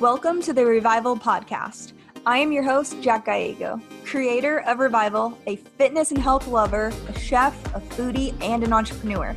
Welcome 0.00 0.40
to 0.42 0.52
the 0.52 0.64
Revival 0.64 1.16
Podcast. 1.16 1.92
I 2.24 2.38
am 2.38 2.52
your 2.52 2.62
host, 2.62 3.02
Jack 3.02 3.24
Gallego, 3.24 3.80
creator 4.04 4.60
of 4.60 4.78
Revival, 4.78 5.36
a 5.48 5.56
fitness 5.56 6.12
and 6.12 6.20
health 6.20 6.46
lover, 6.46 6.92
a 7.08 7.18
chef, 7.18 7.52
a 7.74 7.80
foodie, 7.80 8.32
and 8.40 8.62
an 8.62 8.72
entrepreneur. 8.72 9.36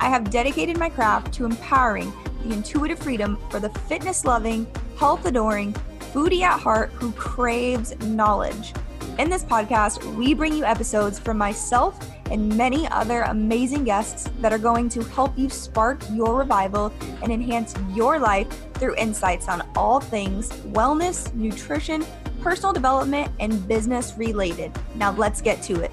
I 0.00 0.08
have 0.08 0.30
dedicated 0.30 0.78
my 0.78 0.88
craft 0.88 1.34
to 1.34 1.44
empowering 1.44 2.10
the 2.42 2.54
intuitive 2.54 2.98
freedom 2.98 3.36
for 3.50 3.60
the 3.60 3.68
fitness 3.68 4.24
loving, 4.24 4.66
health 4.98 5.26
adoring, 5.26 5.74
foodie 6.14 6.40
at 6.40 6.58
heart 6.58 6.90
who 6.92 7.12
craves 7.12 7.94
knowledge. 8.00 8.72
In 9.18 9.28
this 9.28 9.42
podcast, 9.42 10.14
we 10.14 10.32
bring 10.32 10.54
you 10.54 10.64
episodes 10.64 11.18
from 11.18 11.38
myself 11.38 11.98
and 12.30 12.56
many 12.56 12.86
other 12.86 13.22
amazing 13.22 13.82
guests 13.82 14.30
that 14.38 14.52
are 14.52 14.58
going 14.58 14.88
to 14.90 15.02
help 15.02 15.36
you 15.36 15.50
spark 15.50 16.00
your 16.12 16.36
revival 16.36 16.92
and 17.20 17.32
enhance 17.32 17.74
your 17.92 18.20
life 18.20 18.46
through 18.74 18.94
insights 18.94 19.48
on 19.48 19.68
all 19.74 19.98
things 19.98 20.50
wellness, 20.68 21.34
nutrition, 21.34 22.06
personal 22.42 22.72
development, 22.72 23.28
and 23.40 23.66
business 23.66 24.14
related. 24.16 24.70
Now, 24.94 25.10
let's 25.10 25.42
get 25.42 25.62
to 25.64 25.80
it. 25.80 25.90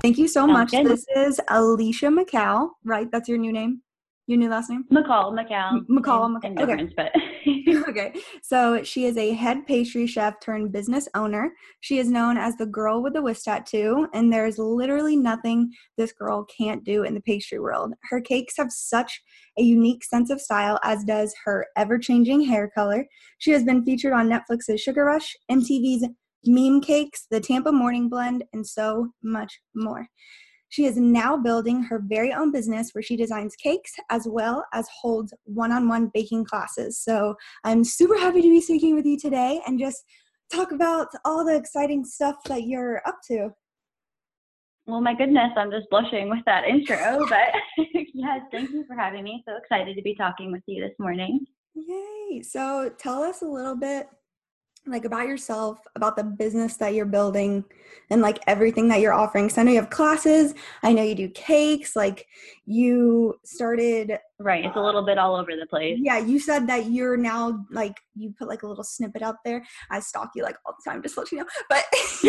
Thank 0.00 0.16
you 0.16 0.28
so 0.28 0.46
much. 0.46 0.70
This 0.70 1.04
is 1.14 1.42
Alicia 1.50 2.06
McCall, 2.06 2.70
right? 2.84 3.10
That's 3.10 3.28
your 3.28 3.36
new 3.36 3.52
name? 3.52 3.82
Your 4.26 4.38
new 4.38 4.48
last 4.48 4.70
name? 4.70 4.84
McCall, 4.90 5.32
McCall. 5.32 5.86
McCall, 5.86 6.40
McCall. 6.40 6.60
Okay. 6.60 6.88
But 6.96 7.12
okay. 7.88 8.12
So 8.42 8.82
she 8.82 9.04
is 9.04 9.16
a 9.16 9.32
head 9.32 9.66
pastry 9.66 10.06
chef 10.06 10.40
turned 10.40 10.72
business 10.72 11.08
owner. 11.14 11.52
She 11.80 11.98
is 11.98 12.10
known 12.10 12.36
as 12.36 12.56
the 12.56 12.66
girl 12.66 13.02
with 13.02 13.14
the 13.14 13.22
whisk 13.22 13.44
tattoo, 13.44 14.08
and 14.14 14.32
there's 14.32 14.58
literally 14.58 15.16
nothing 15.16 15.70
this 15.96 16.12
girl 16.12 16.46
can't 16.56 16.84
do 16.84 17.02
in 17.02 17.14
the 17.14 17.20
pastry 17.20 17.58
world. 17.58 17.92
Her 18.10 18.20
cakes 18.20 18.54
have 18.56 18.70
such 18.70 19.22
a 19.58 19.62
unique 19.62 20.04
sense 20.04 20.30
of 20.30 20.40
style, 20.40 20.78
as 20.82 21.04
does 21.04 21.34
her 21.44 21.66
ever 21.76 21.98
changing 21.98 22.42
hair 22.42 22.70
color. 22.74 23.06
She 23.38 23.50
has 23.52 23.64
been 23.64 23.84
featured 23.84 24.12
on 24.12 24.28
Netflix's 24.28 24.80
Sugar 24.80 25.04
Rush, 25.04 25.34
MTV's 25.50 26.06
Meme 26.46 26.80
Cakes, 26.80 27.26
the 27.30 27.40
Tampa 27.40 27.72
Morning 27.72 28.08
Blend, 28.08 28.44
and 28.52 28.66
so 28.66 29.10
much 29.22 29.60
more. 29.74 30.08
She 30.74 30.86
is 30.86 30.96
now 30.96 31.36
building 31.36 31.84
her 31.84 32.02
very 32.04 32.32
own 32.32 32.50
business 32.50 32.90
where 32.92 33.02
she 33.02 33.16
designs 33.16 33.54
cakes 33.54 33.92
as 34.10 34.26
well 34.28 34.64
as 34.72 34.88
holds 34.88 35.32
one 35.44 35.70
on 35.70 35.86
one 35.86 36.10
baking 36.12 36.46
classes. 36.46 36.98
So 36.98 37.36
I'm 37.62 37.84
super 37.84 38.18
happy 38.18 38.42
to 38.42 38.48
be 38.48 38.60
speaking 38.60 38.96
with 38.96 39.06
you 39.06 39.16
today 39.16 39.60
and 39.68 39.78
just 39.78 40.02
talk 40.52 40.72
about 40.72 41.06
all 41.24 41.44
the 41.44 41.54
exciting 41.54 42.04
stuff 42.04 42.38
that 42.46 42.64
you're 42.64 43.00
up 43.06 43.18
to. 43.28 43.50
Well, 44.86 45.00
my 45.00 45.14
goodness, 45.14 45.52
I'm 45.56 45.70
just 45.70 45.88
blushing 45.90 46.28
with 46.28 46.44
that 46.46 46.64
intro, 46.64 47.24
but 47.28 47.54
yes, 48.12 48.40
thank 48.50 48.70
you 48.70 48.84
for 48.84 48.96
having 48.96 49.22
me. 49.22 49.44
So 49.46 49.56
excited 49.56 49.94
to 49.94 50.02
be 50.02 50.16
talking 50.16 50.50
with 50.50 50.62
you 50.66 50.82
this 50.82 50.96
morning. 50.98 51.46
Yay. 51.76 52.42
So 52.42 52.90
tell 52.98 53.22
us 53.22 53.42
a 53.42 53.46
little 53.46 53.76
bit 53.76 54.08
like 54.86 55.04
about 55.04 55.26
yourself, 55.26 55.78
about 55.96 56.16
the 56.16 56.24
business 56.24 56.76
that 56.76 56.94
you're 56.94 57.06
building, 57.06 57.64
and 58.10 58.20
like 58.20 58.38
everything 58.46 58.88
that 58.88 59.00
you're 59.00 59.14
offering. 59.14 59.48
So 59.48 59.60
I 59.60 59.64
know 59.64 59.72
you 59.72 59.80
have 59.80 59.90
classes. 59.90 60.54
I 60.82 60.92
know 60.92 61.02
you 61.02 61.14
do 61.14 61.28
cakes. 61.30 61.96
Like 61.96 62.26
you 62.66 63.34
started. 63.44 64.18
Right. 64.38 64.64
It's 64.64 64.76
a 64.76 64.80
little 64.80 65.04
bit 65.04 65.16
all 65.16 65.36
over 65.36 65.52
the 65.58 65.66
place. 65.66 65.98
Yeah. 66.00 66.18
You 66.18 66.38
said 66.38 66.66
that 66.66 66.90
you're 66.90 67.16
now 67.16 67.64
like 67.70 67.96
you 68.14 68.34
put 68.38 68.48
like 68.48 68.62
a 68.62 68.66
little 68.66 68.84
snippet 68.84 69.22
out 69.22 69.36
there. 69.44 69.64
I 69.90 70.00
stalk 70.00 70.30
you 70.34 70.42
like 70.42 70.56
all 70.66 70.74
the 70.78 70.90
time, 70.90 71.02
just 71.02 71.14
to 71.14 71.20
let 71.20 71.32
you 71.32 71.38
know. 71.38 71.46
But 71.68 71.84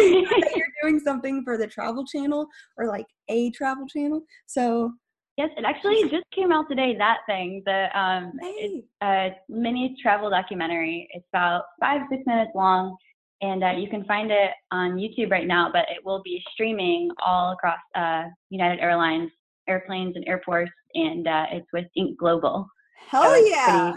you're 0.56 0.67
doing 0.81 1.00
something 1.00 1.44
for 1.44 1.58
the 1.58 1.67
Travel 1.67 2.06
Channel 2.06 2.48
or 2.78 2.88
like 2.88 3.08
a 3.28 3.52
Travel 3.52 3.86
Channel. 3.88 4.22
So 4.45 4.94
Yes, 5.38 5.50
it 5.58 5.66
actually 5.66 6.03
just 6.03 6.23
came 6.33 6.53
out 6.53 6.69
today. 6.69 6.95
That 6.97 7.17
thing, 7.28 7.61
the 7.66 7.88
um, 7.97 8.31
hey. 8.41 8.83
a 9.03 9.30
mini 9.50 9.95
travel 10.02 10.30
documentary. 10.30 11.09
It's 11.11 11.25
about 11.33 11.64
five 11.80 12.02
six 12.09 12.23
minutes 12.25 12.52
long, 12.55 12.95
and 13.42 13.61
uh, 13.61 13.72
you 13.72 13.89
can 13.89 14.05
find 14.05 14.31
it 14.31 14.52
on 14.72 14.95
YouTube 14.95 15.31
right 15.31 15.45
now. 15.45 15.69
But 15.72 15.88
it 15.89 16.05
will 16.05 16.21
be 16.23 16.42
streaming 16.54 17.09
all 17.26 17.52
across 17.52 17.80
uh, 17.95 18.30
United 18.49 18.80
Airlines 18.80 19.30
airplanes 19.67 20.15
and 20.15 20.26
airports, 20.26 20.71
and 20.93 21.27
uh, 21.27 21.45
it's 21.52 21.67
with 21.73 21.86
Ink 21.98 22.17
Global. 22.17 22.65
Hell 23.09 23.23
so 23.23 23.36
yeah! 23.36 23.93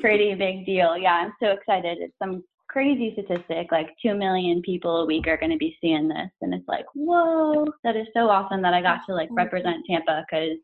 Pretty, 0.00 0.34
pretty 0.34 0.34
big 0.38 0.66
deal. 0.66 0.94
Yeah, 0.98 1.14
I'm 1.14 1.32
so 1.42 1.52
excited. 1.52 1.98
It's 2.02 2.14
some 2.22 2.44
crazy 2.68 3.12
statistic 3.12 3.70
like 3.70 3.88
2 4.02 4.14
million 4.14 4.60
people 4.62 4.98
a 4.98 5.06
week 5.06 5.26
are 5.28 5.36
going 5.36 5.52
to 5.52 5.56
be 5.56 5.76
seeing 5.80 6.08
this 6.08 6.28
and 6.42 6.52
it's 6.52 6.66
like 6.66 6.84
whoa 6.94 7.64
that 7.84 7.96
is 7.96 8.06
so 8.12 8.28
awesome 8.28 8.60
that 8.60 8.74
i 8.74 8.82
got 8.82 8.98
to 9.06 9.14
like 9.14 9.28
represent 9.30 9.84
tampa 9.88 10.24
because 10.28 10.58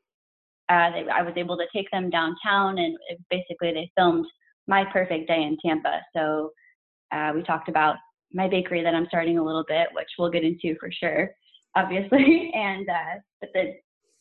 uh, 0.70 0.90
i 1.12 1.22
was 1.22 1.34
able 1.36 1.56
to 1.56 1.66
take 1.74 1.90
them 1.90 2.10
downtown 2.10 2.78
and 2.78 2.96
basically 3.30 3.72
they 3.72 3.90
filmed 3.96 4.26
my 4.66 4.84
perfect 4.92 5.28
day 5.28 5.42
in 5.42 5.56
tampa 5.64 6.00
so 6.14 6.50
uh, 7.12 7.32
we 7.34 7.42
talked 7.42 7.68
about 7.68 7.96
my 8.32 8.48
bakery 8.48 8.82
that 8.82 8.94
i'm 8.94 9.06
starting 9.06 9.38
a 9.38 9.44
little 9.44 9.64
bit 9.68 9.88
which 9.92 10.08
we'll 10.18 10.30
get 10.30 10.44
into 10.44 10.74
for 10.78 10.90
sure 10.90 11.30
obviously 11.76 12.50
and 12.54 12.88
uh, 12.88 13.18
but 13.40 13.50
the 13.54 13.72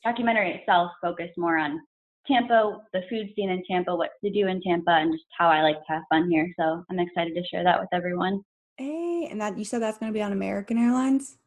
documentary 0.04 0.54
itself 0.54 0.92
focused 1.02 1.38
more 1.38 1.58
on 1.58 1.80
Tampa, 2.28 2.78
the 2.94 3.02
food 3.10 3.30
scene 3.36 3.50
in 3.50 3.64
Tampa, 3.70 3.96
what 3.96 4.12
to 4.24 4.32
do 4.32 4.48
in 4.48 4.62
Tampa, 4.62 4.92
and 4.92 5.12
just 5.12 5.26
how 5.38 5.50
I 5.50 5.62
like 5.62 5.78
to 5.78 5.94
have 5.94 6.04
fun 6.10 6.30
here. 6.30 6.48
So 6.60 6.84
I'm 6.90 7.00
excited 7.00 7.34
to 7.34 7.44
share 7.48 7.64
that 7.64 7.80
with 7.80 7.90
everyone. 7.94 8.42
Hey, 8.78 9.28
and 9.30 9.42
that 9.42 9.58
you 9.58 9.66
said 9.66 9.82
that's 9.82 9.98
going 9.98 10.12
to 10.12 10.14
be 10.14 10.22
on 10.22 10.32
American 10.32 10.78
Airlines. 10.78 11.38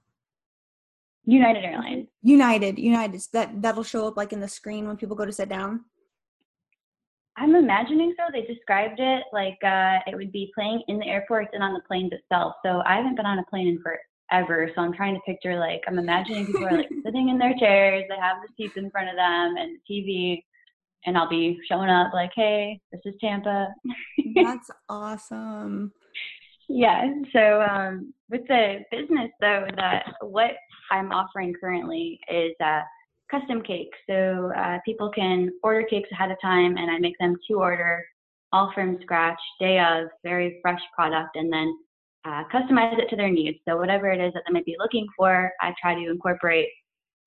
United 1.26 1.64
Airlines. 1.64 2.08
United, 2.22 2.78
United. 2.78 3.22
That 3.32 3.62
that'll 3.62 3.82
show 3.82 4.06
up 4.08 4.16
like 4.16 4.32
in 4.32 4.40
the 4.40 4.48
screen 4.48 4.86
when 4.86 4.96
people 4.96 5.16
go 5.16 5.24
to 5.24 5.32
sit 5.32 5.48
down. 5.48 5.84
I'm 7.36 7.54
imagining 7.54 8.14
so. 8.16 8.24
They 8.32 8.42
described 8.42 9.00
it 9.00 9.24
like 9.32 9.58
uh, 9.64 9.98
it 10.06 10.14
would 10.14 10.30
be 10.30 10.52
playing 10.54 10.82
in 10.88 10.98
the 10.98 11.06
airports 11.06 11.50
and 11.52 11.62
on 11.62 11.72
the 11.72 11.80
planes 11.88 12.12
itself. 12.12 12.54
So 12.64 12.82
I 12.86 12.96
haven't 12.96 13.16
been 13.16 13.26
on 13.26 13.38
a 13.38 13.44
plane 13.50 13.68
in 13.68 13.82
forever. 13.82 14.70
So 14.74 14.82
I'm 14.82 14.92
trying 14.92 15.14
to 15.14 15.20
picture 15.26 15.58
like 15.58 15.82
I'm 15.88 15.98
imagining 15.98 16.46
people 16.46 16.66
are 16.66 16.76
like 16.76 16.90
sitting 17.04 17.30
in 17.30 17.38
their 17.38 17.54
chairs. 17.58 18.04
They 18.08 18.16
have 18.16 18.36
the 18.42 18.48
seats 18.56 18.76
in 18.76 18.90
front 18.90 19.08
of 19.08 19.16
them 19.16 19.56
and 19.56 19.78
the 19.78 19.94
TV 19.94 20.42
and 21.06 21.16
I'll 21.18 21.28
be 21.28 21.58
showing 21.68 21.90
up 21.90 22.12
like, 22.12 22.30
hey, 22.34 22.80
this 22.92 23.00
is 23.04 23.14
Tampa. 23.20 23.68
That's 24.34 24.70
awesome. 24.88 25.92
Yeah. 26.68 27.12
So 27.32 27.62
um, 27.62 28.14
with 28.30 28.46
the 28.48 28.78
business 28.90 29.30
though, 29.40 29.66
that 29.76 30.14
what 30.22 30.52
I'm 30.94 31.10
offering 31.10 31.52
currently 31.60 32.20
is 32.30 32.52
uh, 32.64 32.82
custom 33.30 33.62
cakes. 33.62 33.98
So 34.08 34.52
uh, 34.56 34.78
people 34.84 35.10
can 35.10 35.50
order 35.62 35.84
cakes 35.88 36.08
ahead 36.12 36.30
of 36.30 36.40
time, 36.40 36.76
and 36.76 36.90
I 36.90 36.98
make 36.98 37.18
them 37.18 37.36
to 37.48 37.54
order, 37.54 38.04
all 38.52 38.70
from 38.74 38.98
scratch, 39.02 39.40
day 39.58 39.80
of, 39.80 40.08
very 40.22 40.58
fresh 40.62 40.80
product, 40.94 41.34
and 41.34 41.52
then 41.52 41.76
uh, 42.24 42.44
customize 42.52 42.98
it 42.98 43.08
to 43.10 43.16
their 43.16 43.30
needs. 43.30 43.58
So 43.68 43.76
whatever 43.76 44.10
it 44.10 44.20
is 44.20 44.32
that 44.34 44.44
they 44.46 44.52
might 44.52 44.64
be 44.64 44.76
looking 44.78 45.06
for, 45.16 45.52
I 45.60 45.74
try 45.80 45.94
to 45.94 46.10
incorporate 46.10 46.68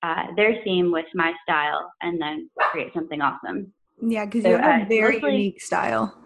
uh, 0.02 0.26
their 0.36 0.62
theme 0.64 0.90
with 0.90 1.06
my 1.14 1.32
style 1.42 1.90
and 2.00 2.20
then 2.20 2.48
create 2.72 2.92
something 2.94 3.20
awesome. 3.20 3.72
Yeah, 4.00 4.24
because 4.24 4.44
so, 4.44 4.50
you 4.50 4.56
have 4.56 4.80
a 4.80 4.84
uh, 4.84 4.88
very 4.88 5.14
mostly, 5.14 5.32
unique 5.32 5.60
style. 5.60 6.16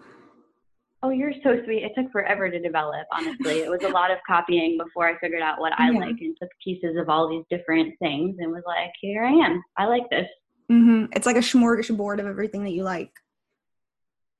Oh, 1.03 1.09
you're 1.09 1.33
so 1.43 1.61
sweet. 1.65 1.83
It 1.83 1.91
took 1.97 2.09
forever 2.13 2.49
to 2.49 2.59
develop, 2.59 3.05
honestly. 3.11 3.59
it 3.59 3.69
was 3.69 3.83
a 3.83 3.89
lot 3.89 4.09
of 4.09 4.19
copying 4.25 4.77
before 4.77 5.05
I 5.05 5.19
figured 5.19 5.41
out 5.41 5.59
what 5.59 5.77
I 5.77 5.91
yeah. 5.91 5.99
like 5.99 6.15
and 6.21 6.35
took 6.41 6.49
pieces 6.63 6.95
of 6.97 7.09
all 7.09 7.29
these 7.29 7.43
different 7.49 7.93
things 7.99 8.37
and 8.39 8.53
was 8.53 8.63
like, 8.65 8.91
here 9.01 9.25
I 9.25 9.31
am. 9.31 9.61
I 9.77 9.85
like 9.85 10.09
this. 10.09 10.27
Mm-hmm. 10.71 11.11
It's 11.11 11.25
like 11.25 11.35
a 11.35 11.39
smorgasbord 11.39 12.19
of 12.19 12.25
everything 12.25 12.63
that 12.63 12.71
you 12.71 12.83
like. 12.83 13.11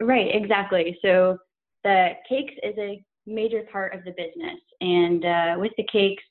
Right, 0.01 0.33
exactly. 0.33 0.97
So 1.03 1.37
the 1.83 2.11
cakes 2.29 2.53
is 2.63 2.75
a 2.77 3.03
major 3.27 3.63
part 3.69 3.93
of 3.93 4.05
the 4.05 4.11
business. 4.11 4.59
And 4.79 5.25
uh, 5.25 5.55
with 5.59 5.73
the 5.75 5.85
cakes, 5.91 6.23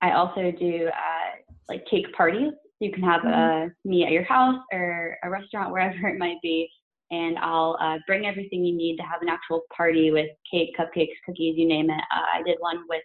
I 0.00 0.12
also 0.12 0.52
do 0.52 0.88
uh, 0.88 1.52
like 1.68 1.86
cake 1.86 2.10
parties. 2.14 2.52
You 2.78 2.92
can 2.92 3.02
have 3.02 3.20
mm-hmm. 3.20 3.66
uh, 3.66 3.68
me 3.84 4.06
at 4.06 4.12
your 4.12 4.24
house 4.24 4.62
or 4.72 5.18
a 5.22 5.28
restaurant, 5.28 5.70
wherever 5.70 6.08
it 6.08 6.18
might 6.18 6.40
be, 6.42 6.70
and 7.10 7.38
I'll 7.38 7.76
uh, 7.80 7.98
bring 8.06 8.26
everything 8.26 8.64
you 8.64 8.76
need 8.76 8.96
to 8.96 9.02
have 9.02 9.22
an 9.22 9.28
actual 9.28 9.62
party 9.76 10.10
with 10.10 10.28
cake, 10.50 10.70
cupcakes, 10.78 11.16
cookies, 11.26 11.56
you 11.56 11.66
name 11.66 11.90
it. 11.90 12.02
Uh, 12.14 12.38
I 12.38 12.42
did 12.42 12.56
one 12.60 12.84
with 12.88 13.02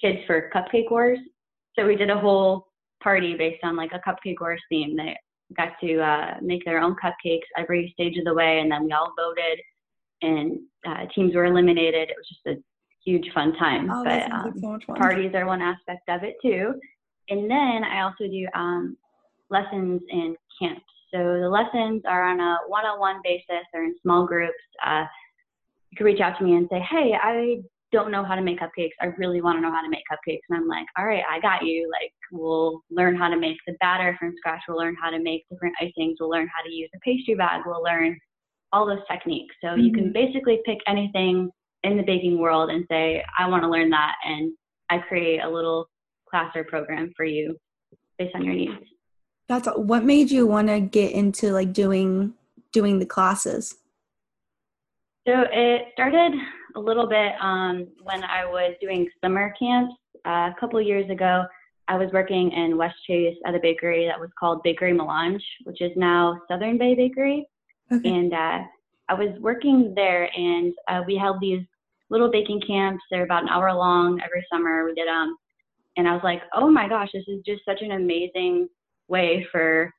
kids 0.00 0.18
for 0.26 0.50
Cupcake 0.54 0.90
Wars. 0.90 1.18
So 1.78 1.86
we 1.86 1.96
did 1.96 2.10
a 2.10 2.18
whole 2.18 2.68
party 3.02 3.36
based 3.36 3.62
on 3.64 3.76
like 3.76 3.90
a 3.92 4.00
Cupcake 4.08 4.40
Wars 4.40 4.62
theme. 4.68 4.96
They 4.96 5.16
got 5.56 5.72
to 5.82 6.00
uh, 6.00 6.34
make 6.42 6.64
their 6.64 6.80
own 6.80 6.96
cupcakes 7.02 7.46
every 7.56 7.90
stage 7.94 8.16
of 8.18 8.24
the 8.24 8.34
way, 8.34 8.60
and 8.60 8.70
then 8.70 8.84
we 8.84 8.92
all 8.92 9.12
voted, 9.16 9.60
and 10.22 10.60
uh, 10.86 11.06
teams 11.14 11.34
were 11.34 11.46
eliminated. 11.46 12.08
It 12.08 12.16
was 12.16 12.28
just 12.28 12.58
a 12.58 12.62
huge 13.04 13.32
fun 13.34 13.54
time. 13.56 13.90
Oh, 13.90 14.04
but 14.04 14.30
um, 14.30 14.54
so 14.60 14.68
much 14.68 14.84
fun. 14.84 14.96
parties 14.96 15.32
are 15.34 15.46
one 15.46 15.62
aspect 15.62 16.08
of 16.08 16.22
it 16.22 16.36
too. 16.42 16.74
And 17.28 17.50
then 17.50 17.84
I 17.84 18.02
also 18.02 18.24
do 18.24 18.46
um, 18.54 18.96
lessons 19.50 20.02
in 20.10 20.36
camps. 20.60 20.82
So 21.12 21.40
the 21.40 21.48
lessons 21.48 22.02
are 22.06 22.24
on 22.24 22.40
a 22.40 22.58
one-on-one 22.68 23.20
basis 23.24 23.66
or 23.74 23.84
in 23.84 23.94
small 24.02 24.26
groups. 24.26 24.54
Uh, 24.84 25.04
you 25.90 25.96
can 25.96 26.06
reach 26.06 26.20
out 26.20 26.38
to 26.38 26.44
me 26.44 26.54
and 26.54 26.68
say, 26.70 26.80
hey, 26.88 27.12
I 27.20 27.62
don't 27.92 28.12
know 28.12 28.24
how 28.24 28.36
to 28.36 28.42
make 28.42 28.60
cupcakes. 28.60 28.90
I 29.00 29.06
really 29.18 29.40
want 29.40 29.58
to 29.58 29.60
know 29.60 29.72
how 29.72 29.82
to 29.82 29.88
make 29.88 30.04
cupcakes. 30.10 30.40
And 30.48 30.58
I'm 30.58 30.68
like, 30.68 30.86
all 30.96 31.06
right, 31.06 31.24
I 31.28 31.40
got 31.40 31.64
you. 31.64 31.90
Like, 31.90 32.12
we'll 32.30 32.80
learn 32.90 33.16
how 33.16 33.28
to 33.28 33.36
make 33.36 33.56
the 33.66 33.74
batter 33.80 34.16
from 34.18 34.34
scratch. 34.36 34.62
We'll 34.68 34.78
learn 34.78 34.96
how 35.02 35.10
to 35.10 35.18
make 35.18 35.44
different 35.50 35.74
icings. 35.82 36.14
We'll 36.20 36.30
learn 36.30 36.48
how 36.54 36.62
to 36.62 36.70
use 36.70 36.90
a 36.94 36.98
pastry 37.00 37.34
bag. 37.34 37.62
We'll 37.66 37.82
learn 37.82 38.16
all 38.72 38.86
those 38.86 39.00
techniques. 39.10 39.54
So 39.60 39.68
mm-hmm. 39.68 39.80
you 39.80 39.92
can 39.92 40.04
mm-hmm. 40.04 40.12
basically 40.12 40.60
pick 40.64 40.78
anything 40.86 41.50
in 41.82 41.96
the 41.96 42.04
baking 42.04 42.38
world 42.38 42.70
and 42.70 42.84
say, 42.88 43.24
I 43.38 43.48
want 43.48 43.64
to 43.64 43.68
learn 43.68 43.90
that. 43.90 44.14
And 44.24 44.52
I 44.90 44.98
create 44.98 45.40
a 45.42 45.48
little 45.48 45.88
class 46.28 46.52
or 46.54 46.64
program 46.64 47.12
for 47.16 47.24
you 47.24 47.56
based 48.18 48.34
on 48.36 48.44
your 48.44 48.54
needs. 48.54 48.74
That's 49.50 49.66
what 49.74 50.04
made 50.04 50.30
you 50.30 50.46
want 50.46 50.68
to 50.68 50.78
get 50.78 51.10
into 51.10 51.50
like 51.50 51.72
doing 51.72 52.34
doing 52.70 53.00
the 53.00 53.04
classes. 53.04 53.74
So 55.26 55.44
it 55.50 55.88
started 55.92 56.34
a 56.76 56.80
little 56.80 57.08
bit 57.08 57.32
um, 57.40 57.88
when 58.00 58.22
I 58.22 58.44
was 58.44 58.76
doing 58.80 59.08
summer 59.20 59.52
camps 59.58 59.92
uh, 60.24 60.52
a 60.52 60.54
couple 60.60 60.80
years 60.80 61.10
ago. 61.10 61.42
I 61.88 61.96
was 61.96 62.08
working 62.12 62.52
in 62.52 62.78
West 62.78 62.94
Chase 63.08 63.36
at 63.44 63.56
a 63.56 63.58
bakery 63.58 64.06
that 64.06 64.20
was 64.20 64.30
called 64.38 64.62
Bakery 64.62 64.92
Melange, 64.92 65.42
which 65.64 65.80
is 65.80 65.90
now 65.96 66.40
Southern 66.48 66.78
Bay 66.78 66.94
Bakery. 66.94 67.44
Okay. 67.90 68.08
And 68.08 68.32
uh, 68.32 68.60
I 69.08 69.14
was 69.14 69.36
working 69.40 69.94
there, 69.96 70.30
and 70.38 70.72
uh, 70.86 71.02
we 71.04 71.16
held 71.16 71.40
these 71.40 71.66
little 72.08 72.30
baking 72.30 72.60
camps. 72.64 73.02
They're 73.10 73.24
about 73.24 73.42
an 73.42 73.48
hour 73.48 73.72
long 73.72 74.20
every 74.24 74.46
summer. 74.52 74.84
We 74.84 74.94
did 74.94 75.08
them, 75.08 75.16
um, 75.16 75.36
and 75.96 76.06
I 76.06 76.12
was 76.12 76.22
like, 76.22 76.42
oh 76.54 76.70
my 76.70 76.88
gosh, 76.88 77.08
this 77.12 77.24
is 77.26 77.42
just 77.44 77.64
such 77.64 77.82
an 77.82 77.90
amazing 77.90 78.68
way 79.10 79.46
for 79.50 79.92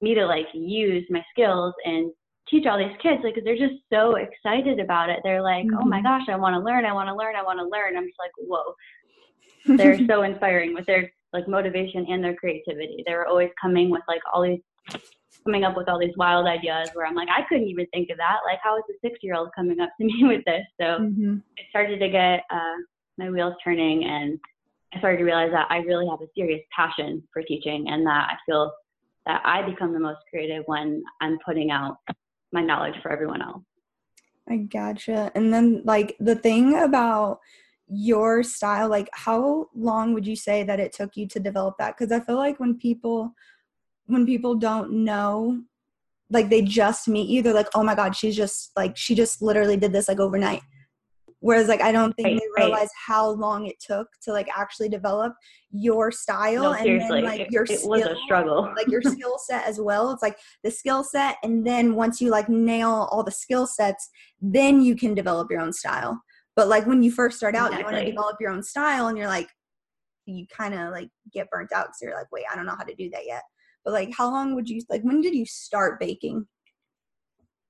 me 0.00 0.14
to 0.14 0.26
like 0.26 0.46
use 0.54 1.04
my 1.10 1.22
skills 1.32 1.74
and 1.84 2.10
teach 2.48 2.66
all 2.66 2.78
these 2.78 2.96
kids 3.02 3.22
like 3.22 3.36
they're 3.44 3.56
just 3.56 3.80
so 3.92 4.16
excited 4.16 4.80
about 4.80 5.08
it 5.08 5.20
they're 5.22 5.42
like 5.42 5.64
mm-hmm. 5.64 5.78
oh 5.78 5.86
my 5.86 5.98
mm-hmm. 5.98 6.06
gosh 6.06 6.28
i 6.28 6.36
want 6.36 6.54
to 6.54 6.60
learn 6.60 6.84
i 6.84 6.92
want 6.92 7.08
to 7.08 7.14
learn 7.14 7.36
i 7.36 7.42
want 7.42 7.58
to 7.58 7.64
learn 7.64 7.96
i'm 7.96 8.06
just 8.06 8.18
like 8.18 8.32
whoa 8.38 8.74
they're 9.76 10.06
so 10.08 10.22
inspiring 10.22 10.74
with 10.74 10.86
their 10.86 11.10
like 11.32 11.48
motivation 11.48 12.04
and 12.08 12.22
their 12.22 12.34
creativity 12.34 13.02
they 13.06 13.14
were 13.14 13.26
always 13.26 13.50
coming 13.60 13.90
with 13.90 14.02
like 14.08 14.20
all 14.32 14.42
these 14.42 14.60
coming 15.44 15.64
up 15.64 15.76
with 15.76 15.88
all 15.88 15.98
these 15.98 16.16
wild 16.16 16.46
ideas 16.46 16.90
where 16.94 17.06
i'm 17.06 17.14
like 17.14 17.28
i 17.28 17.42
couldn't 17.48 17.68
even 17.68 17.86
think 17.92 18.10
of 18.10 18.16
that 18.16 18.38
like 18.44 18.58
how 18.62 18.76
is 18.76 18.84
a 18.90 19.06
six 19.06 19.18
year 19.22 19.34
old 19.34 19.48
coming 19.54 19.80
up 19.80 19.90
to 19.98 20.04
me 20.04 20.14
with 20.22 20.44
this 20.44 20.64
so 20.80 20.98
mm-hmm. 20.98 21.36
i 21.58 21.62
started 21.70 21.98
to 21.98 22.08
get 22.08 22.40
uh, 22.50 22.76
my 23.18 23.30
wheels 23.30 23.54
turning 23.62 24.04
and 24.04 24.38
i 24.94 24.98
started 24.98 25.18
to 25.18 25.24
realize 25.24 25.50
that 25.52 25.66
i 25.70 25.78
really 25.78 26.06
have 26.06 26.20
a 26.20 26.26
serious 26.36 26.60
passion 26.74 27.22
for 27.32 27.42
teaching 27.42 27.88
and 27.88 28.06
that 28.06 28.28
i 28.30 28.36
feel 28.46 28.72
that 29.26 29.40
i 29.44 29.62
become 29.62 29.92
the 29.92 30.00
most 30.00 30.20
creative 30.30 30.62
when 30.66 31.02
i'm 31.20 31.38
putting 31.44 31.70
out 31.70 31.96
my 32.52 32.62
knowledge 32.62 32.94
for 33.02 33.10
everyone 33.10 33.42
else. 33.42 33.62
I 34.48 34.56
gotcha. 34.58 35.32
And 35.34 35.52
then 35.52 35.82
like 35.84 36.16
the 36.20 36.34
thing 36.34 36.76
about 36.76 37.40
your 37.88 38.42
style, 38.42 38.88
like 38.88 39.08
how 39.12 39.68
long 39.74 40.12
would 40.14 40.26
you 40.26 40.36
say 40.36 40.62
that 40.64 40.80
it 40.80 40.92
took 40.92 41.16
you 41.16 41.26
to 41.28 41.40
develop 41.40 41.76
that? 41.78 41.96
Because 41.96 42.12
I 42.12 42.20
feel 42.20 42.36
like 42.36 42.60
when 42.60 42.78
people 42.78 43.34
when 44.06 44.26
people 44.26 44.56
don't 44.56 45.04
know, 45.04 45.62
like 46.28 46.50
they 46.50 46.62
just 46.62 47.08
meet 47.08 47.28
you, 47.28 47.40
they're 47.40 47.54
like, 47.54 47.68
oh 47.74 47.82
my 47.82 47.94
God, 47.94 48.16
she's 48.16 48.36
just 48.36 48.72
like 48.76 48.96
she 48.96 49.14
just 49.14 49.40
literally 49.40 49.76
did 49.76 49.92
this 49.92 50.08
like 50.08 50.20
overnight. 50.20 50.62
Whereas 51.42 51.66
like 51.66 51.82
I 51.82 51.90
don't 51.90 52.12
think 52.14 52.26
right, 52.26 52.40
they 52.40 52.62
realize 52.62 52.82
right. 52.82 52.88
how 53.04 53.30
long 53.30 53.66
it 53.66 53.80
took 53.80 54.06
to 54.22 54.32
like 54.32 54.48
actually 54.56 54.88
develop 54.88 55.34
your 55.72 56.12
style 56.12 56.62
no, 56.62 56.72
and 56.72 57.00
then 57.00 57.24
like 57.24 57.50
your 57.50 57.64
it, 57.64 57.70
it 57.72 57.80
was 57.82 58.02
a 58.02 58.14
struggle. 58.24 58.72
like 58.76 58.86
your 58.86 59.02
skill 59.02 59.38
set 59.38 59.66
as 59.66 59.80
well. 59.80 60.12
It's 60.12 60.22
like 60.22 60.38
the 60.62 60.70
skill 60.70 61.02
set 61.02 61.38
and 61.42 61.66
then 61.66 61.96
once 61.96 62.20
you 62.20 62.30
like 62.30 62.48
nail 62.48 63.08
all 63.10 63.24
the 63.24 63.32
skill 63.32 63.66
sets, 63.66 64.08
then 64.40 64.80
you 64.80 64.94
can 64.94 65.14
develop 65.14 65.50
your 65.50 65.60
own 65.60 65.72
style. 65.72 66.22
But 66.54 66.68
like 66.68 66.86
when 66.86 67.02
you 67.02 67.10
first 67.10 67.38
start 67.38 67.56
out, 67.56 67.72
exactly. 67.72 67.80
you 67.80 67.84
want 67.92 68.06
to 68.06 68.12
develop 68.12 68.36
your 68.38 68.50
own 68.52 68.62
style 68.62 69.08
and 69.08 69.18
you're 69.18 69.26
like 69.26 69.48
you 70.26 70.46
kind 70.56 70.74
of 70.74 70.92
like 70.92 71.08
get 71.32 71.50
burnt 71.50 71.72
out 71.72 71.86
because 71.86 71.98
you're 72.02 72.14
like, 72.14 72.30
wait, 72.30 72.44
I 72.50 72.54
don't 72.54 72.66
know 72.66 72.76
how 72.78 72.84
to 72.84 72.94
do 72.94 73.10
that 73.10 73.26
yet. 73.26 73.42
But 73.84 73.94
like 73.94 74.10
how 74.16 74.30
long 74.30 74.54
would 74.54 74.68
you 74.68 74.80
like 74.88 75.02
when 75.02 75.20
did 75.20 75.34
you 75.34 75.46
start 75.46 75.98
baking? 75.98 76.46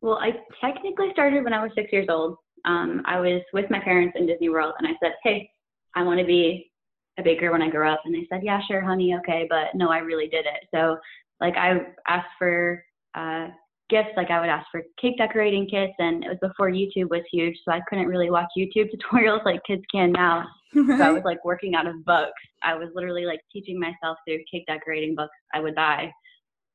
Well, 0.02 0.18
I 0.18 0.32
technically 0.60 1.08
started 1.12 1.42
when 1.42 1.54
I 1.54 1.62
was 1.62 1.72
six 1.75 1.90
years 1.90 2.08
old 2.10 2.36
um, 2.64 3.03
I 3.05 3.19
was 3.19 3.43
with 3.53 3.70
my 3.70 3.81
parents 3.81 4.17
in 4.19 4.26
Disney 4.26 4.49
World 4.49 4.75
and 4.79 4.87
I 4.87 4.93
said, 5.03 5.12
Hey, 5.23 5.50
I 5.94 6.03
want 6.03 6.20
to 6.20 6.26
be 6.26 6.70
a 7.19 7.23
baker 7.23 7.50
when 7.50 7.62
I 7.62 7.70
grow 7.70 7.93
up. 7.93 8.03
And 8.05 8.14
they 8.14 8.26
said, 8.31 8.43
Yeah, 8.43 8.61
sure, 8.69 8.81
honey, 8.81 9.14
okay. 9.17 9.47
But 9.49 9.75
no, 9.75 9.91
I 9.91 9.99
really 9.99 10.29
did 10.29 10.47
it. 10.47 10.69
So, 10.75 10.99
like, 11.41 11.56
I 11.56 11.81
asked 12.06 12.31
for 12.38 12.85
uh, 13.14 13.49
gifts, 13.91 14.11
like, 14.17 14.31
I 14.31 14.41
would 14.41 14.49
ask 14.49 14.67
for 14.70 14.82
cake 15.00 15.19
decorating 15.19 15.69
kits. 15.69 15.94
And 15.99 16.25
it 16.25 16.29
was 16.29 16.38
before 16.41 16.70
YouTube 16.70 17.11
was 17.11 17.23
huge. 17.31 17.56
So 17.64 17.73
I 17.73 17.81
couldn't 17.88 18.06
really 18.06 18.31
watch 18.31 18.49
YouTube 18.56 18.91
tutorials 19.12 19.44
like 19.44 19.61
kids 19.67 19.82
can 19.91 20.12
now. 20.12 20.38
Right. 20.38 20.49
So 20.75 21.05
I 21.05 21.11
was 21.11 21.23
like 21.25 21.44
working 21.44 21.75
out 21.75 21.87
of 21.87 22.03
books. 22.06 22.32
I 22.62 22.75
was 22.75 22.88
literally 22.94 23.26
like 23.26 23.41
teaching 23.53 23.79
myself 23.79 24.17
through 24.26 24.38
cake 24.50 24.64
decorating 24.67 25.14
books 25.14 25.37
I 25.53 25.61
would 25.61 25.75
buy. 25.75 26.11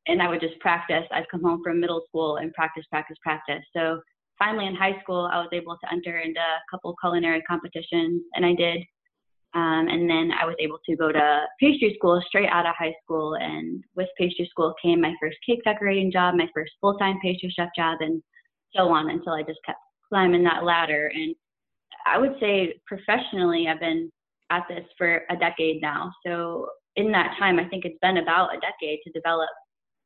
And 0.05 0.21
I 0.21 0.29
would 0.29 0.39
just 0.39 0.59
practice. 0.59 1.03
I'd 1.11 1.27
come 1.31 1.41
home 1.41 1.61
from 1.63 1.79
middle 1.79 2.03
school 2.07 2.37
and 2.37 2.53
practice, 2.53 2.85
practice, 2.91 3.17
practice. 3.23 3.63
So 3.75 3.99
finally 4.39 4.67
in 4.67 4.75
high 4.75 4.99
school, 5.01 5.29
I 5.31 5.39
was 5.39 5.49
able 5.51 5.77
to 5.83 5.91
enter 5.91 6.19
into 6.19 6.39
a 6.39 6.61
couple 6.71 6.95
culinary 7.01 7.41
competitions, 7.43 8.23
and 8.35 8.45
I 8.45 8.53
did. 8.53 8.83
Um, 9.53 9.87
and 9.87 10.09
then 10.09 10.31
I 10.39 10.45
was 10.45 10.55
able 10.59 10.77
to 10.87 10.95
go 10.95 11.11
to 11.11 11.45
pastry 11.59 11.95
school 11.97 12.21
straight 12.27 12.49
out 12.49 12.67
of 12.67 12.75
high 12.77 12.93
school. 13.03 13.35
And 13.35 13.83
with 13.95 14.07
pastry 14.17 14.47
school 14.51 14.75
came 14.81 15.01
my 15.01 15.13
first 15.21 15.37
cake 15.45 15.63
decorating 15.63 16.11
job, 16.11 16.35
my 16.35 16.47
first 16.53 16.73
full 16.81 16.95
time 16.97 17.17
pastry 17.23 17.51
chef 17.55 17.69
job, 17.75 17.97
and 18.01 18.21
so 18.75 18.89
on 18.89 19.09
until 19.09 19.33
I 19.33 19.41
just 19.41 19.59
kept 19.65 19.79
climbing 20.09 20.43
that 20.43 20.63
ladder. 20.63 21.11
And 21.13 21.33
I 22.05 22.17
would 22.17 22.35
say 22.39 22.79
professionally, 22.85 23.67
I've 23.67 23.79
been 23.79 24.11
at 24.51 24.63
this 24.69 24.85
for 24.97 25.23
a 25.29 25.35
decade 25.35 25.81
now. 25.81 26.11
So 26.25 26.67
in 26.95 27.11
that 27.11 27.35
time, 27.39 27.59
I 27.59 27.67
think 27.67 27.85
it's 27.85 27.99
been 28.01 28.17
about 28.17 28.55
a 28.55 28.59
decade 28.59 28.99
to 29.05 29.11
develop 29.11 29.49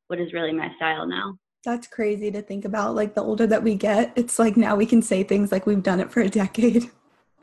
what 0.08 0.20
is 0.20 0.34
really 0.34 0.54
my 0.54 0.70
style 0.78 1.08
now. 1.08 1.36
That's 1.64 1.88
crazy 1.88 2.32
to 2.32 2.42
think 2.42 2.66
about. 2.66 2.96
Like 2.96 3.14
the 3.14 3.22
older 3.22 3.46
that 3.48 3.64
we 3.64 3.76
get, 3.76 4.14
it's 4.16 4.40
like 4.40 4.58
now 4.58 4.76
we 4.76 4.86
can 4.86 5.02
say 5.02 5.24
things 5.24 5.52
like 5.52 5.66
we've 5.68 5.84
done 5.84 6.00
it 6.00 6.12
for 6.12 6.22
a 6.22 6.30
decade. 6.30 6.90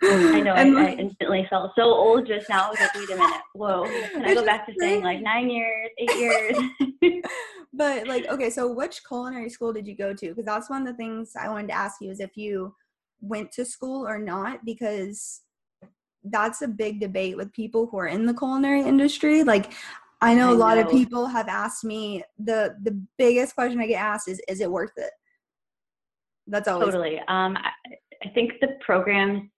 I 0.02 0.40
know. 0.40 0.52
I, 0.52 0.62
I, 0.62 0.90
instantly 0.92 1.46
felt 1.50 1.72
so 1.76 1.82
old 1.82 2.26
just 2.26 2.48
now. 2.48 2.66
I 2.66 2.70
was 2.70 2.80
like, 2.80 2.94
wait 2.94 3.10
a 3.10 3.16
minute. 3.16 3.40
Whoa. 3.54 3.84
Can 4.12 4.24
I 4.24 4.34
go 4.34 4.44
back 4.44 4.66
to 4.66 4.74
saying 4.78 5.02
like 5.02 5.20
nine 5.20 5.50
years, 5.50 5.90
eight 5.98 6.14
years? 6.16 6.56
but 7.72 8.06
like, 8.06 8.26
okay, 8.28 8.50
so 8.50 8.72
which 8.72 9.00
culinary 9.06 9.50
school 9.50 9.72
did 9.72 9.86
you 9.86 9.96
go 9.96 10.14
to? 10.14 10.28
Because 10.28 10.44
that's 10.44 10.70
one 10.70 10.82
of 10.82 10.88
the 10.88 10.96
things 10.96 11.32
I 11.38 11.48
wanted 11.48 11.68
to 11.68 11.74
ask 11.74 12.00
you 12.00 12.10
is 12.10 12.20
if 12.20 12.36
you 12.36 12.74
went 13.20 13.50
to 13.52 13.64
school 13.64 14.06
or 14.06 14.18
not, 14.18 14.64
because 14.64 15.40
that's 16.24 16.62
a 16.62 16.68
big 16.68 17.00
debate 17.00 17.36
with 17.36 17.52
people 17.52 17.86
who 17.86 17.98
are 17.98 18.06
in 18.06 18.26
the 18.26 18.34
culinary 18.34 18.82
industry. 18.82 19.42
Like, 19.42 19.72
I 20.20 20.34
know 20.34 20.50
I 20.50 20.52
a 20.52 20.54
lot 20.54 20.76
know. 20.76 20.84
of 20.84 20.90
people 20.90 21.26
have 21.26 21.48
asked 21.48 21.84
me 21.84 22.22
the 22.38 22.76
the 22.82 23.00
biggest 23.18 23.54
question 23.54 23.80
I 23.80 23.86
get 23.86 24.02
asked 24.02 24.28
is 24.28 24.40
is 24.48 24.60
it 24.60 24.70
worth 24.70 24.92
it? 24.96 25.10
That's 26.46 26.66
always 26.66 26.86
totally. 26.86 27.18
Um, 27.28 27.56
I, 27.56 27.70
I 28.24 28.28
think 28.34 28.52
the 28.60 28.68
programs. 28.80 29.48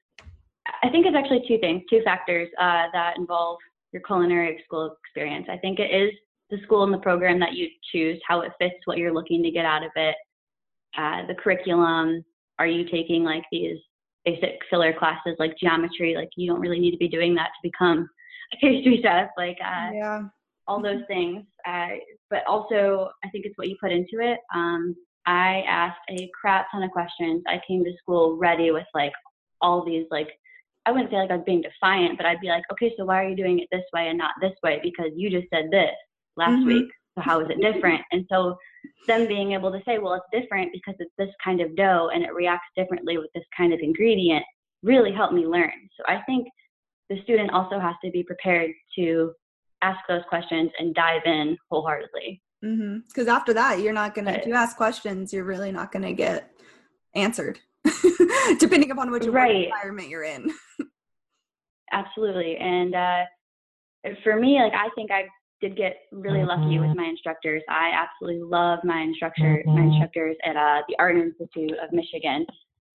I 0.82 0.90
think 0.90 1.06
it's 1.06 1.16
actually 1.16 1.42
two 1.48 1.58
things, 1.58 1.82
two 1.90 2.02
factors 2.04 2.48
uh, 2.58 2.86
that 2.92 3.14
involve 3.16 3.58
your 3.92 4.02
culinary 4.02 4.60
school 4.64 4.94
experience. 5.04 5.46
I 5.50 5.56
think 5.56 5.78
it 5.78 5.90
is 5.92 6.12
the 6.50 6.58
school 6.62 6.84
and 6.84 6.92
the 6.92 6.98
program 6.98 7.40
that 7.40 7.54
you 7.54 7.68
choose, 7.90 8.20
how 8.28 8.42
it 8.42 8.52
fits 8.60 8.74
what 8.84 8.98
you're 8.98 9.12
looking 9.12 9.42
to 9.42 9.50
get 9.50 9.64
out 9.64 9.82
of 9.82 9.90
it, 9.96 10.14
uh, 10.96 11.26
the 11.26 11.34
curriculum. 11.34 12.24
Are 12.58 12.66
you 12.66 12.88
taking 12.88 13.24
like 13.24 13.42
these 13.50 13.78
basic 14.24 14.58
filler 14.68 14.92
classes 14.92 15.36
like 15.38 15.56
geometry? 15.58 16.14
Like 16.14 16.28
you 16.36 16.46
don't 16.46 16.60
really 16.60 16.78
need 16.78 16.92
to 16.92 16.98
be 16.98 17.08
doing 17.08 17.34
that 17.36 17.46
to 17.48 17.68
become 17.68 18.08
a 18.52 18.56
pastry 18.60 19.00
chef. 19.02 19.30
Like 19.36 19.58
uh, 19.64 19.90
yeah 19.92 20.22
all 20.70 20.80
those 20.80 21.02
things. 21.08 21.42
Uh, 21.66 21.88
but 22.30 22.46
also, 22.46 23.10
I 23.24 23.28
think 23.30 23.44
it's 23.44 23.58
what 23.58 23.68
you 23.68 23.76
put 23.80 23.90
into 23.90 24.20
it. 24.20 24.38
Um, 24.54 24.94
I 25.26 25.64
asked 25.66 25.98
a 26.08 26.30
crap 26.40 26.66
ton 26.70 26.84
of 26.84 26.90
questions. 26.92 27.42
I 27.48 27.60
came 27.66 27.84
to 27.84 27.92
school 28.00 28.36
ready 28.36 28.70
with 28.70 28.86
like 28.94 29.12
all 29.60 29.84
these 29.84 30.06
like 30.10 30.30
I 30.86 30.92
wouldn't 30.92 31.10
say 31.10 31.16
like 31.16 31.30
I 31.30 31.36
was 31.36 31.44
being 31.44 31.60
defiant, 31.62 32.16
but 32.16 32.24
I'd 32.24 32.40
be 32.40 32.48
like, 32.48 32.62
okay, 32.72 32.94
so 32.96 33.04
why 33.04 33.22
are 33.22 33.28
you 33.28 33.36
doing 33.36 33.58
it 33.58 33.68
this 33.70 33.84
way 33.92 34.08
and 34.08 34.16
not 34.16 34.32
this 34.40 34.54
way? 34.62 34.80
Because 34.82 35.10
you 35.14 35.28
just 35.28 35.48
said 35.52 35.66
this 35.70 35.90
last 36.36 36.52
mm-hmm. 36.52 36.68
week. 36.68 36.90
So 37.16 37.22
how 37.22 37.40
is 37.40 37.48
it 37.50 37.60
different? 37.60 38.00
And 38.12 38.24
so 38.32 38.56
them 39.06 39.26
being 39.26 39.52
able 39.52 39.70
to 39.72 39.82
say, 39.84 39.98
well, 39.98 40.14
it's 40.14 40.42
different 40.42 40.72
because 40.72 40.94
it's 41.00 41.12
this 41.18 41.28
kind 41.44 41.60
of 41.60 41.76
dough 41.76 42.10
and 42.14 42.22
it 42.22 42.32
reacts 42.32 42.68
differently 42.76 43.18
with 43.18 43.30
this 43.34 43.44
kind 43.54 43.74
of 43.74 43.80
ingredient 43.80 44.44
really 44.82 45.12
helped 45.12 45.34
me 45.34 45.46
learn. 45.46 45.72
So 45.98 46.04
I 46.06 46.22
think 46.22 46.46
the 47.10 47.20
student 47.22 47.50
also 47.50 47.78
has 47.78 47.94
to 48.04 48.10
be 48.10 48.22
prepared 48.22 48.70
to 48.96 49.32
ask 49.82 49.98
those 50.08 50.22
questions 50.28 50.70
and 50.78 50.94
dive 50.94 51.22
in 51.24 51.56
wholeheartedly. 51.70 52.42
Because 52.60 52.80
mm-hmm. 52.80 53.28
after 53.28 53.54
that, 53.54 53.80
you're 53.80 53.92
not 53.92 54.14
gonna. 54.14 54.32
If 54.32 54.46
you 54.46 54.54
ask 54.54 54.76
questions, 54.76 55.32
you're 55.32 55.44
really 55.44 55.72
not 55.72 55.92
gonna 55.92 56.12
get 56.12 56.50
answered, 57.14 57.58
depending 58.58 58.90
upon 58.90 59.10
which 59.10 59.24
right. 59.24 59.66
environment 59.66 60.08
you're 60.08 60.24
in. 60.24 60.52
Absolutely, 61.92 62.56
and 62.56 62.94
uh, 62.94 63.24
for 64.22 64.36
me, 64.38 64.60
like 64.62 64.74
I 64.74 64.90
think 64.94 65.10
I 65.10 65.24
did 65.60 65.76
get 65.76 65.96
really 66.12 66.44
lucky 66.44 66.78
with 66.78 66.96
my 66.96 67.04
instructors. 67.04 67.62
I 67.68 67.90
absolutely 67.94 68.42
love 68.42 68.78
my 68.84 69.00
instructor, 69.00 69.62
my 69.66 69.72
mm-hmm. 69.72 69.90
instructors 69.90 70.36
at 70.44 70.56
uh, 70.56 70.82
the 70.88 70.96
Art 70.98 71.16
Institute 71.16 71.72
of 71.82 71.92
Michigan. 71.92 72.46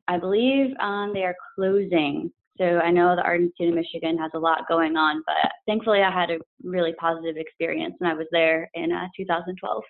I 0.07 0.17
believe 0.17 0.75
um, 0.79 1.11
they 1.13 1.23
are 1.23 1.35
closing 1.55 2.31
so 2.57 2.79
I 2.79 2.91
know 2.91 3.15
the 3.15 3.23
Art 3.23 3.41
Institute 3.41 3.69
of 3.69 3.75
Michigan 3.75 4.17
has 4.17 4.31
a 4.33 4.39
lot 4.39 4.67
going 4.67 4.95
on, 4.95 5.21
but 5.25 5.51
thankfully 5.67 6.01
I 6.01 6.11
had 6.11 6.31
a 6.31 6.39
really 6.63 6.93
positive 6.93 7.35
experience 7.37 7.95
when 7.97 8.09
I 8.09 8.13
was 8.13 8.27
there 8.31 8.69
in 8.73 8.91
uh, 8.91 9.07
2012. 9.17 9.83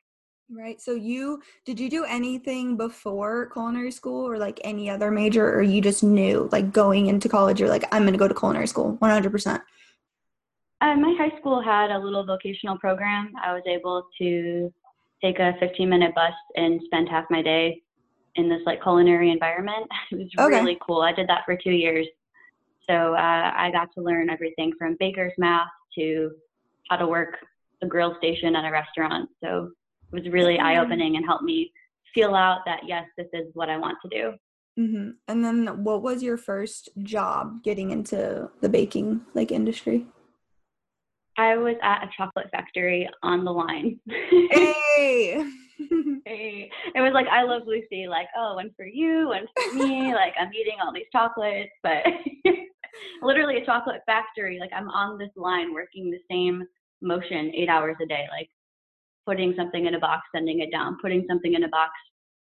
Right. 0.50 0.79
So 0.79 0.93
you 0.93 1.41
did 1.65 1.79
you 1.79 1.89
do 1.89 2.05
anything 2.05 2.77
before 2.77 3.50
culinary 3.51 3.89
school 3.91 4.27
or 4.27 4.38
like 4.38 4.60
any 4.63 4.89
other 4.89 5.10
major 5.10 5.51
or 5.51 5.63
you 5.63 5.81
just 5.81 6.03
knew 6.03 6.50
like 6.51 6.72
going 6.72 7.07
into 7.07 7.27
college 7.27 7.60
you're 7.60 7.69
like 7.69 7.84
I'm 7.91 8.03
going 8.03 8.13
to 8.13 8.19
go 8.19 8.27
to 8.27 8.34
culinary 8.34 8.67
school 8.67 8.98
100%? 9.01 9.62
Uh, 10.81 10.95
my 10.95 11.15
high 11.17 11.36
school 11.39 11.63
had 11.63 11.89
a 11.89 11.98
little 11.98 12.24
vocational 12.25 12.77
program. 12.77 13.31
I 13.43 13.53
was 13.53 13.63
able 13.67 14.07
to 14.19 14.72
take 15.24 15.39
a 15.39 15.53
15 15.60 15.89
minute 15.89 16.13
bus 16.13 16.34
and 16.55 16.79
spend 16.86 17.10
half 17.10 17.25
my 17.31 17.41
day 17.41 17.81
in 18.36 18.48
this 18.48 18.62
like 18.65 18.84
culinary 18.84 19.31
environment. 19.31 19.88
It 20.12 20.17
was 20.17 20.29
Okay. 20.38 20.60
really 20.60 20.77
cool. 20.86 21.01
I 21.01 21.12
did 21.12 21.27
that 21.27 21.41
for 21.45 21.57
two 21.57 21.72
years. 21.72 22.05
So 22.89 23.13
uh, 23.15 23.51
I 23.56 23.70
got 23.72 23.89
to 23.96 24.01
learn 24.01 24.30
everything 24.30 24.74
from 24.77 24.96
baker's 25.00 25.34
math 25.38 25.68
to 25.96 26.32
how 26.89 26.98
to 26.98 27.08
work 27.08 27.38
a 27.82 27.88
grill 27.88 28.15
station 28.18 28.56
at 28.56 28.65
a 28.65 28.72
restaurant. 28.72 29.30
So 29.44 29.72
it 30.12 30.15
was 30.24 30.32
really 30.32 30.58
Mhm. 30.58 30.62
eye 30.63 30.77
opening 30.77 31.15
and 31.18 31.25
helped 31.25 31.44
me 31.44 31.72
feel 32.13 32.36
out 32.36 32.62
that 32.65 32.82
yes, 32.88 33.06
this 33.18 33.27
is 33.34 33.54
what 33.54 33.70
I 33.70 33.77
want 33.77 33.98
to 34.04 34.10
do. 34.10 34.34
Mhm. 34.77 35.15
And 35.27 35.44
then 35.44 35.84
what 35.84 36.01
was 36.01 36.22
your 36.22 36.38
first 36.38 36.89
job 37.04 37.63
getting 37.63 37.92
into 37.92 38.50
the 38.62 38.70
baking 38.70 39.25
like 39.34 39.51
industry? 39.51 40.06
I 41.38 41.58
was 41.58 41.75
at 41.82 42.04
a 42.04 42.10
chocolate 42.15 42.50
factory 42.51 43.10
on 43.24 43.44
the 43.44 43.51
line. 43.51 44.00
Hey. 44.51 45.46
Hey, 46.27 46.72
it 46.96 47.01
was 47.01 47.12
like 47.13 47.27
I 47.27 47.44
love 47.44 47.63
Lucy, 47.68 48.08
like, 48.08 48.27
oh, 48.36 48.56
one 48.56 48.72
for 48.75 48.86
you, 48.88 49.27
one 49.27 49.46
for 49.54 49.75
me, 49.75 50.12
like 50.15 50.34
I'm 50.39 50.51
eating 50.54 50.77
all 50.82 50.92
these 50.92 51.06
chocolates, 51.12 51.70
but 51.84 52.04
literally 53.22 53.58
a 53.58 53.66
chocolate 53.66 54.02
factory. 54.06 54.60
Like 54.60 54.72
I'm 54.75 54.90
on 54.90 55.18
this 55.18 55.30
line 55.36 55.74
working 55.74 56.12
the 56.12 56.20
same 56.30 56.64
motion 57.02 57.52
eight 57.56 57.70
hours 57.70 57.96
a 58.02 58.06
day, 58.06 58.25
like 58.32 58.50
putting 59.25 59.54
something 59.58 59.86
in 59.86 59.96
a 59.96 60.00
box, 60.00 60.24
sending 60.34 60.62
it 60.62 60.72
down, 60.72 60.98
putting 61.02 61.25
something 61.28 61.54
in 61.54 61.64
a 61.64 61.70
box, 61.70 61.92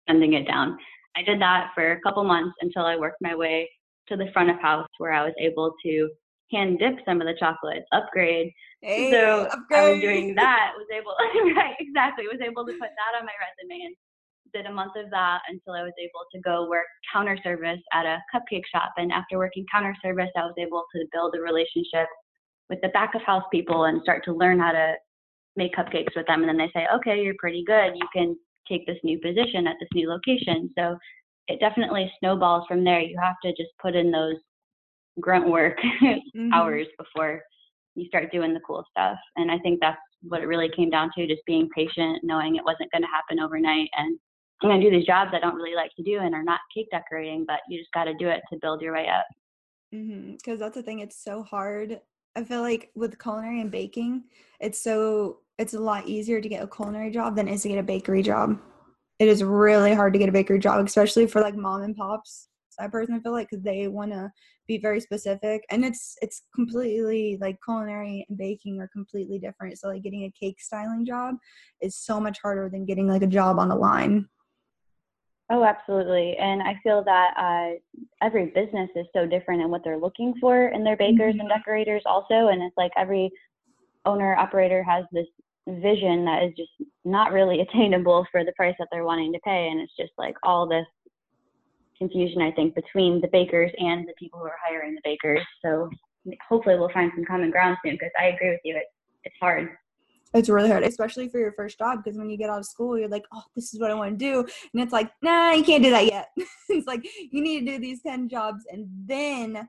sending 0.09 0.35
it 0.35 0.47
down. 0.47 0.77
I 1.17 1.23
did 1.23 1.41
that 1.41 1.71
for 1.75 1.93
a 1.93 2.01
couple 2.01 2.25
months 2.25 2.55
until 2.61 2.85
I 2.85 2.97
worked 2.97 3.23
my 3.23 3.35
way 3.35 3.71
to 4.09 4.17
the 4.17 4.31
front 4.33 4.51
of 4.51 4.61
house 4.61 4.89
where 4.99 5.13
I 5.13 5.25
was 5.25 5.35
able 5.39 5.75
to 5.85 6.11
hand 6.53 6.79
dip 6.79 6.97
some 7.07 7.21
of 7.21 7.27
the 7.27 7.35
chocolates, 7.39 7.87
upgrade, 7.93 8.53
hey, 8.83 9.11
so 9.11 9.49
I 9.73 9.91
was 9.91 10.01
doing 10.01 10.35
that, 10.35 10.73
was 10.77 10.87
able 10.95 11.15
right, 11.57 11.75
exactly, 11.81 12.27
was 12.27 12.41
able 12.45 12.67
to 12.67 12.73
put 12.73 12.91
that 12.91 13.19
on 13.19 13.25
my 13.25 13.33
resume 13.41 13.87
and 13.87 13.97
did 14.55 14.67
a 14.67 14.73
month 14.73 14.93
of 14.97 15.11
that 15.11 15.41
until 15.49 15.75
I 15.75 15.83
was 15.83 15.93
able 15.99 16.25
to 16.33 16.41
go 16.41 16.69
work 16.69 16.87
counter 17.13 17.37
service 17.43 17.81
at 17.93 18.07
a 18.07 18.19
cupcake 18.35 18.63
shop. 18.73 18.93
And 18.97 19.13
after 19.13 19.37
working 19.37 19.67
counter 19.71 19.95
service, 20.01 20.31
I 20.37 20.43
was 20.45 20.55
able 20.59 20.85
to 20.95 21.05
build 21.13 21.35
a 21.37 21.41
relationship 21.41 22.07
with 22.71 22.81
the 22.81 22.89
back 22.89 23.15
of 23.15 23.23
house 23.23 23.43
people 23.53 23.85
and 23.85 24.01
start 24.03 24.25
to 24.25 24.33
learn 24.33 24.59
how 24.59 24.73
to 24.73 24.95
make 25.57 25.75
cupcakes 25.75 26.17
with 26.17 26.27
them. 26.27 26.41
And 26.41 26.49
then 26.49 26.57
they 26.57 26.71
say, 26.75 26.87
okay, 26.95 27.23
you're 27.23 27.35
pretty 27.39 27.65
good. 27.67 27.93
You 27.97 28.07
can 28.15 28.37
take 28.69 28.87
this 28.87 28.99
new 29.05 29.19
position 29.19 29.67
at 29.67 29.77
this 29.81 29.89
new 29.93 30.09
location. 30.09 30.71
So 30.79 30.97
it 31.49 31.61
definitely 31.61 32.11
snowballs 32.21 32.65
from 32.67 32.85
there. 32.85 33.01
You 33.01 33.19
have 33.23 33.37
to 33.45 33.51
just 33.51 33.71
put 33.83 33.95
in 33.95 34.11
those 34.11 34.37
grunt 35.21 35.49
work 35.49 35.79
Mhm. 36.03 36.53
hours 36.53 36.87
before 36.99 37.43
you 37.95 38.07
start 38.07 38.33
doing 38.33 38.53
the 38.55 38.61
cool 38.61 38.85
stuff. 38.91 39.19
And 39.37 39.51
I 39.51 39.59
think 39.59 39.79
that's 39.81 40.01
what 40.23 40.41
it 40.43 40.47
really 40.47 40.69
came 40.75 40.91
down 40.91 41.11
to 41.17 41.27
just 41.27 41.43
being 41.47 41.69
patient, 41.75 42.25
knowing 42.25 42.57
it 42.57 42.65
wasn't 42.65 42.91
going 42.91 43.03
to 43.03 43.09
happen 43.09 43.39
overnight. 43.39 43.89
And 43.97 44.19
I'm 44.63 44.71
going 44.71 44.81
to 44.81 44.91
do 44.91 44.97
these 44.97 45.07
jobs 45.07 45.33
I 45.35 45.41
don't 45.41 45.57
really 45.57 45.75
like 45.75 45.91
to 45.97 46.03
do 46.03 46.21
and 46.21 46.35
are 46.35 46.43
not 46.43 46.61
cake 46.75 46.89
decorating, 46.91 47.45
but 47.47 47.61
you 47.69 47.79
just 47.79 47.93
got 47.93 48.05
to 48.05 48.15
do 48.15 48.29
it 48.29 48.43
to 48.53 48.59
build 48.61 48.81
your 48.81 48.95
way 48.95 49.09
up. 49.09 49.27
Mm-hmm, 49.95 50.33
because 50.33 50.59
that's 50.59 50.75
the 50.75 50.83
thing, 50.83 51.01
it's 51.01 51.23
so 51.23 51.43
hard. 51.43 52.01
I 52.37 52.45
feel 52.45 52.63
like 52.63 52.91
with 52.95 53.21
culinary 53.21 53.61
and 53.61 53.71
baking, 53.71 54.25
it's 54.61 54.81
so 54.81 55.41
it's 55.59 55.75
a 55.75 55.79
lot 55.79 56.09
easier 56.09 56.41
to 56.41 56.49
get 56.49 56.63
a 56.63 56.67
culinary 56.67 57.11
job 57.11 57.37
than 57.37 57.47
it 57.47 57.55
is 57.55 57.63
to 57.63 57.69
get 57.69 57.79
a 57.79 57.83
bakery 57.83 58.23
job. 58.23 58.59
It 59.21 59.29
is 59.29 59.45
really 59.45 59.95
hard 59.95 60.13
to 60.15 60.19
get 60.19 60.29
a 60.29 60.33
bakery 60.33 60.59
job, 60.59 60.85
especially 60.85 61.27
for 61.27 61.41
like 61.41 61.55
mom 61.55 61.83
and 61.83 61.97
pops. 61.97 62.49
I 62.81 62.89
personally 62.89 63.21
feel 63.21 63.31
like 63.31 63.51
because 63.51 63.63
they 63.63 63.87
want 63.87 64.11
to 64.11 64.33
be 64.67 64.79
very 64.79 65.01
specific, 65.01 65.65
and 65.71 65.85
it's 65.85 66.17
it's 66.23 66.43
completely 66.55 67.39
like 67.41 67.59
culinary 67.65 68.27
and 68.29 68.37
baking 68.37 68.81
are 68.81 68.89
completely 68.89 69.39
different. 69.39 69.79
So 69.79 69.89
like 69.89 70.03
getting 70.03 70.25
a 70.25 70.33
cake 70.33 70.61
styling 70.61 71.07
job 71.07 71.37
is 71.81 71.97
so 71.97 72.19
much 72.19 72.39
harder 72.43 72.69
than 72.69 72.85
getting 72.85 73.07
like 73.07 73.23
a 73.23 73.29
job 73.29 73.61
on 73.61 73.69
the 73.69 73.77
line. 73.77 74.29
Oh, 75.51 75.63
absolutely. 75.63 76.37
And 76.39 76.63
I 76.63 76.79
feel 76.83 77.05
that 77.05 77.35
uh, 77.37 77.79
every 78.25 78.47
business 78.47 78.89
is 78.97 79.07
so 79.13 79.27
different 79.27 79.61
in 79.61 79.71
what 79.71 79.83
they're 79.85 79.99
looking 79.99 80.35
for 80.41 80.69
in 80.69 80.83
their 80.83 80.97
bakers 80.97 81.35
and 81.39 81.49
decorators, 81.49 82.03
also. 82.07 82.49
And 82.49 82.63
it's 82.63 82.77
like 82.79 82.93
every 82.97 83.31
owner 84.07 84.35
operator 84.37 84.83
has 84.83 85.05
this 85.13 85.27
vision 85.69 86.25
that 86.25 86.43
is 86.45 86.53
just 86.57 86.71
not 87.05 87.33
really 87.33 87.61
attainable 87.69 88.27
for 88.33 88.45
the 88.45 88.53
price 88.53 88.75
that 88.79 88.89
they're 88.91 89.05
wanting 89.05 89.33
to 89.35 89.39
pay. 89.41 89.69
And 89.71 89.81
it's 89.81 89.93
just 89.99 90.13
like 90.17 90.35
all 90.43 90.67
this 90.67 90.87
confusion, 91.99 92.41
I 92.41 92.51
think, 92.53 92.75
between 92.75 93.21
the 93.21 93.29
bakers 93.29 93.71
and 93.79 94.09
the 94.09 94.15
people 94.19 94.39
who 94.39 94.47
are 94.47 94.59
hiring 94.67 94.95
the 94.95 95.01
bakers. 95.05 95.45
So 95.63 95.91
hopefully 96.49 96.77
we'll 96.79 96.91
find 96.93 97.13
some 97.15 97.25
common 97.27 97.51
ground 97.51 97.77
soon 97.85 97.95
because 97.95 98.11
I 98.19 98.27
agree 98.29 98.51
with 98.51 98.61
you. 98.65 98.77
It, 98.77 98.87
it's 99.25 99.37
hard. 99.41 99.69
It's 100.35 100.49
really 100.49 100.69
hard, 100.69 100.83
especially 100.83 101.29
for 101.29 101.39
your 101.39 101.53
first 101.53 101.79
job, 101.79 102.03
because 102.03 102.19
when 102.19 102.29
you 102.29 102.37
get 102.37 102.51
out 102.51 102.59
of 102.59 102.67
school, 102.67 102.99
you're 102.99 103.09
like, 103.09 103.25
oh, 103.33 103.43
this 103.55 103.73
is 103.73 103.81
what 103.81 103.93
I 103.93 103.95
want 103.95 104.19
to 104.19 104.25
do. 104.25 104.41
And 104.41 104.83
it's 104.83 104.93
like, 104.93 105.11
nah, 105.23 105.53
you 105.53 105.63
can't 105.63 105.83
do 105.83 105.91
that 105.91 106.07
yet. 106.07 106.29
it's 106.69 106.87
like, 106.89 107.07
you 107.31 107.41
need 107.41 107.61
to 107.61 107.73
do 107.73 107.79
these 107.79 108.03
10 108.03 108.29
jobs, 108.29 108.65
and 108.71 108.89
then 109.07 109.69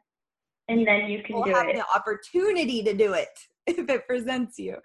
And 0.67 0.87
then 0.87 1.09
you 1.09 1.21
can 1.23 1.41
have 1.53 1.69
it. 1.69 1.75
the 1.75 1.85
opportunity 1.95 2.81
to 2.81 2.93
do 2.93 3.13
it 3.13 3.29
if 3.67 3.87
it 3.89 4.07
presents 4.07 4.57
you. 4.57 4.77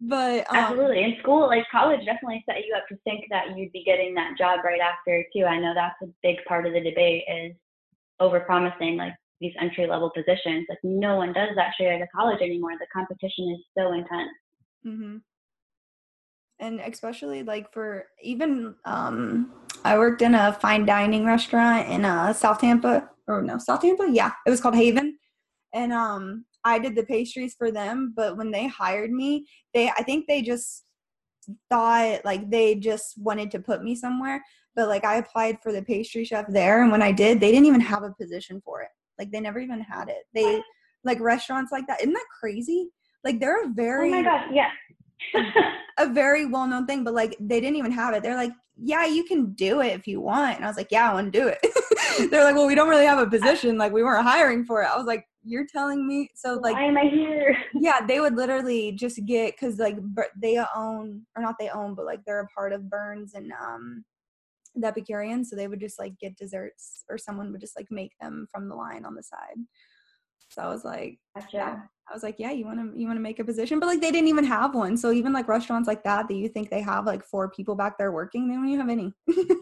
But 0.00 0.46
um, 0.50 0.56
Absolutely. 0.56 1.02
In 1.02 1.16
school, 1.22 1.46
like 1.46 1.64
college 1.72 2.04
definitely 2.04 2.44
set 2.48 2.64
you 2.64 2.74
up 2.76 2.86
to 2.88 2.96
think 3.04 3.24
that 3.30 3.56
you'd 3.56 3.72
be 3.72 3.82
getting 3.82 4.14
that 4.14 4.36
job 4.38 4.60
right 4.62 4.80
after 4.80 5.24
too. 5.34 5.44
I 5.44 5.58
know 5.58 5.72
that's 5.74 5.96
a 6.02 6.12
big 6.22 6.36
part 6.46 6.66
of 6.66 6.74
the 6.74 6.80
debate 6.80 7.24
is 7.28 7.56
over 8.20 8.40
promising 8.40 8.96
like 8.96 9.14
these 9.40 9.54
entry 9.60 9.86
level 9.86 10.10
positions. 10.14 10.66
Like 10.68 10.78
no 10.82 11.16
one 11.16 11.32
does 11.32 11.50
that 11.56 11.72
straight 11.74 11.94
out 11.94 12.02
of 12.02 12.08
college 12.14 12.42
anymore. 12.42 12.72
The 12.78 12.86
competition 12.92 13.56
is 13.56 13.64
so 13.76 13.92
intense. 13.92 14.30
Hmm 14.86 15.16
And 16.60 16.80
especially 16.80 17.42
like 17.42 17.72
for 17.72 18.06
even 18.22 18.76
um 18.84 19.52
I 19.84 19.98
worked 19.98 20.22
in 20.22 20.34
a 20.34 20.52
fine 20.52 20.86
dining 20.86 21.26
restaurant 21.26 21.88
in 21.88 22.04
uh 22.04 22.32
South 22.32 22.60
Tampa 22.60 23.10
or 23.26 23.42
no 23.42 23.58
South 23.58 23.80
Tampa? 23.80 24.06
Yeah 24.10 24.30
it 24.46 24.50
was 24.50 24.60
called 24.60 24.76
Haven. 24.76 25.18
And 25.74 25.92
um 25.92 26.44
I 26.64 26.78
did 26.78 26.94
the 26.94 27.02
pastries 27.02 27.54
for 27.58 27.72
them 27.72 28.12
but 28.16 28.36
when 28.36 28.52
they 28.52 28.68
hired 28.68 29.10
me 29.10 29.46
they 29.74 29.88
I 29.88 30.02
think 30.04 30.26
they 30.28 30.40
just 30.40 30.84
thought 31.68 32.24
like 32.24 32.48
they 32.48 32.76
just 32.76 33.18
wanted 33.18 33.50
to 33.50 33.58
put 33.58 33.82
me 33.82 33.96
somewhere 33.96 34.40
but 34.76 34.88
like 34.88 35.04
I 35.04 35.16
applied 35.16 35.58
for 35.62 35.72
the 35.72 35.82
pastry 35.82 36.24
chef 36.24 36.46
there 36.48 36.82
and 36.82 36.92
when 36.92 37.02
I 37.02 37.10
did 37.10 37.40
they 37.40 37.50
didn't 37.50 37.66
even 37.66 37.80
have 37.80 38.04
a 38.04 38.14
position 38.20 38.62
for 38.64 38.82
it. 38.82 38.90
Like 39.18 39.32
they 39.32 39.40
never 39.40 39.58
even 39.58 39.80
had 39.80 40.08
it. 40.08 40.24
They 40.32 40.62
like 41.02 41.18
restaurants 41.20 41.72
like 41.72 41.88
that. 41.88 42.00
Isn't 42.00 42.12
that 42.12 42.38
crazy 42.38 42.90
like 43.26 43.40
they're 43.40 43.64
a 43.64 43.68
very 43.68 44.08
Oh 44.08 44.16
my 44.16 44.22
gosh, 44.22 44.48
yeah. 44.52 44.70
a 45.98 46.06
very 46.08 46.46
well 46.46 46.66
known 46.66 46.86
thing, 46.86 47.02
but 47.02 47.12
like 47.12 47.36
they 47.40 47.60
didn't 47.60 47.76
even 47.76 47.90
have 47.90 48.14
it. 48.14 48.22
They're 48.22 48.36
like, 48.36 48.52
yeah, 48.78 49.06
you 49.06 49.24
can 49.24 49.52
do 49.54 49.80
it 49.80 49.94
if 49.94 50.06
you 50.06 50.20
want. 50.20 50.56
And 50.56 50.64
I 50.64 50.68
was 50.68 50.76
like, 50.76 50.92
yeah, 50.92 51.10
I 51.10 51.14
want 51.14 51.32
to 51.32 51.38
do 51.38 51.48
it. 51.48 52.30
They're 52.30 52.44
like, 52.44 52.54
well, 52.54 52.66
we 52.66 52.74
don't 52.74 52.88
really 52.88 53.06
have 53.06 53.18
a 53.18 53.28
position. 53.28 53.78
Like 53.78 53.92
we 53.92 54.02
weren't 54.02 54.26
hiring 54.26 54.64
for 54.64 54.82
it. 54.82 54.88
I 54.92 54.96
was 54.96 55.06
like, 55.06 55.24
you're 55.42 55.66
telling 55.66 56.06
me. 56.06 56.28
So 56.34 56.54
like, 56.54 56.74
Why 56.74 56.84
am 56.84 56.98
I 56.98 57.08
here? 57.10 57.56
yeah, 57.74 58.04
they 58.06 58.20
would 58.20 58.36
literally 58.36 58.92
just 58.92 59.18
get 59.26 59.54
because 59.54 59.78
like 59.78 59.96
they 60.40 60.62
own 60.74 61.22
or 61.36 61.42
not 61.42 61.56
they 61.58 61.70
own, 61.70 61.94
but 61.94 62.04
like 62.04 62.20
they're 62.26 62.40
a 62.40 62.48
part 62.48 62.72
of 62.72 62.88
Bern's 62.88 63.34
and 63.34 63.52
um 63.52 64.04
the 64.74 64.88
Epicurean. 64.88 65.44
So 65.44 65.56
they 65.56 65.68
would 65.68 65.80
just 65.80 65.98
like 65.98 66.18
get 66.18 66.36
desserts 66.36 67.04
or 67.08 67.18
someone 67.18 67.50
would 67.52 67.60
just 67.60 67.76
like 67.76 67.88
make 67.90 68.12
them 68.20 68.46
from 68.52 68.68
the 68.68 68.74
line 68.74 69.04
on 69.04 69.14
the 69.14 69.22
side. 69.22 69.56
So 70.48 70.62
I 70.62 70.68
was 70.68 70.84
like, 70.84 71.18
Gotcha. 71.34 71.88
I 72.08 72.14
was 72.14 72.22
like, 72.22 72.36
yeah, 72.38 72.52
you 72.52 72.64
want 72.64 72.78
to 72.78 72.98
you 72.98 73.06
want 73.06 73.16
to 73.16 73.22
make 73.22 73.40
a 73.40 73.44
position, 73.44 73.80
but 73.80 73.86
like 73.86 74.00
they 74.00 74.12
didn't 74.12 74.28
even 74.28 74.44
have 74.44 74.74
one. 74.74 74.96
So 74.96 75.10
even 75.10 75.32
like 75.32 75.48
restaurants 75.48 75.88
like 75.88 76.04
that, 76.04 76.28
that 76.28 76.34
you 76.34 76.48
think 76.48 76.70
they 76.70 76.80
have 76.80 77.04
like 77.04 77.24
four 77.24 77.50
people 77.50 77.74
back 77.74 77.98
there 77.98 78.12
working, 78.12 78.48
they 78.48 78.54
don't 78.54 78.68
even 78.68 78.80
have 78.80 78.90
any. 78.90 79.12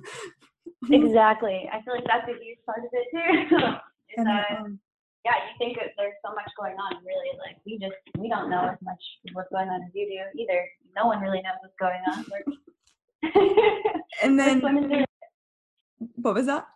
Exactly. 0.90 1.68
I 1.72 1.80
feel 1.82 1.94
like 1.94 2.04
that's 2.06 2.28
a 2.28 2.32
huge 2.32 2.58
part 2.66 2.80
of 2.80 2.90
it 2.92 3.48
too. 3.48 3.56
And, 4.16 4.26
that- 4.28 4.50
um, 4.60 4.78
yeah, 5.24 5.32
you 5.32 5.54
think 5.58 5.78
that 5.78 5.92
there's 5.96 6.12
so 6.24 6.32
much 6.34 6.50
going 6.60 6.76
on. 6.76 7.02
Really, 7.04 7.30
like 7.38 7.56
we 7.64 7.78
just 7.78 7.96
we 8.18 8.28
don't 8.28 8.50
know 8.50 8.68
as 8.68 8.76
much 8.82 9.00
what's 9.32 9.48
going 9.50 9.68
on 9.68 9.82
as 9.82 9.90
you 9.94 10.06
do 10.06 10.40
either. 10.42 10.68
No 10.94 11.06
one 11.06 11.20
really 11.20 11.40
knows 11.40 11.56
what's 11.62 11.74
going 11.80 12.02
on. 12.06 12.24
And 14.22 14.38
then 14.38 14.60
what 16.16 16.34
was 16.34 16.46
that? 16.46 16.66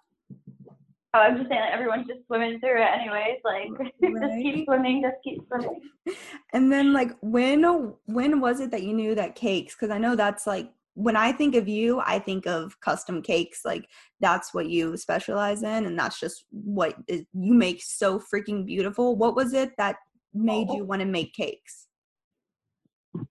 Oh, 1.15 1.21
I'm 1.21 1.38
just 1.38 1.49
saying, 1.49 1.61
like 1.62 1.73
everyone's 1.73 2.07
just 2.07 2.27
swimming 2.27 2.61
through 2.61 2.83
it, 2.83 2.88
anyways. 2.95 3.38
Like 3.43 3.69
just 4.03 4.43
keep 4.43 4.67
swimming, 4.67 5.03
just 5.03 5.17
keep 5.25 5.41
swimming. 5.49 5.81
And 6.53 6.73
then 6.73 6.93
like 6.93 7.11
when 7.21 7.62
when 8.07 8.41
was 8.41 8.61
it 8.61 8.71
that 8.71 8.83
you 8.83 8.95
knew 8.95 9.15
that 9.15 9.35
cakes? 9.35 9.75
Because 9.75 9.91
I 9.95 9.99
know 9.99 10.17
that's 10.17 10.47
like 10.47 10.71
when 10.95 11.17
I 11.17 11.33
think 11.33 11.55
of 11.55 11.69
you, 11.69 12.00
I 12.00 12.19
think 12.19 12.47
of 12.47 12.79
custom 12.81 13.23
cakes. 13.23 13.61
Like 13.65 13.87
that's 14.21 14.53
what 14.53 14.69
you 14.69 14.97
specialize 14.97 15.62
in, 15.62 15.87
and 15.87 15.99
that's 15.99 16.19
just 16.19 16.45
what 16.50 16.95
is, 17.07 17.25
you 17.33 17.55
make 17.55 17.83
so 17.83 18.21
freaking 18.21 18.67
beautiful. 18.67 19.17
What 19.17 19.37
was 19.37 19.53
it 19.53 19.73
that 19.79 19.97
made 20.35 20.69
you 20.71 20.85
want 20.85 21.00
to 21.00 21.07
make 21.07 21.33
cakes? 21.35 21.88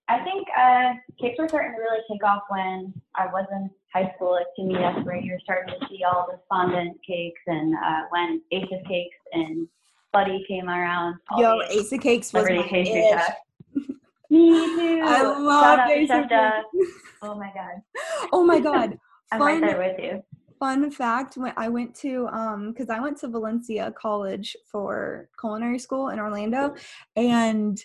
I 0.10 0.24
think 0.24 0.48
uh, 0.58 0.94
cakes 1.20 1.38
were 1.40 1.48
starting 1.48 1.74
to 1.74 1.82
really 1.82 2.04
take 2.12 2.24
off 2.24 2.44
when 2.50 2.94
I 3.16 3.28
was 3.28 3.46
in 3.52 3.70
high 3.94 4.12
school. 4.16 4.32
Like 4.34 4.48
to 4.58 4.64
me, 4.64 4.76
that's 4.76 5.06
where 5.06 5.18
you're 5.18 5.40
starting 5.44 5.74
to 5.80 5.88
see 5.88 6.04
all 6.04 6.28
the 6.30 6.40
fondant 6.50 6.98
cakes, 7.06 7.42
and 7.48 7.76
uh, 7.76 8.02
when 8.10 8.42
Ace 8.52 8.68
of 8.72 8.86
Cakes 8.88 9.18
and 9.34 9.68
Buddy 10.14 10.44
came 10.48 10.70
around. 10.70 11.16
Yo, 11.38 11.62
Ace 11.70 11.92
of 11.92 12.02
Cakes 12.02 12.34
was 12.34 12.50
my 12.50 12.68
chef. 12.68 13.36
Me 14.30 14.50
too. 14.50 15.02
I 15.04 15.22
love 15.22 15.80
Ace 15.90 16.10
of 16.10 16.30
Cakes. 16.30 16.94
Oh 17.24 17.34
my 17.34 17.52
god. 17.56 18.30
Oh 18.32 18.44
my 18.46 18.60
god. 18.60 18.96
I'm 19.32 19.42
right 19.42 19.60
there 19.60 19.80
with 19.80 20.00
you 20.00 20.24
fun 20.60 20.90
fact 20.90 21.38
when 21.38 21.54
i 21.58 21.70
went 21.70 21.94
to 21.94 22.28
um 22.28 22.72
because 22.72 22.90
i 22.90 23.00
went 23.00 23.18
to 23.18 23.28
valencia 23.28 23.92
college 23.92 24.56
for 24.66 25.30
culinary 25.40 25.80
school 25.80 26.10
in 26.10 26.20
orlando 26.20 26.74
and 27.16 27.84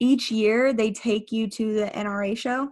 each 0.00 0.30
year 0.30 0.72
they 0.72 0.90
take 0.90 1.30
you 1.30 1.46
to 1.48 1.74
the 1.74 1.86
nra 1.86 2.36
show 2.36 2.70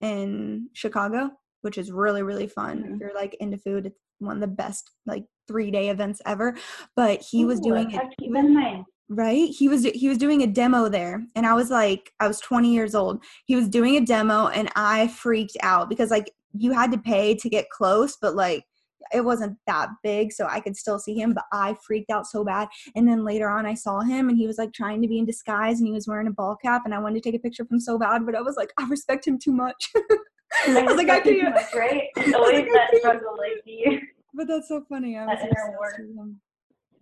in 0.00 0.68
chicago 0.72 1.30
which 1.62 1.78
is 1.78 1.90
really 1.90 2.22
really 2.22 2.46
fun. 2.46 2.82
Mm-hmm. 2.82 2.94
if 2.94 3.00
you're 3.00 3.14
like 3.14 3.34
into 3.40 3.58
food 3.58 3.86
it's 3.86 3.98
one 4.18 4.36
of 4.36 4.40
the 4.40 4.46
best 4.46 4.90
like 5.06 5.24
three 5.48 5.70
day 5.70 5.88
events 5.88 6.20
ever 6.26 6.56
but 6.94 7.20
he 7.22 7.42
Ooh, 7.42 7.48
was 7.48 7.60
doing 7.60 7.90
it 7.90 8.02
he 8.20 8.28
was, 8.28 8.84
right? 9.08 9.48
He 9.50 9.68
was 9.68 9.84
he 9.84 10.08
was 10.08 10.18
doing 10.18 10.42
a 10.42 10.46
demo 10.46 10.88
there 10.88 11.24
and 11.34 11.46
i 11.46 11.54
was 11.54 11.70
like 11.70 12.12
i 12.20 12.26
was 12.26 12.40
20 12.40 12.72
years 12.72 12.94
old. 12.94 13.22
He 13.46 13.56
was 13.56 13.68
doing 13.68 13.96
a 13.96 14.00
demo 14.00 14.48
and 14.48 14.70
i 14.74 15.08
freaked 15.08 15.56
out 15.62 15.88
because 15.88 16.10
like 16.10 16.30
you 16.52 16.72
had 16.72 16.92
to 16.92 16.98
pay 16.98 17.34
to 17.34 17.48
get 17.48 17.70
close 17.70 18.16
but 18.20 18.34
like 18.34 18.64
it 19.12 19.24
wasn't 19.24 19.56
that 19.66 19.88
big 20.02 20.32
so 20.32 20.46
i 20.46 20.60
could 20.60 20.76
still 20.76 20.98
see 20.98 21.14
him 21.14 21.34
but 21.34 21.44
i 21.52 21.74
freaked 21.86 22.10
out 22.10 22.26
so 22.26 22.44
bad. 22.44 22.68
And 22.94 23.06
then 23.06 23.24
later 23.24 23.48
on 23.48 23.66
i 23.66 23.74
saw 23.74 24.00
him 24.00 24.28
and 24.28 24.38
he 24.38 24.46
was 24.46 24.58
like 24.58 24.72
trying 24.72 25.02
to 25.02 25.08
be 25.08 25.18
in 25.18 25.26
disguise 25.26 25.78
and 25.78 25.86
he 25.86 25.92
was 25.92 26.08
wearing 26.08 26.28
a 26.28 26.32
ball 26.32 26.56
cap 26.56 26.82
and 26.84 26.94
i 26.94 26.98
wanted 26.98 27.22
to 27.22 27.30
take 27.30 27.38
a 27.38 27.42
picture 27.42 27.64
of 27.64 27.70
him 27.70 27.80
so 27.80 27.98
bad 27.98 28.24
but 28.24 28.34
i 28.34 28.40
was 28.40 28.56
like 28.56 28.72
i 28.78 28.86
respect 28.88 29.26
him 29.26 29.38
too 29.38 29.52
much 29.52 29.92
I 30.68 30.82
was 30.82 30.96
like, 30.96 31.08
I 31.08 31.20
can't. 31.20 31.54
Much, 31.54 31.74
right? 31.74 32.04
It's 32.16 32.34
always 32.34 32.66
that 32.72 32.96
struggle, 32.98 33.36
like 33.38 33.62
you. 33.64 34.00
But 34.34 34.48
that's 34.48 34.68
so 34.68 34.84
funny. 34.88 35.16
I 35.16 35.26
was 35.26 35.38
that 35.38 35.48
inner 35.48 35.78
work. 35.78 36.00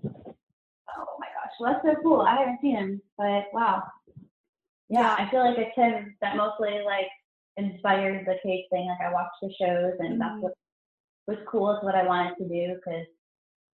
Oh 0.05 1.17
my 1.19 1.27
gosh, 1.27 1.53
well 1.61 1.73
that's 1.73 1.85
so 1.85 2.03
cool. 2.03 2.23
I 2.23 2.37
haven't 2.37 2.59
seen 2.61 2.77
him, 2.77 3.03
but 3.17 3.45
wow. 3.53 3.85
Yeah. 4.89 5.15
I 5.17 5.31
feel 5.31 5.45
like 5.45 5.57
it's 5.57 5.77
him 5.77 6.17
that 6.21 6.37
mostly 6.37 6.81
like 6.85 7.07
inspired 7.57 8.27
the 8.27 8.35
cake 8.43 8.67
thing. 8.71 8.89
Like 8.89 9.09
I 9.09 9.13
watched 9.13 9.37
the 9.43 9.53
shows, 9.61 9.95
and 10.01 10.11
mm-hmm. 10.11 10.19
that's 10.19 10.43
what 10.43 10.55
was 11.29 11.39
cool. 11.49 11.71
It's 11.73 11.85
what 11.85 11.95
I 11.95 12.07
wanted 12.07 12.35
to 12.39 12.49
do 12.49 12.75
because 12.75 13.07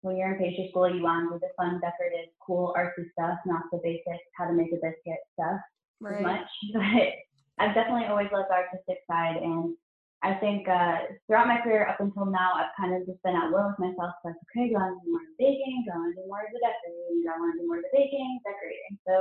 when 0.02 0.16
you're 0.16 0.34
in 0.34 0.40
pastry 0.40 0.70
school, 0.70 0.94
you 0.94 1.04
want 1.04 1.30
to 1.30 1.36
do 1.36 1.40
the 1.40 1.50
fun, 1.58 1.82
decorative, 1.82 2.32
cool, 2.46 2.74
artsy 2.78 3.12
stuff, 3.12 3.38
not 3.46 3.64
the 3.72 3.80
basic 3.84 4.20
how 4.38 4.48
to 4.48 4.54
make 4.54 4.72
a 4.72 4.76
biscuit 4.76 5.20
stuff 5.34 5.60
right. 6.00 6.22
much. 6.22 6.48
But 6.74 7.14
I've 7.62 7.78
definitely 7.78 8.10
always 8.10 8.34
loved 8.34 8.50
the 8.50 8.58
artistic 8.58 9.06
side, 9.06 9.38
and 9.38 9.78
I 10.26 10.34
think 10.42 10.68
uh, 10.68 11.14
throughout 11.26 11.46
my 11.46 11.62
career 11.62 11.86
up 11.86 12.02
until 12.02 12.26
now, 12.26 12.58
I've 12.58 12.74
kind 12.74 12.98
of 12.98 13.06
just 13.06 13.22
been 13.22 13.38
at 13.38 13.54
will 13.54 13.70
with 13.70 13.78
myself. 13.78 14.18
Like, 14.26 14.38
okay, 14.50 14.70
do 14.70 14.78
I 14.78 14.90
want 14.90 15.02
to 15.02 15.06
do 15.06 15.14
more 15.14 15.22
of 15.22 15.30
the 15.34 15.46
baking? 15.46 15.86
Do 15.86 15.92
I 15.94 15.98
want 15.98 16.14
to 16.14 16.22
do 16.22 16.28
more 16.28 16.42
of 16.42 16.54
the 16.54 16.62
decorating? 16.62 17.22
Do 17.22 17.30
I 17.30 17.38
want 17.38 17.50
to 17.54 17.58
do 17.62 17.68
more 17.70 17.78
of 17.78 17.86
the 17.86 17.94
baking, 17.94 18.32
decorating? 18.42 18.94
So 19.06 19.14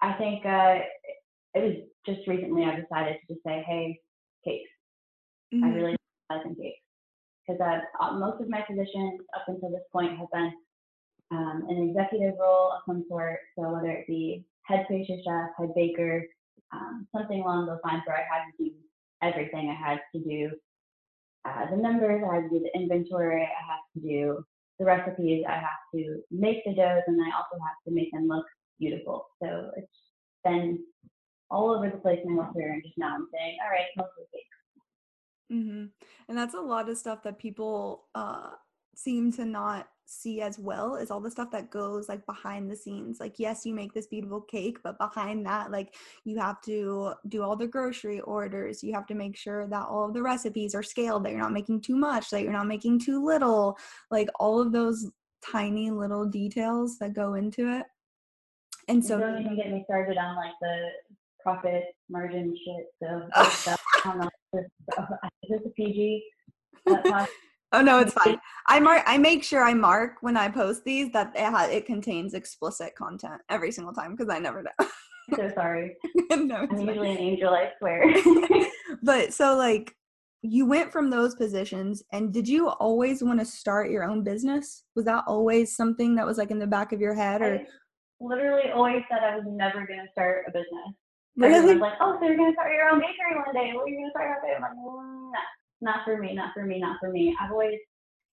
I 0.00 0.16
think 0.16 0.44
uh, 0.48 0.80
it 1.52 1.60
was 1.60 1.76
just 2.08 2.26
recently 2.28 2.64
I 2.64 2.80
decided 2.80 3.20
to 3.20 3.24
just 3.28 3.44
say, 3.44 3.64
hey, 3.68 4.00
cakes. 4.44 4.72
Mm-hmm. 5.52 5.64
I 5.64 5.68
really 5.76 5.96
like 6.32 6.44
cakes 6.56 6.80
because 7.44 7.60
uh, 7.60 8.12
most 8.16 8.40
of 8.40 8.48
my 8.48 8.62
positions 8.62 9.20
up 9.36 9.44
until 9.48 9.70
this 9.70 9.84
point 9.92 10.16
have 10.18 10.30
been 10.32 10.52
um, 11.30 11.66
an 11.68 11.88
executive 11.88 12.34
role 12.38 12.72
of 12.72 12.82
some 12.86 13.04
sort. 13.08 13.40
So 13.56 13.72
whether 13.72 13.90
it 13.90 14.06
be 14.06 14.44
head 14.62 14.86
pastry 14.88 15.22
chef, 15.24 15.50
head 15.58 15.74
baker, 15.74 16.24
um, 16.72 17.06
something 17.14 17.40
along 17.40 17.66
those 17.66 17.80
lines 17.84 18.02
where 18.06 18.16
I 18.16 18.20
had 18.20 18.50
to 18.50 18.64
do 18.64 18.70
everything. 19.22 19.70
I 19.70 19.88
had 19.88 20.00
to 20.14 20.20
do 20.20 20.50
uh, 21.44 21.70
the 21.70 21.76
numbers, 21.76 22.22
I 22.24 22.34
had 22.34 22.42
to 22.42 22.48
do 22.48 22.60
the 22.60 22.78
inventory, 22.78 23.42
I 23.42 23.46
had 23.46 23.80
to 23.94 24.00
do 24.00 24.44
the 24.78 24.84
recipes, 24.84 25.44
I 25.48 25.54
have 25.54 25.82
to 25.94 26.20
make 26.30 26.64
the 26.64 26.74
doughs, 26.74 27.02
and 27.06 27.20
I 27.20 27.36
also 27.36 27.62
have 27.62 27.76
to 27.86 27.94
make 27.94 28.10
them 28.12 28.28
look 28.28 28.46
beautiful. 28.78 29.26
So 29.42 29.70
it's 29.76 29.88
been 30.44 30.80
all 31.50 31.70
over 31.70 31.90
the 31.90 31.98
place 31.98 32.20
in 32.24 32.36
my 32.36 32.46
career, 32.52 32.72
and 32.72 32.82
just 32.82 32.96
now 32.96 33.14
I'm 33.14 33.28
saying, 33.32 33.56
all 33.62 33.70
right, 33.70 33.86
mostly 33.96 34.24
cake. 34.32 34.42
Mm-hmm. 35.52 35.84
And 36.28 36.38
that's 36.38 36.54
a 36.54 36.60
lot 36.60 36.88
of 36.88 36.96
stuff 36.96 37.22
that 37.24 37.38
people 37.38 38.04
uh, 38.14 38.50
seem 38.94 39.32
to 39.32 39.44
not 39.44 39.88
see 40.06 40.40
as 40.40 40.58
well 40.58 40.96
is 40.96 41.10
all 41.10 41.20
the 41.20 41.30
stuff 41.30 41.50
that 41.50 41.70
goes 41.70 42.08
like 42.08 42.24
behind 42.26 42.70
the 42.70 42.76
scenes. 42.76 43.20
Like, 43.20 43.38
yes, 43.38 43.64
you 43.64 43.74
make 43.74 43.92
this 43.92 44.06
beautiful 44.06 44.40
cake, 44.40 44.78
but 44.82 44.98
behind 44.98 45.46
that, 45.46 45.70
like, 45.70 45.94
you 46.24 46.38
have 46.38 46.60
to 46.62 47.14
do 47.28 47.42
all 47.42 47.56
the 47.56 47.66
grocery 47.66 48.20
orders. 48.20 48.82
You 48.82 48.92
have 48.94 49.06
to 49.06 49.14
make 49.14 49.36
sure 49.36 49.66
that 49.66 49.86
all 49.88 50.06
of 50.06 50.14
the 50.14 50.22
recipes 50.22 50.74
are 50.74 50.82
scaled, 50.82 51.24
that 51.24 51.30
you're 51.30 51.40
not 51.40 51.52
making 51.52 51.80
too 51.80 51.96
much, 51.96 52.30
that 52.30 52.42
you're 52.42 52.52
not 52.52 52.66
making 52.66 53.00
too 53.00 53.24
little. 53.24 53.76
Like, 54.10 54.28
all 54.38 54.60
of 54.60 54.72
those 54.72 55.10
tiny 55.44 55.90
little 55.90 56.26
details 56.26 56.98
that 56.98 57.14
go 57.14 57.34
into 57.34 57.72
it. 57.78 57.86
And 58.88 59.04
so, 59.04 59.18
don't 59.18 59.40
even 59.40 59.56
get 59.56 59.70
me 59.70 59.84
started 59.84 60.18
on 60.18 60.36
like 60.36 60.54
the 60.60 60.88
profit 61.40 61.84
margin 62.08 62.56
shit. 62.64 62.86
So, 63.02 63.28
Is 65.42 65.48
this 65.48 65.60
a 65.66 65.70
PG? 65.70 66.22
Oh 67.72 67.82
no, 67.82 67.98
it's 67.98 68.12
fine. 68.12 68.38
I 68.66 68.80
mark. 68.80 69.02
I 69.06 69.18
make 69.18 69.42
sure 69.42 69.62
I 69.62 69.74
mark 69.74 70.16
when 70.20 70.36
I 70.36 70.48
post 70.48 70.84
these 70.84 71.12
that 71.12 71.32
it, 71.34 71.44
ha- 71.44 71.68
it 71.70 71.86
contains 71.86 72.34
explicit 72.34 72.94
content 72.94 73.40
every 73.48 73.72
single 73.72 73.92
time 73.92 74.14
because 74.14 74.32
I 74.32 74.38
never 74.38 74.62
know. 74.62 74.86
so 75.36 75.50
sorry. 75.54 75.96
no, 76.30 76.66
I'm 76.70 76.88
usually 76.88 77.12
an 77.12 77.18
angel. 77.18 77.50
I 77.50 77.70
swear. 77.78 78.04
but 79.02 79.32
so 79.32 79.56
like 79.56 79.94
you 80.42 80.66
went 80.66 80.90
from 80.92 81.08
those 81.08 81.34
positions 81.36 82.02
and 82.12 82.32
did 82.32 82.48
you 82.48 82.68
always 82.68 83.22
want 83.22 83.38
to 83.38 83.46
start 83.46 83.90
your 83.90 84.02
own 84.02 84.24
business 84.24 84.84
was 84.96 85.04
that 85.04 85.22
always 85.28 85.76
something 85.76 86.16
that 86.16 86.26
was 86.26 86.36
like 86.36 86.50
in 86.50 86.58
the 86.58 86.66
back 86.66 86.92
of 86.92 87.00
your 87.00 87.14
head 87.14 87.40
or 87.42 87.54
I 87.54 87.66
literally 88.18 88.70
always 88.72 89.02
said 89.08 89.20
i 89.22 89.36
was 89.36 89.44
never 89.46 89.86
going 89.86 90.00
to 90.00 90.10
start 90.12 90.44
a 90.48 90.50
business 90.50 90.94
Really? 91.36 91.74
like, 91.76 91.94
oh, 92.00 92.18
so 92.20 92.26
you're 92.26 92.36
gonna 92.36 92.52
start 92.52 92.72
your 92.72 92.90
own 92.90 93.00
bakery 93.00 93.36
one 93.36 93.54
day? 93.54 93.72
Well, 93.74 93.88
you're 93.88 94.00
gonna 94.00 94.10
start 94.10 94.26
your 94.28 94.36
own 94.36 94.42
bakery. 94.42 94.56
I'm 94.56 94.62
like, 94.62 94.76
nah, 94.76 95.40
not 95.82 96.04
for 96.04 96.16
me, 96.16 96.34
not 96.34 96.54
for 96.54 96.64
me, 96.64 96.78
not 96.78 96.98
for 97.00 97.10
me. 97.10 97.36
I've 97.40 97.50
always 97.50 97.78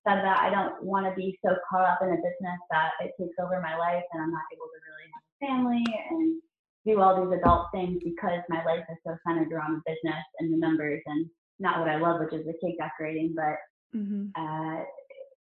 said 0.07 0.21
that 0.23 0.39
I 0.39 0.49
don't 0.49 0.81
want 0.83 1.05
to 1.05 1.13
be 1.15 1.37
so 1.43 1.55
caught 1.69 1.85
up 1.85 1.99
in 2.01 2.09
a 2.09 2.15
business 2.15 2.59
that 2.71 2.91
it 3.01 3.11
takes 3.19 3.35
over 3.41 3.59
my 3.59 3.75
life 3.75 4.03
and 4.13 4.23
I'm 4.23 4.31
not 4.31 4.47
able 4.53 4.69
to 4.71 4.79
really 4.87 5.09
have 5.11 5.25
a 5.25 5.37
family 5.43 5.83
and 6.11 6.41
do 6.85 7.01
all 7.01 7.19
these 7.19 7.39
adult 7.41 7.67
things 7.73 7.99
because 8.03 8.39
my 8.47 8.63
life 8.63 8.85
is 8.89 8.97
so 9.05 9.17
centered 9.27 9.51
around 9.51 9.73
the 9.73 9.91
business 9.91 10.23
and 10.39 10.53
the 10.53 10.57
numbers 10.57 11.01
and 11.05 11.25
not 11.59 11.79
what 11.79 11.89
I 11.89 11.97
love, 11.97 12.21
which 12.21 12.33
is 12.33 12.45
the 12.45 12.53
cake 12.63 12.77
decorating. 12.77 13.35
But 13.35 13.57
mm-hmm. 13.97 14.29
uh, 14.35 14.83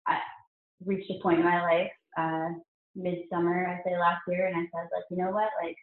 I 0.07 0.19
reached 0.85 1.11
a 1.11 1.23
point 1.23 1.41
in 1.41 1.45
my 1.45 1.61
life, 1.63 1.93
uh, 2.17 2.49
midsummer, 2.95 3.67
I 3.67 3.83
say 3.85 3.99
last 3.99 4.23
year, 4.27 4.47
and 4.47 4.57
I 4.57 4.61
said, 4.61 4.89
like, 4.95 5.05
you 5.11 5.19
know 5.19 5.31
what, 5.31 5.51
like, 5.63 5.77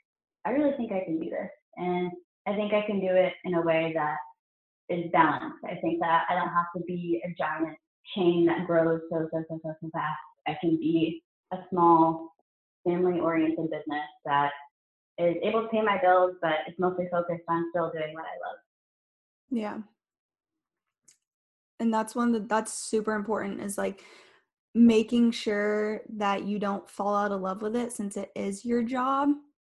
I 0.45 0.49
really 0.51 0.75
think 0.77 0.91
I 0.91 1.03
can 1.05 1.19
do 1.19 1.29
this. 1.29 1.49
And 1.77 2.11
I 2.47 2.55
think 2.55 2.73
I 2.73 2.81
can 2.85 2.99
do 2.99 3.13
it 3.13 3.33
in 3.45 3.53
a 3.53 3.61
way 3.61 3.91
that 3.95 4.17
is 4.93 5.11
balanced. 5.11 5.63
I 5.65 5.75
think 5.75 5.99
that 5.99 6.25
I 6.29 6.35
don't 6.35 6.49
have 6.49 6.67
to 6.77 6.83
be 6.85 7.21
a 7.25 7.33
giant 7.37 7.77
chain 8.15 8.45
that 8.45 8.67
grows 8.67 9.01
so, 9.09 9.27
so, 9.31 9.43
so, 9.49 9.59
so, 9.63 9.73
so 9.81 9.89
fast. 9.91 10.17
I 10.47 10.57
can 10.61 10.77
be 10.77 11.23
a 11.51 11.57
small, 11.69 12.29
family 12.85 13.19
oriented 13.19 13.69
business 13.69 14.07
that 14.25 14.51
is 15.17 15.35
able 15.41 15.63
to 15.63 15.67
pay 15.69 15.81
my 15.81 15.99
bills, 16.01 16.35
but 16.41 16.53
it's 16.67 16.79
mostly 16.79 17.07
focused 17.11 17.43
on 17.47 17.65
still 17.69 17.91
doing 17.91 18.13
what 18.13 18.25
I 18.25 18.35
love. 18.47 18.57
Yeah. 19.49 19.77
And 21.79 21.93
that's 21.93 22.15
one 22.15 22.31
that 22.33 22.49
that's 22.49 22.73
super 22.73 23.13
important 23.13 23.61
is 23.61 23.77
like 23.77 24.03
making 24.75 25.31
sure 25.31 26.01
that 26.09 26.43
you 26.43 26.59
don't 26.59 26.89
fall 26.89 27.15
out 27.15 27.31
of 27.31 27.41
love 27.41 27.61
with 27.61 27.75
it 27.75 27.91
since 27.91 28.17
it 28.17 28.31
is 28.35 28.65
your 28.65 28.81
job 28.81 29.29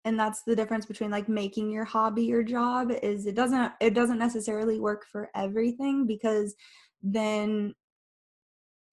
and 0.05 0.19
that's 0.19 0.43
the 0.43 0.55
difference 0.55 0.85
between 0.85 1.11
like 1.11 1.27
making 1.27 1.71
your 1.71 1.85
hobby 1.85 2.23
your 2.23 2.43
job 2.43 2.91
is 3.03 3.25
it 3.25 3.35
doesn't 3.35 3.71
it 3.81 3.93
doesn't 3.93 4.19
necessarily 4.19 4.79
work 4.79 5.05
for 5.11 5.29
everything 5.35 6.05
because 6.05 6.55
then 7.03 7.73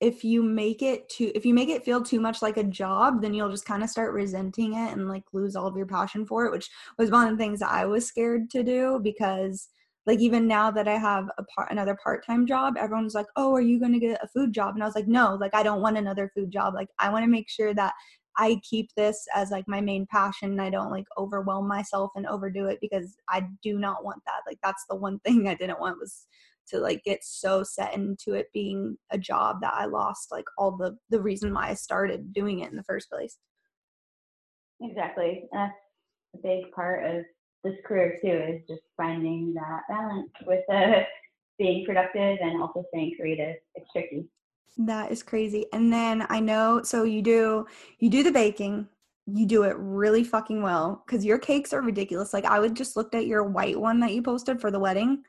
if 0.01 0.25
you 0.25 0.43
make 0.43 0.83
it 0.83 1.09
too 1.09 1.31
if 1.35 1.47
you 1.47 1.55
make 1.55 1.69
it 1.69 1.85
feel 1.85 2.03
too 2.03 2.21
much 2.21 2.43
like 2.43 2.57
a 2.57 2.64
job 2.64 3.23
then 3.23 3.33
you'll 3.33 3.51
just 3.51 3.64
kind 3.64 3.83
of 3.83 3.88
start 3.88 4.12
resenting 4.12 4.75
it 4.75 4.93
and 4.93 5.09
like 5.09 5.23
lose 5.33 5.57
all 5.57 5.67
of 5.67 5.77
your 5.77 5.87
passion 5.87 6.27
for 6.27 6.45
it 6.45 6.53
which 6.53 6.69
was 6.99 7.11
one 7.11 7.27
of 7.27 7.31
the 7.31 7.43
things 7.43 7.61
that 7.61 7.71
i 7.71 7.87
was 7.87 8.07
scared 8.07 8.51
to 8.51 8.62
do 8.62 9.01
because 9.03 9.69
like 10.07 10.19
even 10.19 10.47
now 10.47 10.71
that 10.71 10.88
i 10.88 10.99
have 10.99 11.29
a 11.38 11.45
part 11.45 11.71
another 11.71 11.97
part-time 12.03 12.47
job 12.47 12.75
everyone's 12.77 13.14
like 13.14 13.27
oh 13.37 13.55
are 13.55 13.61
you 13.61 13.79
going 13.79 13.93
to 13.93 14.01
get 14.01 14.23
a 14.23 14.29
food 14.29 14.53
job? 14.53 14.75
And 14.75 14.83
i 14.83 14.87
was 14.87 14.95
like 14.95 15.09
no 15.09 15.38
like 15.40 15.55
i 15.55 15.62
don't 15.62 15.81
want 15.81 15.97
another 15.97 16.31
food 16.35 16.51
job. 16.51 16.75
Like 16.75 16.88
i 16.99 17.09
want 17.09 17.25
to 17.25 17.31
make 17.31 17.49
sure 17.49 17.73
that 17.75 17.95
I 18.37 18.61
keep 18.68 18.90
this 18.97 19.27
as 19.35 19.51
like 19.51 19.68
my 19.68 19.81
main 19.81 20.07
passion 20.11 20.53
and 20.53 20.61
I 20.61 20.70
don't 20.70 20.90
like 20.90 21.07
overwhelm 21.16 21.68
myself 21.68 22.11
and 22.16 22.27
overdo 22.27 22.66
it 22.66 22.79
because 22.81 23.16
I 23.29 23.47
do 23.62 23.79
not 23.79 24.05
want 24.05 24.23
that. 24.27 24.40
Like 24.47 24.59
that's 24.62 24.85
the 24.88 24.97
one 24.97 25.18
thing 25.25 25.49
I 25.49 25.55
didn't 25.55 25.81
want 25.81 25.99
was 25.99 26.27
to 26.68 26.79
like 26.79 27.05
get 27.05 27.23
so 27.23 27.62
set 27.62 27.94
into 27.94 28.33
it 28.33 28.49
being 28.53 28.97
a 29.11 29.18
job 29.18 29.61
that 29.61 29.75
I 29.75 29.85
lost 29.85 30.33
like 30.33 30.47
all 30.57 30.77
the 30.77 30.97
the 31.11 31.20
reason 31.20 31.53
why 31.53 31.68
I 31.68 31.75
started 31.75 32.33
doing 32.33 32.61
it 32.61 32.70
in 32.70 32.77
the 32.77 32.85
first 32.85 33.11
place. 33.11 33.38
Exactly. 34.81 35.44
That's 35.53 35.75
a 36.35 36.38
big 36.42 36.70
part 36.73 37.05
of 37.05 37.25
this 37.62 37.75
career 37.87 38.18
too 38.23 38.55
is 38.55 38.62
just 38.68 38.83
finding 38.97 39.55
that 39.55 39.83
balance 39.88 40.31
with 40.47 40.64
uh, 40.73 41.03
being 41.59 41.85
productive 41.87 42.38
and 42.40 42.61
also 42.61 42.85
staying 42.88 43.14
creative. 43.18 43.57
It's 43.75 43.90
tricky. 43.92 44.27
That 44.77 45.13
is 45.13 45.23
crazy. 45.23 45.67
And 45.73 45.93
then 45.93 46.27
I 46.29 46.41
know 46.41 46.83
so 46.83 47.05
you 47.05 47.23
do 47.23 47.67
you 47.99 48.11
do 48.11 48.23
the 48.23 48.33
baking, 48.33 48.89
you 49.27 49.47
do 49.47 49.63
it 49.63 49.77
really 49.79 50.25
fucking 50.25 50.63
well 50.63 51.03
because 51.07 51.25
your 51.25 51.39
cakes 51.39 51.73
are 51.73 51.81
ridiculous. 51.81 52.33
Like 52.33 52.45
I 52.45 52.59
would 52.59 52.75
just 52.75 52.97
looked 52.97 53.15
at 53.15 53.27
your 53.27 53.45
white 53.45 53.79
one 53.79 54.01
that 54.01 54.13
you 54.13 54.23
posted 54.23 54.61
for 54.61 54.71
the 54.71 54.81
wedding. 54.81 55.23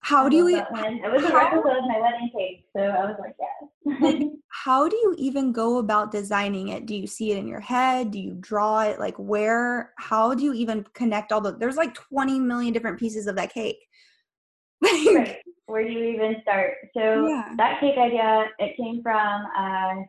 How 0.00 0.26
I 0.26 0.28
do 0.28 0.36
you 0.36 0.56
that 0.56 0.70
one. 0.70 1.00
It 1.02 1.10
was 1.10 1.24
a 1.24 1.34
replica 1.34 1.68
of 1.68 1.84
my 1.88 1.98
wedding 1.98 2.30
cake, 2.36 2.66
so 2.76 2.82
I 2.82 3.06
was 3.06 3.16
like, 3.18 3.34
yes. 3.40 4.30
how 4.48 4.88
do 4.88 4.96
you 4.96 5.14
even 5.18 5.50
go 5.50 5.78
about 5.78 6.12
designing 6.12 6.68
it? 6.68 6.86
Do 6.86 6.94
you 6.94 7.06
see 7.06 7.32
it 7.32 7.38
in 7.38 7.48
your 7.48 7.60
head? 7.60 8.10
Do 8.10 8.20
you 8.20 8.36
draw 8.38 8.82
it? 8.82 9.00
Like 9.00 9.16
where 9.16 9.92
how 9.98 10.34
do 10.34 10.44
you 10.44 10.52
even 10.52 10.84
connect 10.92 11.32
all 11.32 11.40
the 11.40 11.56
there's 11.56 11.76
like 11.76 11.94
20 11.94 12.38
million 12.38 12.72
different 12.72 12.98
pieces 12.98 13.26
of 13.26 13.36
that 13.36 13.52
cake. 13.52 13.78
Like, 14.82 15.16
right. 15.16 15.38
Where 15.66 15.82
do 15.84 15.90
you 15.90 16.04
even 16.14 16.40
start? 16.42 16.74
So 16.94 17.28
Yeah. 17.28 17.54
that 17.56 17.80
cake 17.80 17.98
idea, 17.98 18.48
it 18.58 18.76
came 18.76 19.02
from, 19.02 19.46
uh, 19.56 20.04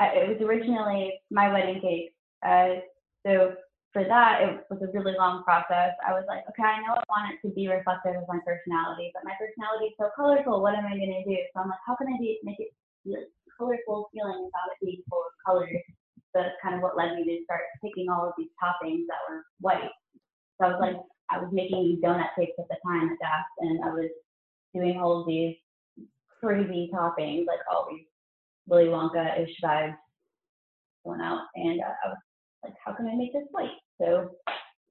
it 0.00 0.28
was 0.28 0.40
originally 0.42 1.20
my 1.30 1.52
wedding 1.52 1.80
cake. 1.80 2.14
Uh, 2.42 2.80
so 3.26 3.56
for 3.92 4.04
that, 4.04 4.42
it 4.42 4.66
was 4.70 4.82
a 4.82 4.90
really 4.92 5.14
long 5.16 5.42
process. 5.44 5.94
I 6.06 6.12
was 6.12 6.24
like, 6.28 6.44
okay, 6.50 6.62
I 6.62 6.82
know 6.82 6.94
I 6.94 7.02
want 7.08 7.34
it 7.34 7.40
to 7.46 7.54
be 7.54 7.68
reflective 7.68 8.16
of 8.16 8.28
my 8.28 8.38
personality, 8.44 9.10
but 9.14 9.24
my 9.24 9.34
personality 9.38 9.86
is 9.86 9.94
so 9.98 10.10
colorful. 10.14 10.62
What 10.62 10.74
am 10.74 10.86
I 10.86 10.94
going 10.94 11.14
to 11.14 11.24
do? 11.24 11.38
So 11.54 11.62
I'm 11.62 11.68
like, 11.68 11.82
how 11.86 11.96
can 11.96 12.06
I 12.08 12.18
be, 12.18 12.38
make 12.42 12.60
it 12.60 12.74
feel 13.02 13.22
colorful 13.56 14.10
feeling 14.12 14.44
without 14.44 14.70
it 14.70 14.84
being 14.84 15.02
full 15.08 15.22
of 15.24 15.32
colors? 15.44 15.82
So 16.34 16.42
that's 16.42 16.54
kind 16.62 16.74
of 16.76 16.82
what 16.82 16.96
led 16.96 17.16
me 17.16 17.24
to 17.24 17.44
start 17.44 17.62
picking 17.82 18.10
all 18.10 18.26
of 18.28 18.34
these 18.36 18.52
toppings 18.62 19.06
that 19.08 19.18
were 19.28 19.42
white. 19.60 19.90
So 20.60 20.66
I 20.66 20.70
was 20.70 20.80
like, 20.80 20.98
I 21.30 21.38
was 21.38 21.48
making 21.52 21.82
these 21.82 22.00
donut 22.04 22.30
cakes 22.38 22.58
at 22.58 22.68
the 22.68 22.76
time 22.84 23.08
at 23.10 23.18
DAS, 23.18 23.46
and 23.60 23.84
I 23.84 23.90
was 23.94 24.10
doing 24.74 24.98
all 24.98 25.20
of 25.20 25.26
these 25.26 25.56
crazy 26.40 26.90
toppings, 26.92 27.46
like 27.46 27.60
all 27.70 27.88
these 27.90 28.06
Willy 28.66 28.84
Wonka-ish 28.86 29.54
vibes 29.62 29.96
going 31.04 31.20
out, 31.20 31.42
and 31.54 31.80
uh, 31.80 31.94
I 32.04 32.08
was 32.08 32.18
like, 32.64 32.74
how 32.84 32.92
can 32.92 33.08
I 33.08 33.14
make 33.14 33.32
this 33.32 33.46
white? 33.50 33.70
So 34.00 34.30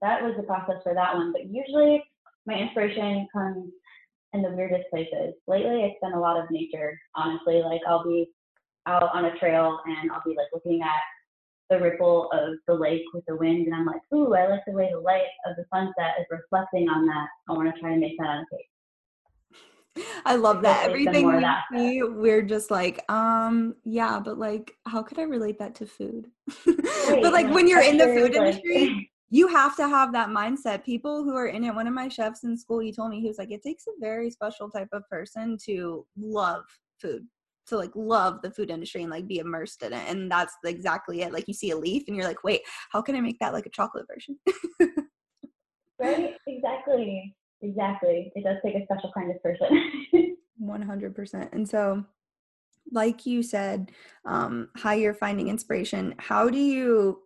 that 0.01 0.21
was 0.21 0.33
the 0.37 0.43
process 0.43 0.81
for 0.83 0.93
that 0.93 1.13
one. 1.15 1.31
But 1.31 1.45
usually 1.45 2.03
my 2.45 2.55
inspiration 2.55 3.27
comes 3.31 3.71
in 4.33 4.41
the 4.41 4.51
weirdest 4.51 4.89
places. 4.89 5.33
Lately, 5.47 5.83
it's 5.83 5.99
been 6.01 6.13
a 6.13 6.19
lot 6.19 6.41
of 6.41 6.49
nature, 6.51 6.99
honestly. 7.15 7.61
Like 7.61 7.81
I'll 7.87 8.03
be 8.03 8.29
out 8.85 9.09
on 9.13 9.25
a 9.25 9.37
trail 9.37 9.79
and 9.85 10.11
I'll 10.11 10.23
be 10.25 10.35
like 10.35 10.47
looking 10.53 10.81
at 10.81 11.01
the 11.69 11.79
ripple 11.79 12.29
of 12.31 12.55
the 12.67 12.73
lake 12.73 13.03
with 13.13 13.25
the 13.27 13.35
wind, 13.35 13.67
and 13.67 13.75
I'm 13.75 13.85
like, 13.85 14.01
ooh, 14.13 14.33
I 14.33 14.47
like 14.47 14.61
the 14.65 14.71
way 14.71 14.89
the 14.91 14.99
light 14.99 15.27
of 15.45 15.57
the 15.57 15.65
sunset 15.73 16.15
is 16.19 16.25
reflecting 16.31 16.87
on 16.87 17.05
that. 17.05 17.27
I 17.49 17.53
want 17.53 17.73
to 17.73 17.79
try 17.81 17.91
and 17.91 17.99
make 17.99 18.17
that 18.19 18.27
on 18.27 18.37
a 18.43 18.55
cake. 18.55 18.69
I 20.25 20.35
love 20.35 20.61
that. 20.63 20.87
Everything 20.87 21.27
we 21.27 21.41
that. 21.41 21.63
see, 21.73 22.01
we're 22.03 22.41
just 22.41 22.71
like, 22.71 23.03
um, 23.09 23.75
yeah, 23.83 24.19
but 24.19 24.37
like, 24.37 24.73
how 24.85 25.03
could 25.03 25.19
I 25.19 25.23
relate 25.23 25.59
that 25.59 25.75
to 25.75 25.85
food? 25.85 26.29
But 26.65 27.31
like 27.31 27.49
when 27.53 27.67
you're 27.67 27.81
in 27.81 27.97
the 27.97 28.05
food 28.05 28.35
industry, 28.35 29.09
you 29.29 29.47
have 29.47 29.75
to 29.77 29.87
have 29.87 30.11
that 30.13 30.29
mindset. 30.29 30.83
People 30.83 31.23
who 31.23 31.35
are 31.35 31.47
in 31.47 31.63
it, 31.63 31.73
one 31.73 31.87
of 31.87 31.93
my 31.93 32.07
chefs 32.07 32.43
in 32.43 32.57
school, 32.57 32.79
he 32.79 32.91
told 32.91 33.11
me 33.11 33.21
he 33.21 33.27
was 33.27 33.37
like, 33.37 33.51
it 33.51 33.63
takes 33.63 33.87
a 33.87 33.91
very 33.99 34.29
special 34.29 34.69
type 34.69 34.89
of 34.91 35.07
person 35.09 35.57
to 35.65 36.05
love 36.17 36.63
food, 37.01 37.25
to 37.67 37.77
like 37.77 37.91
love 37.95 38.41
the 38.41 38.51
food 38.51 38.69
industry 38.69 39.01
and 39.01 39.11
like 39.11 39.27
be 39.27 39.39
immersed 39.39 39.83
in 39.83 39.93
it. 39.93 40.03
And 40.07 40.31
that's 40.31 40.55
exactly 40.65 41.21
it. 41.21 41.33
Like 41.33 41.47
you 41.47 41.53
see 41.53 41.71
a 41.71 41.77
leaf 41.77 42.03
and 42.07 42.15
you're 42.15 42.25
like, 42.25 42.43
wait, 42.43 42.61
how 42.91 43.01
can 43.01 43.15
I 43.15 43.21
make 43.21 43.39
that 43.39 43.53
like 43.53 43.65
a 43.65 43.71
chocolate 43.71 44.05
version? 44.13 44.37
right? 45.99 46.35
Exactly. 46.47 47.35
Exactly. 47.61 48.31
It 48.35 48.43
does 48.43 48.57
take 48.63 48.75
a 48.75 48.83
special 48.83 49.11
kind 49.13 49.31
of 49.31 49.41
person. 49.41 50.37
100%. 50.61 51.53
And 51.53 51.67
so, 51.67 52.03
like 52.91 53.25
you 53.25 53.43
said, 53.43 53.91
um, 54.25 54.69
how 54.77 54.91
you're 54.91 55.13
finding 55.13 55.49
inspiration, 55.49 56.15
how 56.19 56.49
do 56.49 56.57
you 56.57 57.21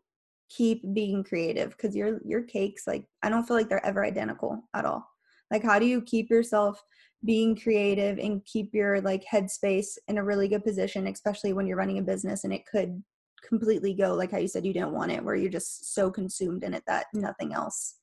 keep 0.49 0.81
being 0.93 1.23
creative? 1.23 1.71
Because 1.71 1.95
your 1.95 2.19
your 2.25 2.41
cakes, 2.43 2.87
like, 2.87 3.05
I 3.21 3.29
don't 3.29 3.43
feel 3.43 3.57
like 3.57 3.69
they're 3.69 3.85
ever 3.85 4.03
identical 4.05 4.63
at 4.73 4.85
all. 4.85 5.07
Like, 5.51 5.63
how 5.63 5.79
do 5.79 5.85
you 5.85 6.01
keep 6.01 6.29
yourself 6.29 6.81
being 7.23 7.55
creative 7.55 8.17
and 8.17 8.43
keep 8.45 8.73
your 8.73 8.99
like 9.01 9.23
headspace 9.31 9.97
in 10.07 10.17
a 10.17 10.23
really 10.23 10.47
good 10.47 10.63
position, 10.63 11.07
especially 11.07 11.53
when 11.53 11.67
you're 11.67 11.77
running 11.77 11.99
a 11.99 12.03
business 12.03 12.43
and 12.43 12.53
it 12.53 12.65
could 12.65 13.01
completely 13.47 13.93
go 13.93 14.13
like 14.13 14.31
how 14.31 14.37
you 14.37 14.47
said 14.47 14.65
you 14.65 14.73
didn't 14.73 14.93
want 14.93 15.11
it, 15.11 15.23
where 15.23 15.35
you're 15.35 15.51
just 15.51 15.93
so 15.93 16.09
consumed 16.09 16.63
in 16.63 16.73
it 16.73 16.83
that 16.87 17.05
nothing 17.13 17.53
else 17.53 17.97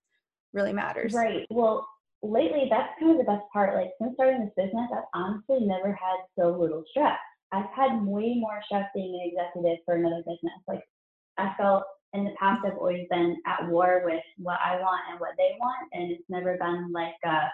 really 0.52 0.72
matters. 0.72 1.12
right. 1.14 1.46
Well, 1.50 1.86
lately, 2.22 2.66
that's 2.70 2.92
kind 2.98 3.12
of 3.12 3.18
the 3.18 3.30
best 3.30 3.44
part. 3.52 3.74
Like, 3.74 3.92
since 4.00 4.14
starting 4.14 4.40
this 4.44 4.54
business, 4.56 4.90
I've 4.92 5.04
honestly 5.14 5.60
never 5.60 5.92
had 5.92 6.18
so 6.38 6.50
little 6.50 6.84
stress. 6.90 7.18
I've 7.52 7.70
had 7.74 8.04
way 8.04 8.34
more 8.36 8.60
stress 8.66 8.88
being 8.94 9.14
an 9.14 9.30
executive 9.32 9.78
for 9.84 9.94
another 9.96 10.22
business. 10.26 10.58
Like, 10.66 10.82
I 11.38 11.54
felt 11.56 11.84
in 12.12 12.24
the 12.24 12.32
past, 12.38 12.64
I've 12.64 12.76
always 12.78 13.06
been 13.10 13.36
at 13.46 13.68
war 13.68 14.02
with 14.04 14.22
what 14.38 14.58
I 14.64 14.80
want 14.80 15.00
and 15.10 15.20
what 15.20 15.34
they 15.38 15.56
want, 15.60 15.88
and 15.92 16.10
it's 16.10 16.24
never 16.28 16.56
been 16.56 16.90
like, 16.92 17.14
uh, 17.26 17.48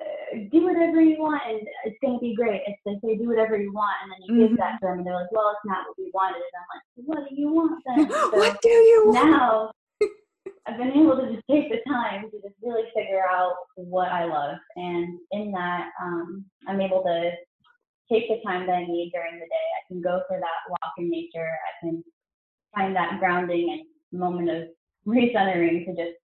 uh, 0.00 0.38
do 0.52 0.62
whatever 0.62 1.00
you 1.00 1.20
want 1.20 1.42
and 1.48 1.60
it's 1.84 1.96
going 2.00 2.14
to 2.14 2.20
be 2.20 2.32
great. 2.32 2.62
It's 2.68 2.78
like 2.86 3.00
they 3.02 3.14
say 3.14 3.18
do 3.18 3.28
whatever 3.28 3.56
you 3.56 3.72
want, 3.72 3.96
and 4.02 4.12
then 4.12 4.18
you 4.22 4.34
Mhm. 4.34 4.48
give 4.50 4.58
that 4.58 4.78
to 4.80 4.86
them, 4.86 4.98
and 4.98 5.06
they're 5.06 5.14
like, 5.14 5.32
well, 5.32 5.50
it's 5.50 5.64
not 5.64 5.86
what 5.88 5.98
we 5.98 6.10
wanted. 6.14 6.36
And 6.36 6.54
I'm 6.54 6.68
like, 6.74 6.84
what 7.20 7.28
do 7.28 7.34
you 7.34 7.48
want 7.52 7.82
then? 7.84 8.06
So, 8.32 8.36
what 8.36 8.60
do 8.62 8.68
you 8.68 9.02
want? 9.08 9.30
now 9.30 9.72
I've 10.68 10.76
been 10.76 10.92
able 10.92 11.16
to 11.16 11.32
just 11.32 11.46
take 11.50 11.70
the 11.70 11.80
time 11.88 12.30
to 12.30 12.36
just 12.42 12.54
really 12.62 12.84
figure 12.94 13.22
out 13.28 13.54
what 13.76 14.12
I 14.12 14.24
love. 14.26 14.58
And 14.76 15.18
in 15.32 15.50
that, 15.52 15.88
um, 16.02 16.44
I'm 16.66 16.80
able 16.82 17.02
to 17.04 17.30
take 18.12 18.28
the 18.28 18.40
time 18.46 18.66
that 18.66 18.74
I 18.74 18.84
need 18.84 19.10
during 19.14 19.34
the 19.34 19.46
day. 19.46 19.66
I 19.80 19.88
can 19.88 20.02
go 20.02 20.20
for 20.28 20.38
that 20.38 20.70
walk 20.70 20.92
in 20.98 21.10
nature. 21.10 21.48
I 21.48 21.86
can 21.86 22.04
find 22.74 22.94
that 22.94 23.18
grounding 23.18 23.80
and 24.12 24.20
moment 24.20 24.50
of 24.50 24.68
recentering 25.06 25.86
to 25.86 25.92
just 25.92 26.18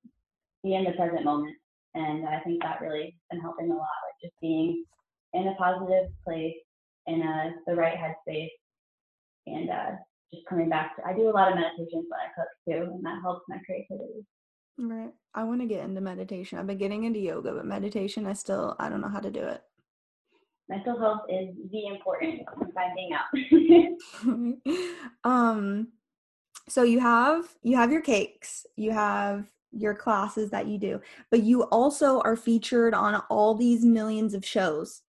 be 0.62 0.74
in 0.74 0.84
the 0.84 0.92
present 0.92 1.24
moment. 1.24 1.56
And 1.94 2.28
I 2.28 2.40
think 2.40 2.62
that 2.62 2.82
really 2.82 3.04
has 3.04 3.12
been 3.30 3.40
helping 3.40 3.70
a 3.70 3.74
lot, 3.74 3.80
like 3.80 4.20
just 4.22 4.34
being 4.42 4.84
in 5.32 5.48
a 5.48 5.54
positive 5.54 6.10
place, 6.22 6.56
in 7.06 7.22
a, 7.22 7.54
the 7.66 7.74
right 7.74 7.96
headspace, 7.96 8.50
and 9.46 9.70
uh, 9.70 9.90
just 10.34 10.46
coming 10.46 10.68
back 10.68 10.96
to, 10.96 11.06
I 11.06 11.14
do 11.14 11.30
a 11.30 11.30
lot 11.30 11.52
of 11.52 11.56
meditations 11.56 12.06
when 12.08 12.20
I 12.20 12.34
cook 12.34 12.48
too, 12.68 12.92
and 12.92 13.04
that 13.04 13.22
helps 13.22 13.44
my 13.48 13.58
creativity. 13.64 14.26
Right. 14.78 15.12
I 15.34 15.44
want 15.44 15.60
to 15.60 15.66
get 15.66 15.84
into 15.84 16.00
meditation. 16.00 16.58
I've 16.58 16.66
been 16.66 16.78
getting 16.78 17.04
into 17.04 17.18
yoga, 17.18 17.52
but 17.52 17.66
meditation, 17.66 18.26
I 18.26 18.32
still 18.32 18.76
I 18.78 18.88
don't 18.88 19.00
know 19.00 19.08
how 19.08 19.20
to 19.20 19.30
do 19.30 19.42
it. 19.42 19.62
Mental 20.68 20.98
health 20.98 21.22
is 21.28 21.54
the 21.70 21.86
important. 21.86 22.42
I'm 22.60 22.72
finding 22.72 23.10
out. 23.12 24.90
um 25.24 25.88
so 26.68 26.82
you 26.82 27.00
have 27.00 27.44
you 27.62 27.76
have 27.76 27.92
your 27.92 28.00
cakes, 28.00 28.66
you 28.76 28.90
have 28.90 29.46
your 29.72 29.94
classes 29.94 30.50
that 30.50 30.66
you 30.66 30.78
do, 30.78 31.00
but 31.30 31.42
you 31.42 31.62
also 31.64 32.20
are 32.20 32.36
featured 32.36 32.94
on 32.94 33.16
all 33.28 33.54
these 33.54 33.84
millions 33.84 34.34
of 34.34 34.44
shows. 34.44 35.02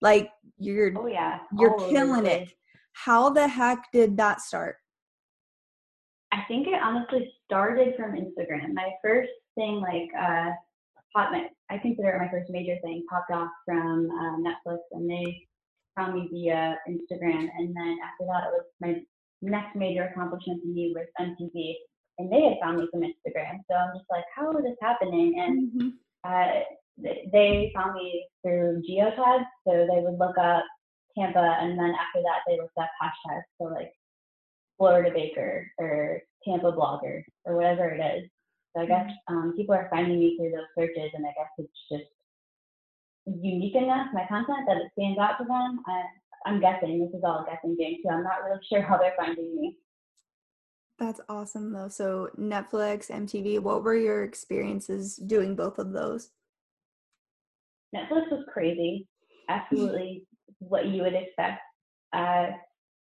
Like 0.00 0.30
you're 0.58 0.92
oh 0.96 1.06
yeah, 1.06 1.40
you're 1.58 1.78
killing 1.90 2.26
it. 2.26 2.52
How 2.92 3.30
the 3.30 3.46
heck 3.46 3.90
did 3.92 4.16
that 4.16 4.40
start? 4.40 4.76
I 6.32 6.44
think 6.48 6.66
it 6.66 6.80
honestly 6.82 7.32
started 7.44 7.94
from 7.96 8.12
Instagram. 8.12 8.72
My 8.72 8.90
first 9.02 9.30
thing, 9.54 9.80
like, 9.80 10.08
uh, 10.18 10.50
pop, 11.14 11.30
my, 11.30 11.48
I 11.70 11.78
consider 11.78 12.08
it 12.08 12.18
my 12.18 12.30
first 12.30 12.50
major 12.50 12.78
thing, 12.82 13.04
popped 13.08 13.30
off 13.30 13.50
from 13.66 14.10
uh, 14.10 14.36
Netflix, 14.40 14.78
and 14.92 15.08
they 15.08 15.46
found 15.94 16.14
me 16.14 16.28
via 16.32 16.78
Instagram. 16.88 17.48
And 17.58 17.76
then 17.76 17.98
after 18.02 18.24
that, 18.26 18.48
it 18.48 18.52
was 18.52 18.64
my 18.80 19.02
next 19.42 19.76
major 19.76 20.04
accomplishment 20.04 20.62
to 20.62 20.68
me 20.68 20.94
was 20.96 21.06
MTV, 21.20 21.74
and 22.18 22.32
they 22.32 22.42
had 22.42 22.58
found 22.62 22.78
me 22.78 22.88
from 22.90 23.02
Instagram. 23.02 23.60
So 23.68 23.76
I'm 23.76 23.94
just 23.94 24.08
like, 24.10 24.24
how 24.34 24.50
is 24.56 24.64
this 24.64 24.76
happening? 24.80 25.38
And 25.38 25.72
Mhm. 25.72 25.92
uh, 26.24 26.64
they 27.32 27.72
found 27.74 27.94
me 27.94 28.26
through 28.42 28.82
geotags. 28.88 29.46
So 29.66 29.86
they 29.86 30.00
would 30.00 30.18
look 30.18 30.38
up 30.38 30.64
Tampa, 31.18 31.58
and 31.60 31.78
then 31.78 31.94
after 31.94 32.22
that, 32.22 32.40
they 32.46 32.56
looked 32.58 32.78
up 32.78 32.90
hashtags. 33.02 33.42
So 33.58 33.64
like 33.64 33.92
Florida 34.82 35.12
Baker 35.14 35.70
or 35.78 36.20
Tampa 36.44 36.72
Blogger 36.72 37.22
or 37.44 37.54
whatever 37.54 37.90
it 37.90 38.00
is. 38.00 38.28
So 38.74 38.82
I 38.82 38.86
guess 38.86 39.08
um, 39.28 39.54
people 39.56 39.76
are 39.76 39.86
finding 39.92 40.18
me 40.18 40.36
through 40.36 40.50
those 40.50 40.66
searches, 40.76 41.12
and 41.14 41.24
I 41.24 41.28
guess 41.28 41.50
it's 41.56 41.70
just 41.88 42.10
unique 43.26 43.76
enough 43.76 44.08
my 44.12 44.26
content 44.28 44.66
that 44.66 44.78
it 44.78 44.90
stands 44.98 45.20
out 45.20 45.38
to 45.38 45.44
them. 45.44 45.78
I, 45.86 46.02
I'm 46.46 46.60
guessing 46.60 46.98
this 46.98 47.16
is 47.16 47.22
all 47.22 47.44
a 47.44 47.46
guessing 47.48 47.76
game 47.76 47.98
too. 48.02 48.08
I'm 48.10 48.24
not 48.24 48.42
really 48.44 48.58
sure 48.68 48.82
how 48.82 48.96
they're 48.96 49.14
finding 49.16 49.54
me. 49.54 49.76
That's 50.98 51.20
awesome 51.28 51.72
though. 51.72 51.88
So 51.88 52.30
Netflix, 52.36 53.08
MTV, 53.08 53.60
what 53.60 53.84
were 53.84 53.94
your 53.94 54.24
experiences 54.24 55.14
doing 55.14 55.54
both 55.54 55.78
of 55.78 55.92
those? 55.92 56.30
Netflix 57.94 58.32
was 58.32 58.44
crazy, 58.52 59.06
absolutely 59.48 60.24
what 60.58 60.86
you 60.86 61.02
would 61.02 61.14
expect. 61.14 61.60
Uh, 62.12 62.46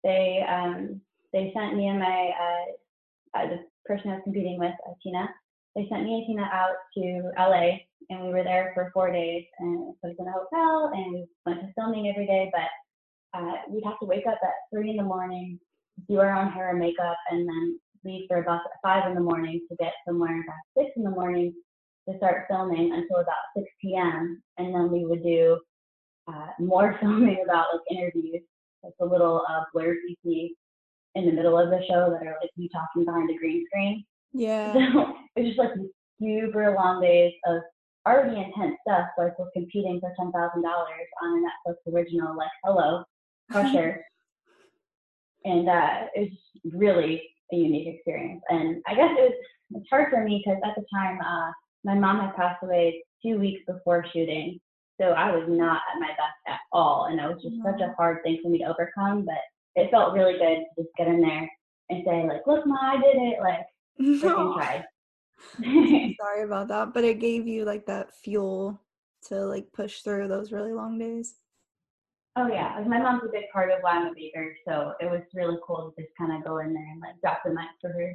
they 0.04 0.44
um, 0.48 1.02
they 1.38 1.54
sent 1.54 1.78
me 1.78 1.88
and 1.88 2.00
my 2.00 2.32
uh, 2.42 3.38
uh, 3.38 3.48
the 3.48 3.60
person 3.86 4.10
I 4.10 4.16
was 4.16 4.24
competing 4.24 4.58
with, 4.58 4.74
uh, 4.88 4.94
Tina. 5.04 5.30
they 5.76 5.88
sent 5.88 6.04
me 6.04 6.16
and 6.16 6.26
Tina 6.26 6.50
out 6.52 6.76
to 6.98 7.32
LA, 7.38 7.78
and 8.10 8.24
we 8.24 8.30
were 8.34 8.44
there 8.44 8.72
for 8.74 8.90
four 8.94 9.12
days, 9.12 9.46
and 9.60 9.90
it 9.90 9.96
was 10.02 10.16
in 10.18 10.28
a 10.28 10.32
hotel, 10.32 10.92
and 10.96 11.14
we 11.14 11.26
went 11.46 11.62
to 11.62 11.74
filming 11.76 12.10
every 12.10 12.26
day, 12.26 12.52
but 12.52 13.40
uh, 13.40 13.54
we'd 13.70 13.84
have 13.86 14.00
to 14.00 14.08
wake 14.08 14.26
up 14.26 14.40
at 14.42 14.50
three 14.74 14.90
in 14.90 14.98
the 14.98 15.04
morning, 15.04 15.60
do 16.10 16.20
our 16.20 16.34
own 16.34 16.52
hair 16.52 16.72
and 16.72 16.80
makeup, 16.80 17.18
and 17.30 17.48
then 17.48 17.80
leave 18.04 18.26
for 18.28 18.38
about 18.38 18.62
five 18.82 19.08
in 19.08 19.14
the 19.14 19.22
morning 19.22 19.62
to 19.70 19.76
get 19.78 19.94
somewhere 20.08 20.42
about 20.42 20.56
six 20.76 20.90
in 20.96 21.04
the 21.04 21.10
morning 21.10 21.54
to 22.10 22.18
start 22.18 22.46
filming 22.50 22.94
until 22.94 23.18
about 23.18 23.52
6 23.56 23.68
p.m. 23.82 24.42
And 24.58 24.74
then 24.74 24.90
we 24.90 25.06
would 25.06 25.24
do 25.24 25.60
uh, 26.28 26.48
more 26.58 26.98
filming 27.02 27.44
about 27.44 27.68
like 27.74 27.98
interviews, 27.98 28.42
like 28.82 28.94
a 29.02 29.06
little 29.06 29.44
uh, 29.50 29.64
you 29.76 30.16
see 30.24 30.56
in 31.18 31.26
the 31.26 31.32
middle 31.32 31.58
of 31.58 31.70
the 31.70 31.82
show 31.90 32.12
that 32.12 32.26
are 32.26 32.38
like 32.40 32.52
me 32.58 32.70
talking 32.72 33.04
behind 33.04 33.30
a 33.30 33.38
green 33.38 33.66
screen. 33.68 34.06
Yeah. 34.34 34.74
So 34.74 35.16
it's 35.36 35.48
just 35.56 35.60
like 35.60 35.74
these 35.76 35.90
super 36.46 36.74
long 36.74 37.02
days 37.02 37.34
of 37.48 37.62
already 38.06 38.38
intense 38.38 38.78
stuff. 38.88 39.08
Like 39.18 39.38
we're 39.40 39.50
competing 39.52 40.00
for 40.00 40.14
ten 40.18 40.32
thousand 40.32 40.62
dollars 40.62 41.08
on 41.24 41.44
a 41.44 41.72
Netflix 41.72 41.94
original, 41.94 42.38
like 42.38 42.52
Hello, 42.64 43.04
Crusher, 43.52 44.06
and 45.46 45.68
uh, 45.68 46.06
it 46.14 46.32
was 46.32 46.74
really 46.74 47.24
a 47.52 47.56
unique 47.56 47.96
experience. 47.96 48.42
And 48.50 48.82
I 48.88 48.94
guess 48.94 49.10
it 49.18 49.22
was 49.22 49.34
it's 49.72 49.90
hard 49.90 50.12
for 50.12 50.24
me 50.24 50.44
because 50.46 50.62
at 50.64 50.76
the 50.76 50.86
time 50.94 51.20
uh, 51.20 51.52
my 51.84 51.96
mom 51.96 52.22
had 52.22 52.36
passed 52.36 52.64
away 52.64 53.04
two 53.26 53.40
weeks 53.40 53.62
before 53.68 54.06
shooting, 54.14 54.60
so 55.02 55.08
I 55.08 55.36
was 55.36 55.46
not 55.50 55.82
at 55.94 56.00
my 56.00 56.10
best 56.10 56.38
at 56.48 56.60
all, 56.72 57.08
and 57.10 57.20
it 57.20 57.24
was 57.24 57.42
just 57.42 57.56
such 57.66 57.82
a 57.82 57.94
hard 57.98 58.20
thing 58.24 58.40
for 58.44 58.50
me 58.50 58.60
to 58.60 58.66
overcome. 58.66 59.26
But 59.26 59.42
it 59.78 59.92
felt 59.92 60.14
really 60.14 60.34
good 60.34 60.66
to 60.66 60.84
just 60.84 60.96
get 60.98 61.08
in 61.08 61.22
there 61.22 61.50
and 61.90 62.04
say 62.06 62.28
like, 62.28 62.46
"Look, 62.46 62.66
ma, 62.66 62.76
I 62.82 62.98
did 62.98 63.16
it!" 63.16 63.40
Like, 63.40 63.66
freaking 64.00 64.54
tried. 64.58 64.86
Sorry 66.20 66.44
about 66.44 66.68
that, 66.70 66.94
but 66.94 67.04
it 67.04 67.20
gave 67.20 67.48
you 67.48 67.64
like 67.64 67.86
that 67.86 68.14
fuel 68.14 68.82
to 69.28 69.46
like 69.46 69.72
push 69.72 70.02
through 70.02 70.28
those 70.28 70.52
really 70.52 70.74
long 70.74 70.98
days. 70.98 71.36
Oh 72.36 72.48
yeah, 72.48 72.76
like 72.78 72.88
my 72.88 73.00
mom's 73.00 73.24
a 73.24 73.32
big 73.32 73.46
part 73.54 73.72
of 73.72 73.80
why 73.82 73.92
I'm 73.92 74.08
a 74.08 74.14
baker, 74.14 74.56
so 74.68 74.94
it 75.00 75.06
was 75.06 75.22
really 75.34 75.58
cool 75.66 75.94
to 75.96 76.02
just 76.02 76.14
kind 76.18 76.34
of 76.34 76.44
go 76.44 76.58
in 76.58 76.74
there 76.74 76.88
and 76.92 77.02
like 77.02 77.20
drop 77.22 77.42
the 77.46 77.52
mic 77.52 77.68
for 77.80 77.90
her. 77.90 78.14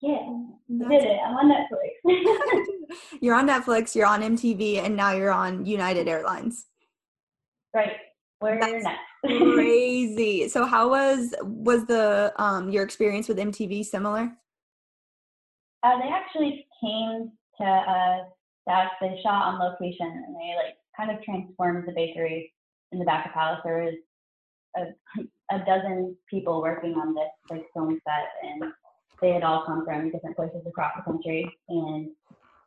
Yeah, 0.00 0.18
oh, 0.20 0.58
I 0.86 0.88
did 0.88 1.04
it. 1.04 1.18
I'm 1.24 1.34
on 1.34 1.50
Netflix. 1.50 2.96
you're 3.20 3.34
on 3.34 3.48
Netflix. 3.48 3.94
You're 3.94 4.06
on 4.06 4.22
MTV, 4.22 4.78
and 4.78 4.96
now 4.96 5.12
you're 5.12 5.32
on 5.32 5.64
United 5.66 6.08
Airlines. 6.08 6.66
Right. 7.72 7.96
Where 8.40 8.56
are 8.56 8.80
next? 8.80 8.86
Crazy. 9.26 10.48
So 10.48 10.64
how 10.64 10.90
was 10.90 11.34
was 11.42 11.86
the 11.86 12.32
um 12.36 12.70
your 12.70 12.84
experience 12.84 13.28
with 13.28 13.38
MTV 13.38 13.84
similar? 13.84 14.32
Uh, 15.82 15.98
they 15.98 16.08
actually 16.08 16.66
came 16.82 17.32
to 17.58 17.64
us. 17.64 18.26
That 18.66 18.92
they 18.98 19.20
shot 19.22 19.44
on 19.44 19.60
location, 19.60 20.06
and 20.06 20.34
they 20.34 20.54
like 20.56 20.76
kind 20.96 21.10
of 21.10 21.22
transformed 21.22 21.86
the 21.86 21.92
bakery 21.92 22.50
in 22.92 22.98
the 22.98 23.04
back 23.04 23.26
of 23.26 23.32
house. 23.32 23.60
There 23.62 23.82
was 23.82 23.94
a, 24.76 25.54
a 25.54 25.58
dozen 25.66 26.16
people 26.30 26.62
working 26.62 26.94
on 26.94 27.14
this 27.14 27.28
like 27.50 27.66
film 27.74 28.00
set, 28.08 28.28
and 28.42 28.72
they 29.20 29.32
had 29.32 29.42
all 29.42 29.66
come 29.66 29.84
from 29.84 30.10
different 30.10 30.36
places 30.36 30.62
across 30.66 30.92
the 30.96 31.02
country, 31.02 31.46
and 31.68 32.10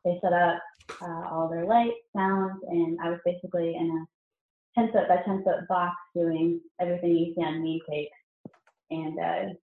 they 0.06 0.20
set 0.22 0.34
up 0.34 0.60
uh, 1.02 1.30
all 1.32 1.50
their 1.50 1.66
lights, 1.66 1.98
sounds, 2.16 2.62
and 2.70 3.00
I 3.04 3.10
was 3.10 3.20
basically 3.26 3.76
in 3.76 3.90
a 3.90 4.17
10 4.78 4.92
foot 4.92 5.08
by 5.08 5.18
10 5.26 5.44
foot 5.44 5.68
box 5.68 5.96
doing 6.16 6.62
everything 6.80 7.18
you 7.18 7.34
see 7.34 7.42
on 7.42 7.64
Mean 7.64 7.80
Cakes. 7.90 8.12
And 8.92 9.20
uh, 9.20 9.54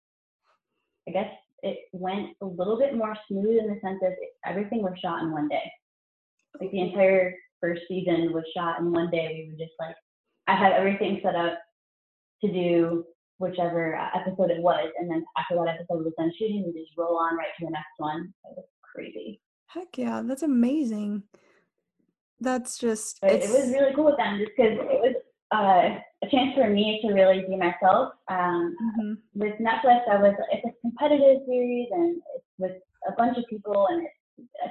I 1.08 1.10
guess 1.12 1.30
it 1.62 1.78
went 1.92 2.30
a 2.42 2.46
little 2.46 2.78
bit 2.78 2.96
more 2.96 3.16
smooth 3.28 3.58
in 3.58 3.68
the 3.68 3.80
sense 3.82 3.98
that 4.02 4.16
everything 4.44 4.82
was 4.82 4.92
shot 5.02 5.22
in 5.22 5.32
one 5.32 5.48
day. 5.48 5.70
Like 6.60 6.70
the 6.70 6.80
entire 6.80 7.34
first 7.60 7.82
season 7.88 8.32
was 8.32 8.44
shot 8.54 8.80
in 8.80 8.92
one 8.92 9.10
day. 9.10 9.46
We 9.46 9.52
were 9.52 9.64
just 9.64 9.74
like, 9.80 9.96
I 10.46 10.56
had 10.56 10.72
everything 10.72 11.20
set 11.22 11.34
up 11.34 11.58
to 12.44 12.52
do 12.52 13.04
whichever 13.38 13.96
uh, 13.96 14.08
episode 14.14 14.50
it 14.50 14.62
was, 14.62 14.90
and 14.98 15.10
then 15.10 15.24
after 15.38 15.56
that 15.56 15.74
episode 15.74 16.04
was 16.04 16.12
done 16.18 16.32
shooting, 16.38 16.64
we 16.66 16.80
just 16.80 16.96
roll 16.96 17.16
on 17.18 17.36
right 17.36 17.48
to 17.58 17.64
the 17.64 17.70
next 17.70 17.96
one. 17.96 18.32
It 18.44 18.56
was 18.56 18.66
crazy. 18.82 19.40
Heck 19.66 19.96
yeah, 19.96 20.22
that's 20.24 20.42
amazing. 20.42 21.24
That's 22.40 22.78
just 22.78 23.20
but 23.20 23.32
it 23.32 23.50
was 23.50 23.70
really 23.70 23.94
cool 23.94 24.06
with 24.06 24.16
them 24.16 24.38
just 24.38 24.52
because 24.56 24.78
it 24.78 25.00
was 25.00 25.14
uh, 25.52 25.98
a 26.22 26.30
chance 26.30 26.54
for 26.54 26.68
me 26.68 27.00
to 27.02 27.12
really 27.12 27.44
be 27.48 27.56
myself. 27.56 28.14
Um, 28.28 28.74
mm-hmm. 28.82 29.12
With 29.34 29.54
Netflix, 29.60 30.08
I 30.10 30.20
was 30.20 30.34
it's 30.50 30.64
a 30.66 30.80
competitive 30.80 31.42
series 31.46 31.88
and 31.92 32.16
it's 32.34 32.44
with 32.58 32.72
a 33.08 33.12
bunch 33.12 33.38
of 33.38 33.44
people 33.48 33.86
and 33.90 34.06
it's 34.38 34.48
a 34.64 34.68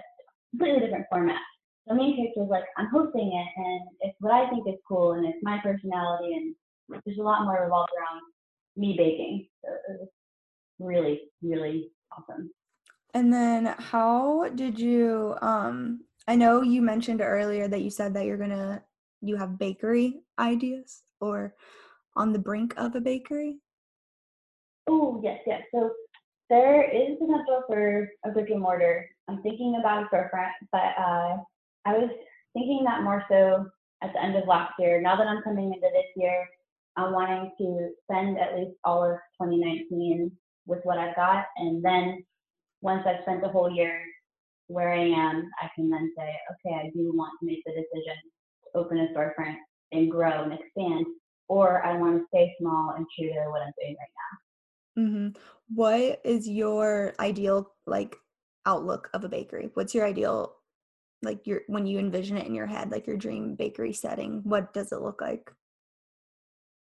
completely 0.52 0.82
different 0.82 1.06
format. 1.10 1.42
The 1.88 1.96
main 1.96 2.16
character 2.16 2.42
was 2.42 2.50
like, 2.50 2.64
I'm 2.78 2.88
hosting 2.88 3.28
it 3.28 3.62
and 3.62 3.82
it's 4.02 4.16
what 4.20 4.34
I 4.34 4.50
think 4.50 4.68
is 4.68 4.80
cool 4.88 5.14
and 5.14 5.26
it's 5.26 5.40
my 5.42 5.60
personality 5.62 6.34
and 6.34 6.56
there's 7.06 7.18
a 7.18 7.24
lot 7.24 7.44
more 7.44 7.62
revolved 7.64 7.92
around 7.98 8.22
me 8.78 8.96
baking. 8.98 9.48
So 9.64 9.72
it 9.72 10.00
was 10.00 10.10
really, 10.80 11.22
really 11.42 11.92
awesome. 12.12 12.52
And 13.14 13.32
then 13.32 13.76
how 13.78 14.50
did 14.56 14.80
you 14.80 15.36
um 15.42 16.02
I 16.28 16.36
know 16.36 16.62
you 16.62 16.82
mentioned 16.82 17.22
earlier 17.22 17.68
that 17.68 17.82
you 17.82 17.90
said 17.90 18.14
that 18.14 18.26
you're 18.26 18.38
gonna 18.38 18.82
you 19.22 19.36
have 19.36 19.58
bakery 19.58 20.22
ideas 20.40 21.04
or 21.20 21.56
on 22.16 22.34
the 22.34 22.40
brink 22.40 22.74
of 22.78 22.96
a 22.96 23.02
bakery? 23.02 23.58
Oh 24.90 25.20
yes, 25.24 25.40
yes. 25.46 25.62
So 25.74 25.92
there 26.50 26.84
is 26.84 27.18
potential 27.20 27.64
for 27.68 28.08
a 28.26 28.30
brick 28.30 28.50
and 28.50 28.62
mortar. 28.62 29.10
I'm 29.28 29.42
thinking 29.42 29.78
about 29.80 30.04
a 30.04 30.16
storefront, 30.16 30.52
but 30.72 30.94
uh, 31.00 31.38
I 31.86 31.98
was 31.98 32.10
thinking 32.54 32.84
that 32.86 33.04
more 33.04 33.24
so 33.30 33.66
at 34.02 34.14
the 34.14 34.22
end 34.22 34.36
of 34.36 34.48
last 34.48 34.74
year. 34.78 35.02
Now 35.02 35.16
that 35.16 35.28
I'm 35.28 35.42
coming 35.42 35.74
into 35.74 35.88
this 35.94 36.06
year, 36.16 36.46
I'm 36.98 37.14
wanting 37.14 37.52
to 37.58 37.90
spend 38.04 38.38
at 38.38 38.56
least 38.56 38.76
all 38.84 39.04
of 39.04 39.18
2019 39.42 40.32
with 40.68 40.80
what 40.84 40.98
I've 40.98 41.16
got, 41.16 41.46
and 41.58 41.84
then 41.84 42.24
once 42.82 43.04
I've 43.06 43.22
spent 43.24 43.42
the 43.42 43.50
whole 43.50 43.72
year 43.72 44.02
where 44.74 44.92
I 44.92 45.06
am, 45.06 45.50
I 45.62 45.70
can 45.76 45.90
then 45.90 46.12
say, 46.18 46.34
okay, 46.52 46.76
I 46.76 46.90
do 46.96 47.12
want 47.16 47.32
to 47.40 47.46
make 47.46 47.64
the 47.66 47.72
decision 47.72 48.16
to 48.64 48.80
open 48.80 48.98
a 49.00 49.08
storefront 49.14 49.58
and 49.92 50.10
grow 50.10 50.44
and 50.44 50.54
expand, 50.54 51.06
or 51.48 51.86
I 51.86 51.96
want 51.98 52.18
to 52.18 52.26
stay 52.34 52.54
small 52.60 52.96
and 52.98 53.06
true 53.18 53.30
to 53.30 53.50
what 53.50 53.62
I'm 53.62 53.74
doing 53.80 53.96
right 54.00 54.16
now. 54.98 55.04
Mm-hmm. 55.04 55.28
What 55.76 56.22
is 56.24 56.48
your 56.50 57.14
ideal 57.20 57.72
like 57.86 58.16
outlook 58.66 59.10
of 59.14 59.24
a 59.24 59.30
bakery? 59.30 59.70
What's 59.74 59.94
your 59.94 60.06
ideal 60.06 60.56
like 61.22 61.46
your 61.48 61.62
when 61.68 61.86
you 61.86 62.00
envision 62.00 62.38
it 62.38 62.48
in 62.48 62.56
your 62.56 62.68
head, 62.68 62.92
like 62.92 63.08
your 63.08 63.18
dream 63.18 63.56
bakery 63.56 63.94
setting? 63.94 64.42
What 64.44 64.74
does 64.74 64.92
it 64.92 65.02
look 65.02 65.22
like? 65.22 65.52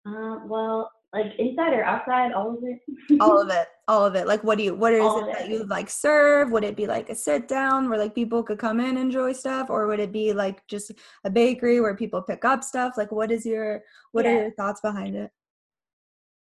Uh, 0.08 0.40
well, 0.46 0.92
like 1.14 1.34
inside 1.38 1.74
or 1.74 1.84
outside, 1.84 2.32
all 2.34 2.58
of 2.58 2.64
it. 2.64 3.22
all 3.22 3.42
of 3.42 3.50
it, 3.52 3.68
all 3.88 4.06
of 4.06 4.16
it. 4.16 4.28
Like, 4.28 4.44
what 4.44 4.58
do 4.58 4.64
you? 4.64 4.74
What 4.74 4.94
is 4.94 5.02
all 5.02 5.28
it 5.28 5.34
that 5.34 5.50
you 5.50 5.66
like 5.66 5.90
serve? 5.90 6.52
Would 6.52 6.64
it 6.64 6.76
be 6.76 6.88
like 6.88 7.10
a 7.10 7.16
sit 7.16 7.48
down 7.48 7.90
where 7.90 8.00
like 8.00 8.16
people 8.16 8.44
could 8.44 8.60
come 8.60 8.80
in 8.80 8.88
and 8.88 8.98
enjoy 8.98 9.34
stuff, 9.34 9.70
or 9.70 9.88
would 9.88 10.00
it 10.00 10.12
be 10.12 10.34
like 10.34 10.66
just 10.68 10.92
a 11.24 11.30
bakery 11.30 11.82
where 11.82 11.96
people 11.96 12.22
pick 12.22 12.46
up 12.46 12.64
stuff? 12.64 12.94
Like, 12.98 13.12
what 13.12 13.32
is 13.32 13.46
your 13.46 13.82
what 14.12 14.26
yeah. 14.26 14.32
are 14.32 14.42
your 14.44 14.52
thoughts 14.52 14.82
behind 14.82 15.16
it? 15.16 15.32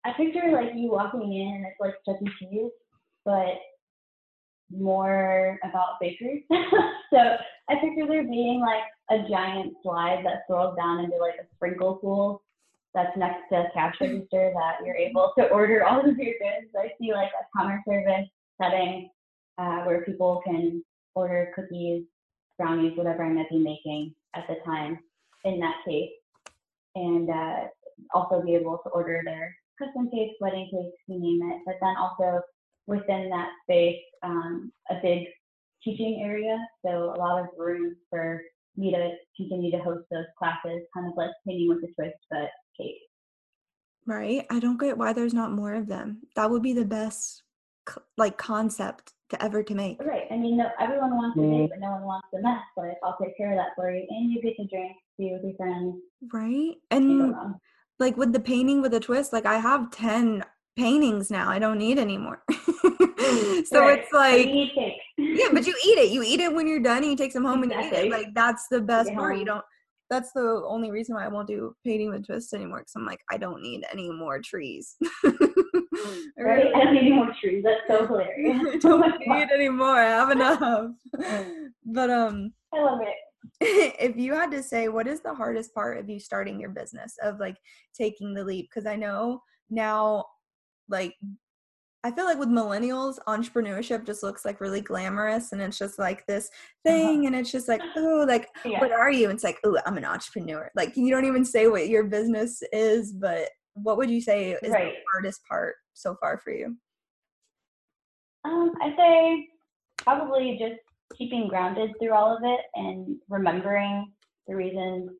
I 0.06 0.14
picture 0.14 0.52
like 0.52 0.72
you 0.76 0.92
walking 0.92 1.34
in 1.34 1.56
and 1.56 1.66
it's 1.66 1.80
like 1.80 1.94
Chuck 2.06 2.18
E. 2.22 2.30
Cheese, 2.40 2.72
but 3.24 3.56
more 4.72 5.60
about 5.64 6.00
bakeries. 6.00 6.44
so 7.14 7.38
I 7.70 7.76
picture 7.76 8.08
there 8.08 8.24
being 8.24 8.62
like 8.62 8.84
a 9.12 9.30
giant 9.30 9.74
slide 9.84 10.26
that 10.26 10.44
swirls 10.48 10.76
down 10.78 11.04
into 11.04 11.18
like 11.18 11.36
a 11.36 11.56
sprinkle 11.56 11.96
pool 11.96 12.42
that's 12.94 13.16
next 13.18 13.50
to 13.50 13.56
a 13.56 13.72
cash 13.74 13.96
register 14.02 14.52
that 14.54 14.86
you're 14.86 14.96
able 14.96 15.32
to 15.38 15.48
order 15.50 15.86
all 15.86 16.00
of 16.00 16.18
your 16.18 16.34
goods. 16.34 16.72
I 16.78 16.92
see 17.00 17.14
like 17.14 17.30
a 17.30 17.58
counter 17.58 17.82
service 17.88 18.28
setting 18.62 19.10
uh, 19.58 19.84
where 19.84 20.04
people 20.04 20.42
can 20.46 20.84
order 21.16 21.52
cookies, 21.56 22.04
brownies, 22.58 22.98
whatever 22.98 23.24
I 23.24 23.30
might 23.30 23.50
be 23.50 23.60
making 23.60 24.14
at 24.36 24.46
the 24.48 24.56
time 24.66 25.00
in 25.46 25.60
that 25.60 25.78
case, 25.88 26.12
and 26.96 27.30
uh, 27.30 27.68
also 28.14 28.42
be 28.42 28.56
able 28.56 28.80
to 28.84 28.90
order 28.90 29.22
their 29.24 29.56
custom 29.80 30.10
cakes, 30.12 30.36
wedding 30.40 30.70
cakes, 30.72 30.98
you 31.08 31.20
name 31.20 31.52
it. 31.52 31.62
But 31.66 31.76
then 31.82 31.96
also 31.98 32.42
within 32.88 33.30
that 33.30 33.50
space, 33.64 34.02
um, 34.24 34.72
a 34.90 34.96
big 35.02 35.28
teaching 35.84 36.22
area, 36.24 36.58
so 36.86 37.14
a 37.16 37.18
lot 37.18 37.40
of 37.40 37.48
room 37.58 37.96
for 38.10 38.42
me 38.78 38.92
to 38.92 39.16
continue 39.36 39.72
to 39.72 39.80
host 39.80 40.06
those 40.12 40.26
classes, 40.38 40.82
kind 40.94 41.08
of 41.08 41.14
like 41.18 41.32
painting 41.48 41.70
with 41.70 41.80
a 41.80 41.94
twist, 41.94 42.18
but 42.30 42.50
Right. 44.06 44.46
I 44.50 44.60
don't 44.60 44.80
get 44.80 44.98
why 44.98 45.14
there's 45.14 45.34
not 45.34 45.52
more 45.52 45.74
of 45.74 45.88
them. 45.88 46.22
That 46.36 46.50
would 46.50 46.64
be 46.64 46.74
the 46.74 46.86
best 46.86 47.44
like 48.18 48.38
concept 48.38 49.14
to 49.30 49.44
ever 49.44 49.64
to 49.64 49.76
make. 49.76 50.02
Right. 50.02 50.28
I 50.32 50.38
mean, 50.38 50.58
no, 50.58 50.70
everyone 50.80 51.16
wants 51.16 51.36
to 51.36 51.42
make, 51.42 51.62
mm. 51.62 51.70
but 51.70 51.80
no 51.80 51.92
one 51.92 52.04
wants 52.04 52.28
the 52.34 52.42
mess. 52.42 52.60
Like, 52.78 52.98
I'll 53.04 53.18
take 53.22 53.38
care 53.38 53.52
of 53.52 53.58
that 53.58 53.70
for 53.76 53.92
you, 53.92 54.06
and 54.10 54.32
you 54.32 54.42
get 54.42 54.56
to 54.58 54.68
drink, 54.68 54.92
be 55.18 55.32
with 55.32 55.44
your 55.44 55.56
friends. 55.56 55.96
Right. 56.32 56.76
And 56.90 57.36
like 58.00 58.18
with 58.18 58.34
the 58.34 58.40
painting 58.40 58.82
with 58.82 58.94
a 58.94 59.00
twist, 59.00 59.34
like 59.34 59.46
I 59.46 59.60
have 59.60 59.92
ten 59.92 60.44
paintings 60.76 61.30
now. 61.30 61.50
I 61.50 61.60
don't 61.60 61.78
need 61.78 62.00
anymore. 62.00 62.44
so 62.52 62.58
right. 63.80 64.00
it's 64.00 64.12
like 64.12 64.48
yeah, 65.18 65.48
but 65.54 65.68
you 65.68 65.76
eat 65.86 65.98
it. 65.98 66.12
You 66.12 66.24
eat 66.24 66.40
it 66.40 66.54
when 66.54 66.68
you're 66.68 66.80
done 66.80 67.00
and 67.00 67.12
you 67.12 67.16
take 67.16 67.32
some 67.32 67.46
home 67.46 67.64
exactly. 67.64 67.86
and 67.86 67.96
you 67.96 68.04
eat 68.04 68.08
it. 68.08 68.12
Like 68.12 68.34
that's 68.34 68.68
the 68.70 68.82
best 68.82 69.14
part. 69.14 69.38
You 69.38 69.46
don't 69.46 69.64
that's 70.12 70.34
the 70.34 70.62
only 70.68 70.92
reason 70.92 71.16
why 71.16 71.24
I 71.24 71.30
won't 71.30 71.48
do 71.48 71.74
painting 71.86 72.10
with 72.10 72.28
twists 72.28 72.54
anymore 72.54 72.80
because 72.80 72.96
I'm 72.98 73.06
like, 73.06 73.22
I 73.32 73.38
don't 73.38 73.62
need 73.62 73.86
any 73.94 74.12
more 74.12 74.40
trees. 74.40 74.98
right? 76.38 76.68
I 76.76 76.84
don't 76.84 76.94
need 76.94 77.00
any 77.00 77.14
more 77.14 77.34
trees. 77.42 77.64
That's 77.64 77.80
so 77.88 78.06
hilarious. 78.06 78.60
I 78.76 78.78
don't 78.80 79.20
need 79.26 79.48
any 79.54 79.70
more. 79.70 79.98
I 79.98 80.10
have 80.10 80.30
enough. 80.32 80.92
but 81.86 82.10
um 82.10 82.52
I 82.74 82.82
love 82.82 83.00
it. 83.02 83.96
if 84.00 84.18
you 84.18 84.34
had 84.34 84.52
to 84.52 84.62
say 84.62 84.90
what 84.90 85.08
is 85.08 85.22
the 85.22 85.34
hardest 85.34 85.74
part 85.74 85.98
of 85.98 86.10
you 86.10 86.20
starting 86.20 86.60
your 86.60 86.72
business 86.72 87.16
of 87.24 87.40
like 87.40 87.58
taking 87.98 88.34
the 88.34 88.44
leap 88.44 88.70
because 88.70 88.86
i 88.86 88.96
know 88.96 89.42
now 89.70 90.24
like 90.90 91.16
I 92.04 92.12
feel 92.12 92.26
like 92.26 92.40
with 92.40 92.50
millennials, 92.50 93.20
entrepreneurship 93.28 94.06
just 94.06 94.24
looks 94.24 94.44
like 94.44 94.60
really 94.60 94.82
glamorous 94.82 95.52
and 95.52 95.62
it's 95.62 95.78
just 95.78 96.00
like 96.00 96.26
this 96.26 96.48
uh-huh. 96.48 96.96
thing 96.96 97.20
uh-huh. 97.20 97.28
and 97.28 97.36
it's 97.36 97.52
just 97.52 97.68
like, 97.68 97.82
oh, 97.96 98.26
like, 98.28 98.50
yeah. 98.66 98.80
what 98.80 98.92
are 98.92 99.12
you? 99.12 99.30
And 99.30 99.36
it's 99.36 99.44
like, 99.44 99.60
oh, 99.64 99.78
I'm 99.86 99.98
an 99.98 100.06
entrepreneur. 100.06 100.72
Like, 100.76 100.98
you 100.98 101.12
don't 101.12 101.26
even 101.26 101.46
say 101.46 101.68
what 101.68 101.90
your 101.90 102.06
business 102.06 102.62
is, 102.74 103.14
but 103.14 103.50
what 103.74 103.98
would 103.98 104.10
you 104.10 104.22
say 104.22 104.52
is 104.52 104.72
right. 104.72 104.94
the 104.94 105.00
hardest 105.14 105.42
part 105.48 105.76
so 105.94 106.16
far 106.20 106.40
for 106.40 106.52
you? 106.52 106.76
Um, 108.46 108.72
I 108.82 108.96
say 108.98 109.48
probably 109.98 110.58
just 110.60 110.82
keeping 111.18 111.48
grounded 111.48 111.92
through 112.00 112.14
all 112.14 112.36
of 112.36 112.42
it 112.44 112.62
and 112.76 113.18
remembering 113.30 114.12
the 114.48 114.56
reasons 114.56 115.12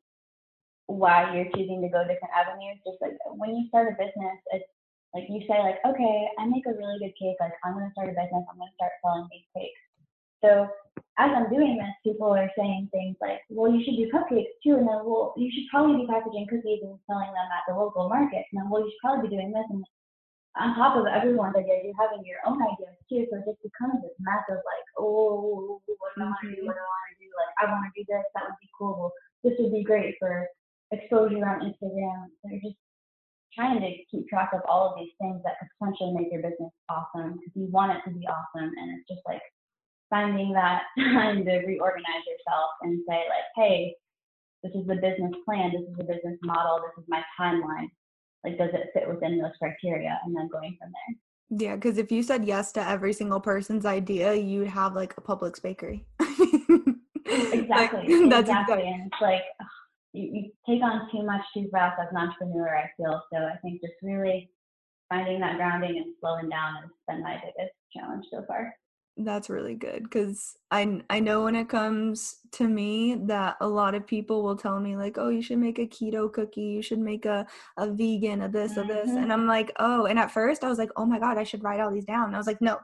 why 0.86 1.34
you're 1.34 1.50
choosing 1.54 1.80
to 1.82 1.88
go 1.88 2.00
different 2.00 2.34
avenues. 2.36 2.78
Just 2.84 3.00
like 3.00 3.12
when 3.36 3.54
you 3.56 3.68
start 3.68 3.88
a 3.88 3.92
business, 3.92 4.38
it's 4.52 4.64
like 5.14 5.28
you 5.28 5.44
say, 5.44 5.60
like, 5.60 5.78
okay, 5.84 6.28
I 6.38 6.46
make 6.48 6.64
a 6.64 6.72
really 6.72 6.98
good 6.98 7.12
cake. 7.20 7.36
Like, 7.40 7.52
I'm 7.64 7.76
to 7.76 7.92
start 7.92 8.08
a 8.08 8.16
business. 8.16 8.48
I'm 8.48 8.56
to 8.56 8.72
start 8.76 8.96
selling 9.04 9.28
these 9.28 9.48
cakes. 9.52 9.82
So 10.40 10.66
as 11.20 11.30
I'm 11.30 11.52
doing 11.52 11.76
this, 11.78 11.94
people 12.02 12.32
are 12.32 12.50
saying 12.56 12.88
things 12.90 13.14
like, 13.20 13.44
well, 13.52 13.70
you 13.70 13.84
should 13.84 14.00
do 14.00 14.10
cupcakes 14.10 14.56
too. 14.64 14.80
And 14.80 14.88
then, 14.88 15.04
well, 15.04 15.36
you 15.36 15.52
should 15.52 15.68
probably 15.70 16.02
be 16.02 16.10
packaging 16.10 16.48
cookies 16.48 16.82
and 16.82 16.98
selling 17.06 17.30
them 17.30 17.48
at 17.52 17.62
the 17.68 17.76
local 17.76 18.08
market. 18.08 18.42
And 18.50 18.56
then, 18.56 18.66
well, 18.72 18.82
you 18.82 18.90
should 18.90 19.04
probably 19.04 19.28
be 19.28 19.36
doing 19.36 19.52
this. 19.52 19.68
And 19.70 19.84
on 20.56 20.74
top 20.74 20.96
of 20.96 21.04
everyone's 21.06 21.54
ideas, 21.54 21.84
you're 21.84 22.00
having 22.00 22.24
your 22.24 22.40
own 22.48 22.58
ideas 22.58 22.96
too. 23.06 23.28
So 23.28 23.38
it 23.38 23.46
just 23.46 23.62
becomes 23.62 24.00
this 24.00 24.16
massive, 24.18 24.64
like, 24.64 24.86
oh, 24.96 25.78
what 25.84 26.10
do 26.16 26.24
I 26.24 26.32
want 26.32 26.40
to 26.42 26.56
do? 26.56 26.64
What 26.64 26.74
do 26.74 26.82
I 26.82 26.88
want 26.88 27.08
to 27.12 27.20
do? 27.20 27.28
Like, 27.36 27.52
I 27.60 27.64
want 27.68 27.84
to 27.84 27.92
do 27.92 28.02
this. 28.08 28.24
That 28.32 28.48
would 28.48 28.60
be 28.64 28.72
cool. 28.74 29.12
This 29.44 29.54
would 29.60 29.76
be 29.76 29.84
great 29.84 30.16
for 30.16 30.48
exposure 30.90 31.44
on 31.44 31.68
Instagram. 31.68 32.32
They're 32.42 32.64
just 32.64 32.80
trying 33.54 33.80
to 33.80 33.90
keep 34.10 34.28
track 34.28 34.50
of 34.54 34.60
all 34.68 34.88
of 34.88 34.98
these 34.98 35.12
things 35.20 35.40
that 35.44 35.58
could 35.58 35.68
potentially 35.78 36.12
make 36.12 36.32
your 36.32 36.42
business 36.42 36.72
awesome 36.88 37.34
because 37.34 37.52
you 37.54 37.66
want 37.70 37.92
it 37.92 38.00
to 38.04 38.10
be 38.10 38.26
awesome 38.26 38.70
and 38.76 38.98
it's 38.98 39.08
just 39.08 39.20
like 39.26 39.42
finding 40.10 40.52
that 40.52 40.82
time 40.98 41.44
to 41.44 41.52
reorganize 41.66 42.24
yourself 42.26 42.70
and 42.82 43.00
say 43.08 43.24
like 43.28 43.48
hey 43.56 43.94
this 44.62 44.72
is 44.74 44.86
the 44.86 44.94
business 44.94 45.32
plan 45.44 45.72
this 45.72 45.82
is 45.82 45.96
the 45.96 46.04
business 46.04 46.38
model 46.42 46.80
this 46.82 47.02
is 47.02 47.08
my 47.08 47.22
timeline. 47.38 47.88
Like 48.44 48.58
does 48.58 48.70
it 48.72 48.90
fit 48.92 49.08
within 49.08 49.38
those 49.38 49.52
criteria 49.58 50.18
and 50.24 50.36
then 50.36 50.48
going 50.50 50.76
from 50.80 50.90
there. 50.90 51.66
Yeah 51.66 51.74
because 51.76 51.98
if 51.98 52.10
you 52.10 52.22
said 52.22 52.44
yes 52.44 52.72
to 52.72 52.88
every 52.88 53.12
single 53.12 53.40
person's 53.40 53.86
idea 53.86 54.34
you'd 54.34 54.68
have 54.68 54.94
like 54.94 55.14
a 55.16 55.20
Publix 55.20 55.60
bakery. 55.62 56.06
Exactly 57.24 58.14
like, 58.14 58.30
that's 58.30 58.50
exactly 58.50 58.82
and 58.82 59.06
it's 59.06 59.22
like 59.22 59.42
you, 60.12 60.30
you 60.32 60.50
take 60.66 60.82
on 60.82 61.08
too 61.10 61.24
much 61.24 61.42
too 61.54 61.68
fast 61.72 62.00
as 62.00 62.08
an 62.10 62.16
entrepreneur, 62.16 62.76
I 62.76 62.90
feel. 62.96 63.22
So 63.32 63.38
I 63.38 63.56
think 63.62 63.80
just 63.80 63.94
really 64.02 64.50
finding 65.08 65.40
that 65.40 65.56
grounding 65.56 65.96
and 65.96 66.14
slowing 66.20 66.48
down 66.48 66.76
has 66.82 66.90
been 67.08 67.22
my 67.22 67.34
biggest 67.36 67.74
challenge 67.94 68.24
so 68.30 68.44
far. 68.46 68.74
That's 69.18 69.50
really 69.50 69.74
good 69.74 70.04
because 70.04 70.56
I 70.70 71.02
I 71.10 71.20
know 71.20 71.44
when 71.44 71.54
it 71.54 71.68
comes 71.68 72.36
to 72.52 72.66
me 72.66 73.16
that 73.26 73.56
a 73.60 73.68
lot 73.68 73.94
of 73.94 74.06
people 74.06 74.42
will 74.42 74.56
tell 74.56 74.80
me 74.80 74.96
like, 74.96 75.18
oh, 75.18 75.28
you 75.28 75.42
should 75.42 75.58
make 75.58 75.78
a 75.78 75.86
keto 75.86 76.32
cookie, 76.32 76.62
you 76.62 76.80
should 76.80 76.98
make 76.98 77.26
a 77.26 77.46
a 77.76 77.92
vegan 77.92 78.40
of 78.40 78.52
this 78.52 78.78
of 78.78 78.88
this, 78.88 79.10
and 79.10 79.18
mm-hmm. 79.18 79.32
I'm 79.32 79.46
like, 79.46 79.70
oh, 79.78 80.06
and 80.06 80.18
at 80.18 80.30
first 80.30 80.64
I 80.64 80.68
was 80.68 80.78
like, 80.78 80.90
oh 80.96 81.04
my 81.04 81.18
god, 81.18 81.36
I 81.36 81.44
should 81.44 81.62
write 81.62 81.80
all 81.80 81.92
these 81.92 82.06
down. 82.06 82.28
And 82.28 82.34
I 82.34 82.38
was 82.38 82.46
like, 82.46 82.62
no, 82.62 82.78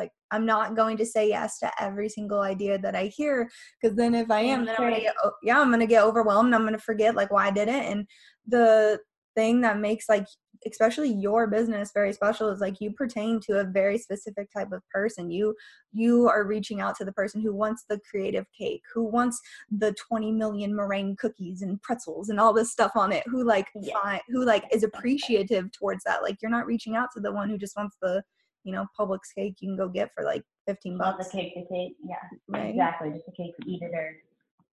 like 0.00 0.10
i'm 0.30 0.46
not 0.46 0.74
going 0.74 0.96
to 0.96 1.04
say 1.04 1.28
yes 1.28 1.58
to 1.58 1.70
every 1.78 2.08
single 2.08 2.40
idea 2.40 2.78
that 2.78 2.96
i 2.96 3.04
hear 3.06 3.48
because 3.80 3.96
then 3.96 4.14
if 4.14 4.30
i 4.30 4.40
am 4.40 4.64
then 4.64 4.74
i'm 4.78 4.90
gonna 4.90 5.00
get 5.00 5.14
yeah 5.42 5.60
i'm 5.60 5.70
gonna 5.70 5.86
get 5.86 6.02
overwhelmed 6.02 6.54
i'm 6.54 6.64
gonna 6.64 6.78
forget 6.78 7.14
like 7.14 7.30
why 7.30 7.46
i 7.46 7.50
did 7.50 7.68
it. 7.68 7.84
And 7.84 8.06
the 8.46 8.98
thing 9.36 9.60
that 9.60 9.78
makes 9.78 10.08
like 10.08 10.26
especially 10.66 11.08
your 11.08 11.46
business 11.46 11.90
very 11.94 12.12
special 12.12 12.50
is 12.50 12.60
like 12.60 12.82
you 12.82 12.92
pertain 12.92 13.40
to 13.40 13.60
a 13.60 13.64
very 13.64 13.96
specific 13.96 14.52
type 14.52 14.72
of 14.72 14.82
person. 14.90 15.30
You 15.30 15.54
you 15.92 16.28
are 16.28 16.44
reaching 16.44 16.80
out 16.80 16.96
to 16.96 17.04
the 17.04 17.12
person 17.12 17.40
who 17.40 17.54
wants 17.54 17.84
the 17.88 17.98
creative 18.10 18.44
cake 18.56 18.82
who 18.92 19.04
wants 19.04 19.40
the 19.70 19.94
20 20.08 20.32
million 20.32 20.74
meringue 20.74 21.16
cookies 21.16 21.62
and 21.62 21.80
pretzels 21.80 22.28
and 22.28 22.38
all 22.38 22.52
this 22.52 22.72
stuff 22.72 22.92
on 22.94 23.10
it 23.12 23.22
who 23.26 23.42
like 23.44 23.68
yeah. 23.74 23.94
find, 24.02 24.20
who 24.28 24.44
like 24.44 24.64
is 24.70 24.82
appreciative 24.82 25.72
towards 25.72 26.04
that. 26.04 26.22
Like 26.22 26.36
you're 26.42 26.50
not 26.50 26.66
reaching 26.66 26.94
out 26.94 27.08
to 27.14 27.20
the 27.20 27.32
one 27.32 27.48
who 27.48 27.56
just 27.56 27.76
wants 27.76 27.96
the 28.02 28.22
you 28.64 28.72
know, 28.72 28.86
Publix 28.98 29.20
cake 29.34 29.56
you 29.60 29.68
can 29.68 29.76
go 29.76 29.88
get 29.88 30.10
for 30.14 30.24
like 30.24 30.42
15 30.66 30.98
bucks. 30.98 31.18
Not 31.18 31.30
the 31.30 31.38
cake 31.38 31.54
to 31.54 31.60
take, 31.72 31.96
yeah, 32.04 32.16
right. 32.48 32.70
exactly. 32.70 33.10
Just 33.10 33.28
a 33.28 33.32
cake 33.32 33.56
to 33.56 33.70
eat 33.70 33.82
it 33.82 33.92
or 33.94 34.16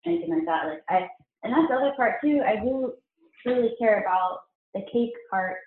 anything 0.06 0.30
like 0.30 0.45
that. 0.45 0.67
Like 0.67 0.84
I, 0.89 1.08
and 1.43 1.54
that's 1.54 1.67
the 1.69 1.76
other 1.76 1.93
part 1.95 2.15
too. 2.24 2.41
I 2.45 2.56
do 2.56 2.93
really 3.45 3.76
care 3.80 4.02
about 4.02 4.39
the 4.74 4.82
cake 4.91 5.13
part 5.30 5.58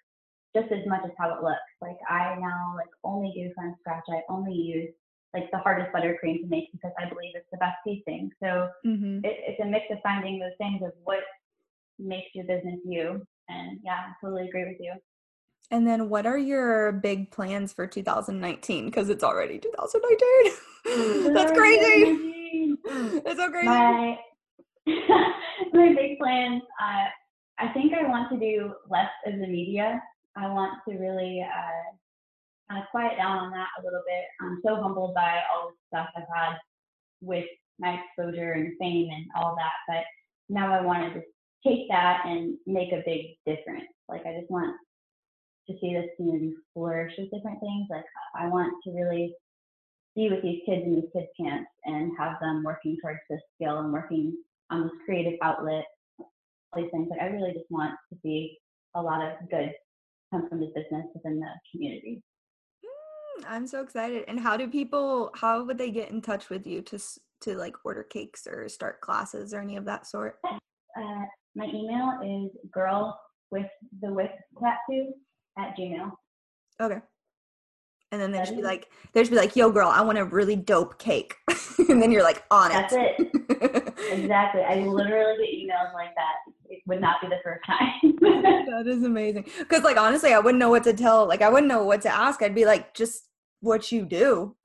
just 0.55 0.73
as 0.73 0.87
much 0.87 1.03
as 1.05 1.11
how 1.19 1.31
it 1.35 1.43
looks. 1.43 1.59
Like 1.81 1.97
I 2.09 2.37
now 2.41 2.75
like 2.77 2.91
only 3.05 3.33
do 3.35 3.53
from 3.55 3.75
scratch. 3.81 4.05
I 4.09 4.23
only 4.29 4.55
use 4.55 4.91
like 5.35 5.51
the 5.51 5.59
hardest 5.59 5.93
buttercream 5.93 6.41
to 6.41 6.47
make 6.49 6.73
because 6.73 6.93
I 6.99 7.09
believe 7.09 7.33
it's 7.35 7.49
the 7.53 7.59
best 7.59 7.77
tasting. 7.87 8.31
So 8.43 8.69
mm-hmm. 8.87 9.25
it, 9.25 9.37
it's 9.47 9.61
a 9.61 9.67
mix 9.67 9.87
of 9.91 9.99
finding 10.03 10.39
those 10.39 10.57
things 10.59 10.83
of 10.83 10.93
what 11.05 11.21
makes 11.99 12.29
your 12.35 12.45
business 12.45 12.81
you. 12.85 13.27
And 13.49 13.79
yeah, 13.85 14.09
I 14.09 14.13
totally 14.23 14.49
agree 14.49 14.65
with 14.65 14.79
you. 14.81 14.93
And 15.71 15.87
then 15.87 16.09
what 16.09 16.27
are 16.27 16.39
your 16.39 16.93
big 16.93 17.31
plans 17.31 17.73
for 17.73 17.87
2019? 17.87 18.87
Because 18.87 19.11
it's 19.11 19.23
already 19.23 19.59
2019. 19.59 21.35
That's 21.35 21.53
crazy. 21.53 22.25
It's 22.91 23.39
so 23.39 23.51
crazy. 23.51 23.67
My, 23.67 24.19
my 24.87 25.95
big 25.95 26.19
plans, 26.19 26.63
uh, 26.81 27.05
I 27.59 27.69
think 27.75 27.93
I 27.93 28.09
want 28.09 28.31
to 28.33 28.39
do 28.39 28.73
less 28.89 29.11
of 29.27 29.35
the 29.35 29.47
media. 29.47 30.01
I 30.37 30.49
want 30.49 30.79
to 30.89 30.97
really 30.97 31.45
uh, 31.45 31.97
kind 32.71 32.83
of 32.83 32.89
quiet 32.91 33.19
down 33.19 33.39
on 33.39 33.51
that 33.51 33.69
a 33.79 33.85
little 33.85 34.01
bit. 34.07 34.25
I'm 34.41 34.61
so 34.65 34.81
humbled 34.81 35.15
by 35.15 35.41
all 35.53 35.69
the 35.69 35.75
stuff 35.89 36.09
I've 36.17 36.23
had 36.35 36.57
with 37.21 37.45
my 37.79 37.99
exposure 37.99 38.53
and 38.53 38.73
fame 38.79 39.11
and 39.13 39.27
all 39.37 39.57
that. 39.57 39.73
But 39.87 40.05
now 40.49 40.73
I 40.73 40.81
want 40.81 41.13
to 41.13 41.21
just 41.21 41.31
take 41.67 41.89
that 41.91 42.23
and 42.25 42.57
make 42.67 42.93
a 42.93 43.03
big 43.05 43.37
difference. 43.45 43.89
Like 44.09 44.25
I 44.25 44.39
just 44.39 44.51
want 44.51 44.75
to 45.69 45.77
see 45.81 45.95
this 45.95 46.11
community 46.17 46.55
flourish 46.75 47.13
with 47.19 47.31
different 47.31 47.61
things. 47.61 47.87
Like 47.91 48.05
I 48.35 48.49
want 48.49 48.73
to 48.85 48.91
really 48.93 49.35
be 50.17 50.29
with 50.31 50.43
these 50.43 50.63
kids 50.67 50.83
in 50.85 50.95
these 50.95 51.11
kids 51.13 51.29
camps 51.39 51.71
and 51.85 52.13
have 52.19 52.37
them 52.41 52.63
working 52.65 52.97
towards 53.01 53.21
this 53.31 53.41
skill 53.55 53.79
and 53.79 53.93
working 53.93 54.37
on 54.71 54.83
this 54.83 54.93
creative 55.05 55.39
outlet. 55.43 55.85
All 56.19 56.83
these 56.83 56.91
things. 56.91 57.09
Like 57.11 57.21
I 57.21 57.27
really 57.27 57.53
just 57.53 57.71
want 57.71 57.95
to 58.13 58.19
see 58.23 58.59
a 58.95 59.03
lot 59.03 59.23
of 59.23 59.49
good 59.51 59.73
come 60.31 60.49
from 60.49 60.61
this 60.61 60.71
business 60.75 61.07
within 61.15 61.41
the 61.41 61.49
community. 61.73 62.23
Mm, 62.85 63.45
I'm 63.49 63.67
so 63.67 63.83
excited. 63.83 64.25
And 64.29 64.41
how 64.41 64.57
do 64.57 64.69
people? 64.69 65.31
How 65.35 65.63
would 65.65 65.79
they 65.79 65.91
get 65.91 66.11
in 66.11 66.21
touch 66.21 66.51
with 66.51 66.67
you 66.67 66.83
to 66.83 66.99
to 67.43 67.57
like 67.57 67.75
order 67.85 68.03
cakes 68.03 68.47
or 68.47 68.69
start 68.69 69.01
classes 69.01 69.55
or 69.55 69.61
any 69.61 69.77
of 69.77 69.85
that 69.85 70.07
sort? 70.07 70.39
Uh, 70.45 71.25
my 71.55 71.67
email 71.67 72.19
is 72.25 72.51
girl 72.73 73.19
with 73.51 73.67
the 74.03 74.13
whisk 74.13 74.33
tattoo 74.61 75.13
at 75.59 75.77
Gmail. 75.77 76.13
Okay. 76.81 77.01
And 78.11 78.21
then 78.21 78.33
they 78.33 78.43
should 78.45 78.57
be 78.57 78.63
like, 78.63 78.89
they 79.13 79.23
should 79.23 79.31
be 79.31 79.37
like, 79.37 79.55
yo, 79.55 79.71
girl, 79.71 79.89
I 79.89 80.01
want 80.01 80.17
a 80.17 80.25
really 80.25 80.57
dope 80.57 80.99
cake. 80.99 81.35
and 81.91 82.01
then 82.01 82.11
you're 82.11 82.23
like, 82.23 82.43
on 82.51 82.71
That's 82.71 82.95
it. 82.95 83.17
it. 83.19 83.95
exactly. 84.11 84.63
I 84.63 84.77
literally 84.77 85.67
get 85.67 85.75
emails 85.77 85.93
like 85.93 86.15
that. 86.15 86.37
It 86.71 86.81
would 86.87 87.03
not 87.03 87.21
be 87.21 87.29
the 87.29 87.37
first 87.45 87.61
time. 87.67 87.93
that 88.21 88.87
is 88.87 89.05
amazing. 89.05 89.47
Because, 89.59 89.83
like, 89.83 89.99
honestly, 89.99 90.33
I 90.33 90.39
wouldn't 90.39 90.59
know 90.59 90.71
what 90.71 90.85
to 90.85 90.95
tell. 90.95 91.29
Like, 91.29 91.43
I 91.43 91.51
wouldn't 91.51 91.69
know 91.69 91.85
what 91.85 92.01
to 92.03 92.09
ask. 92.09 92.43
I'd 92.43 92.55
be 92.55 92.65
like, 92.65 92.95
just 92.95 93.25
what 93.61 93.93
you 93.93 94.07
do. 94.07 94.57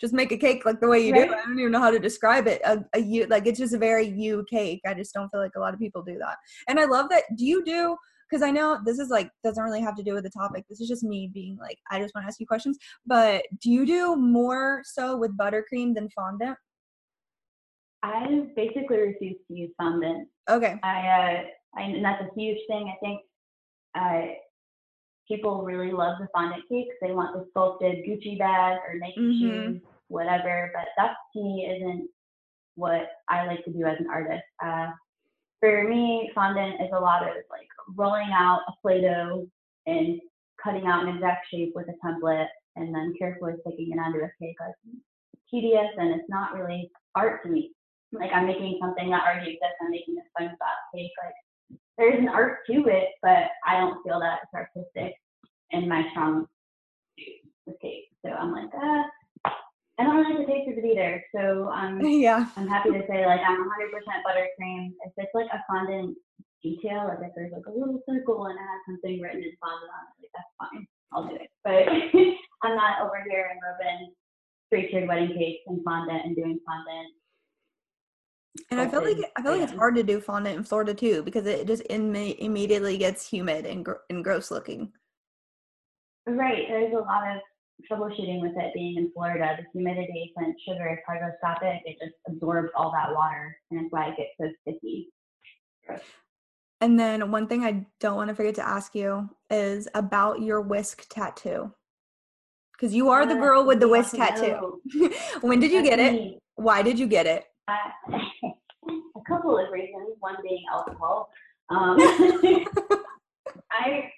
just 0.00 0.12
make 0.12 0.32
a 0.32 0.36
cake 0.36 0.66
like 0.66 0.80
the 0.80 0.88
way 0.88 1.06
you 1.06 1.12
right. 1.12 1.28
do. 1.28 1.34
I 1.34 1.44
don't 1.44 1.58
even 1.58 1.72
know 1.72 1.80
how 1.80 1.90
to 1.90 1.98
describe 1.98 2.46
it. 2.48 2.60
A, 2.64 2.84
a 2.94 2.98
you 2.98 3.26
like 3.26 3.46
it's 3.46 3.58
just 3.58 3.74
a 3.74 3.78
very 3.78 4.08
you 4.08 4.44
cake. 4.50 4.80
I 4.86 4.94
just 4.94 5.14
don't 5.14 5.30
feel 5.30 5.40
like 5.40 5.52
a 5.56 5.60
lot 5.60 5.72
of 5.72 5.80
people 5.80 6.02
do 6.02 6.18
that. 6.18 6.36
And 6.66 6.80
I 6.80 6.84
love 6.84 7.08
that. 7.10 7.24
Do 7.36 7.46
you 7.46 7.64
do 7.64 7.96
because 8.28 8.42
I 8.42 8.50
know 8.50 8.80
this 8.84 8.98
is 8.98 9.08
like 9.08 9.30
doesn't 9.44 9.62
really 9.62 9.80
have 9.80 9.96
to 9.96 10.02
do 10.02 10.14
with 10.14 10.24
the 10.24 10.30
topic. 10.30 10.64
This 10.68 10.80
is 10.80 10.88
just 10.88 11.02
me 11.02 11.30
being 11.32 11.56
like, 11.58 11.78
I 11.90 12.00
just 12.00 12.14
want 12.14 12.24
to 12.24 12.28
ask 12.28 12.40
you 12.40 12.46
questions. 12.46 12.78
But 13.06 13.44
do 13.60 13.70
you 13.70 13.86
do 13.86 14.16
more 14.16 14.82
so 14.84 15.16
with 15.16 15.36
buttercream 15.36 15.94
than 15.94 16.08
fondant? 16.10 16.56
I 18.02 18.46
basically 18.54 18.98
refuse 18.98 19.36
to 19.48 19.54
use 19.54 19.70
fondant. 19.76 20.28
Okay. 20.48 20.78
I, 20.82 20.98
uh, 21.08 21.42
I 21.76 21.82
and 21.82 22.04
that's 22.04 22.22
a 22.22 22.28
huge 22.36 22.58
thing. 22.68 22.92
I 22.94 22.98
think 23.04 23.20
uh, 23.94 24.34
people 25.26 25.64
really 25.64 25.90
love 25.90 26.18
the 26.20 26.28
fondant 26.32 26.62
cakes. 26.70 26.94
They 27.02 27.12
want 27.12 27.34
the 27.34 27.46
sculpted 27.50 28.04
Gucci 28.06 28.38
bag 28.38 28.78
or 28.86 28.98
Nike 28.98 29.20
mm-hmm. 29.20 29.72
shoes. 29.72 29.82
whatever. 30.08 30.70
But 30.74 30.86
that 30.96 31.14
to 31.34 31.42
me 31.42 31.66
isn't 31.66 32.08
what 32.76 33.08
I 33.28 33.46
like 33.46 33.64
to 33.64 33.72
do 33.72 33.84
as 33.84 33.98
an 33.98 34.06
artist. 34.10 34.44
Uh, 34.64 34.88
for 35.60 35.88
me, 35.88 36.30
fondant 36.34 36.80
is 36.80 36.90
a 36.92 37.00
lot 37.00 37.22
of 37.22 37.34
like 37.50 37.66
rolling 37.96 38.30
out 38.32 38.60
a 38.68 38.72
Play-Doh 38.82 39.46
and 39.86 40.20
cutting 40.62 40.86
out 40.86 41.06
an 41.06 41.14
exact 41.14 41.46
shape 41.50 41.72
with 41.74 41.86
a 41.88 42.06
template 42.06 42.48
and 42.76 42.94
then 42.94 43.14
carefully 43.18 43.54
sticking 43.60 43.92
it 43.92 43.98
onto 43.98 44.18
a 44.18 44.30
cake. 44.40 44.56
Like 44.60 44.74
tedious 45.50 45.90
and 45.96 46.14
it's 46.14 46.28
not 46.28 46.54
really 46.54 46.90
art 47.14 47.42
to 47.42 47.48
me. 47.48 47.72
Like 48.12 48.30
I'm 48.32 48.46
making 48.46 48.78
something 48.80 49.10
that 49.10 49.22
already 49.22 49.52
exists. 49.52 49.76
I'm 49.80 49.90
making 49.90 50.16
a 50.16 50.42
SpongeBob 50.42 50.94
cake. 50.94 51.12
Like 51.22 51.78
there's 51.96 52.18
an 52.18 52.28
art 52.28 52.58
to 52.70 52.86
it, 52.86 53.08
but 53.22 53.50
I 53.66 53.78
don't 53.78 54.02
feel 54.02 54.20
that 54.20 54.40
it's 54.42 54.54
artistic 54.54 55.14
in 55.70 55.88
my 55.88 56.04
strong 56.10 56.46
suit 57.18 57.50
with 57.66 57.80
cake. 57.80 58.08
So 58.24 58.32
I'm 58.32 58.52
like, 58.52 58.70
ah, 58.74 59.04
I 59.98 60.04
don't 60.04 60.16
really 60.16 60.38
like 60.38 60.46
the 60.46 60.52
taste 60.52 60.70
of 60.70 60.78
it 60.78 60.84
either. 60.84 61.22
So 61.34 61.68
um, 61.70 62.00
yeah, 62.02 62.46
I'm 62.56 62.68
happy 62.68 62.90
to 62.90 63.02
say 63.08 63.26
like 63.26 63.40
I'm 63.46 63.58
100% 63.58 63.68
buttercream. 64.26 64.92
If 65.04 65.12
it's 65.16 65.34
like 65.34 65.48
a 65.52 65.62
fondant 65.68 66.16
detail, 66.62 67.06
like 67.08 67.18
if 67.22 67.32
there's 67.34 67.52
like 67.52 67.66
a 67.66 67.70
little 67.70 68.00
circle 68.08 68.46
and 68.46 68.56
it 68.58 68.62
has 68.62 68.80
something 68.86 69.20
written 69.20 69.42
in 69.42 69.52
fondant 69.60 69.92
on 69.92 70.04
it, 70.08 70.16
like 70.22 70.32
that's 70.34 70.52
fine. 70.58 70.86
I'll 71.12 71.26
do 71.28 71.36
it. 71.36 71.50
But 71.64 71.88
I'm 72.62 72.76
not 72.76 73.02
over 73.02 73.24
here 73.28 73.50
in 73.52 73.58
Robin 73.62 74.12
three 74.70 74.90
tiered 74.90 75.08
wedding 75.08 75.36
cakes 75.36 75.62
and 75.66 75.82
fondant 75.84 76.24
and 76.24 76.36
doing 76.36 76.58
fondant. 76.66 77.14
And 78.70 78.80
I 78.80 78.88
feel 78.88 79.04
like 79.04 79.30
I 79.36 79.42
feel 79.42 79.52
like 79.52 79.62
it's 79.62 79.78
hard 79.78 79.94
to 79.96 80.02
do 80.02 80.20
fondant 80.20 80.56
in 80.56 80.64
Florida 80.64 80.94
too 80.94 81.22
because 81.22 81.46
it 81.46 81.66
just 81.66 81.82
Im- 81.90 82.14
immediately 82.14 82.98
gets 82.98 83.28
humid 83.28 83.66
and 83.66 83.84
gr- 83.84 84.04
and 84.10 84.24
gross 84.24 84.50
looking. 84.50 84.92
Right. 86.26 86.66
There's 86.68 86.92
a 86.92 86.96
lot 86.96 87.24
of 87.28 87.40
troubleshooting 87.90 88.42
with 88.42 88.52
it 88.56 88.74
being 88.74 88.96
in 88.96 89.12
Florida. 89.12 89.56
The 89.58 89.64
humidity, 89.72 90.32
since 90.36 90.56
sugar 90.66 90.88
is 90.88 90.98
hygroscopic, 91.08 91.80
it 91.84 91.96
just 92.02 92.16
absorbs 92.26 92.70
all 92.76 92.90
that 92.92 93.14
water, 93.14 93.56
and 93.70 93.80
it's 93.80 93.92
why 93.92 94.08
it 94.08 94.16
gets 94.16 94.30
so 94.40 94.48
sticky. 94.62 95.08
And 96.80 96.98
then 96.98 97.30
one 97.30 97.48
thing 97.48 97.64
I 97.64 97.86
don't 97.98 98.16
want 98.16 98.28
to 98.28 98.34
forget 98.34 98.54
to 98.56 98.66
ask 98.66 98.94
you 98.94 99.28
is 99.50 99.88
about 99.94 100.42
your 100.42 100.60
whisk 100.60 101.06
tattoo. 101.08 101.72
Because 102.72 102.94
you 102.94 103.08
are 103.08 103.26
the 103.26 103.34
girl 103.34 103.66
with 103.66 103.80
the 103.80 103.88
whisk 103.88 104.14
tattoo. 104.14 104.80
when 105.40 105.58
did 105.58 105.72
you 105.72 105.82
get 105.82 105.98
it? 105.98 106.38
Why 106.54 106.82
did 106.82 106.98
you 106.98 107.08
get 107.08 107.26
it? 107.26 107.44
Uh, 107.66 107.74
a 108.88 109.20
couple 109.26 109.58
of 109.58 109.72
reasons. 109.72 110.14
One 110.20 110.36
being 110.42 110.62
alcohol. 110.72 111.30
Um, 111.70 111.98
I 113.70 114.10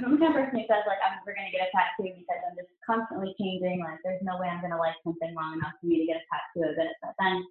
some 0.00 0.18
person 0.18 0.54
who 0.54 0.66
says 0.66 0.86
like 0.86 1.02
I'm 1.02 1.18
never 1.18 1.34
gonna 1.34 1.50
get 1.50 1.66
a 1.66 1.70
tattoo 1.74 2.14
because 2.14 2.42
I'm 2.46 2.54
just 2.54 2.70
constantly 2.86 3.34
changing. 3.38 3.80
Like 3.80 3.98
there's 4.04 4.22
no 4.22 4.38
way 4.38 4.48
I'm 4.48 4.60
gonna 4.60 4.78
like 4.78 4.94
something 5.02 5.34
long 5.34 5.58
enough 5.58 5.74
for 5.80 5.86
me 5.86 5.98
to 5.98 6.06
get 6.06 6.22
a 6.22 6.26
tattoo 6.30 6.70
of 6.70 6.78
it. 6.78 6.92
But 7.02 7.14
then 7.18 7.42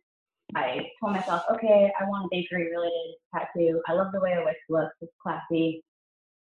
I 0.56 0.90
told 1.00 1.14
myself, 1.14 1.44
okay, 1.52 1.92
I 2.00 2.04
want 2.06 2.26
a 2.26 2.30
bakery 2.32 2.72
related 2.72 3.16
tattoo. 3.34 3.82
I 3.88 3.94
love 3.94 4.12
the 4.14 4.20
way 4.20 4.34
a 4.34 4.44
whisk 4.44 4.58
looks. 4.70 4.96
It's 5.02 5.12
classy. 5.22 5.84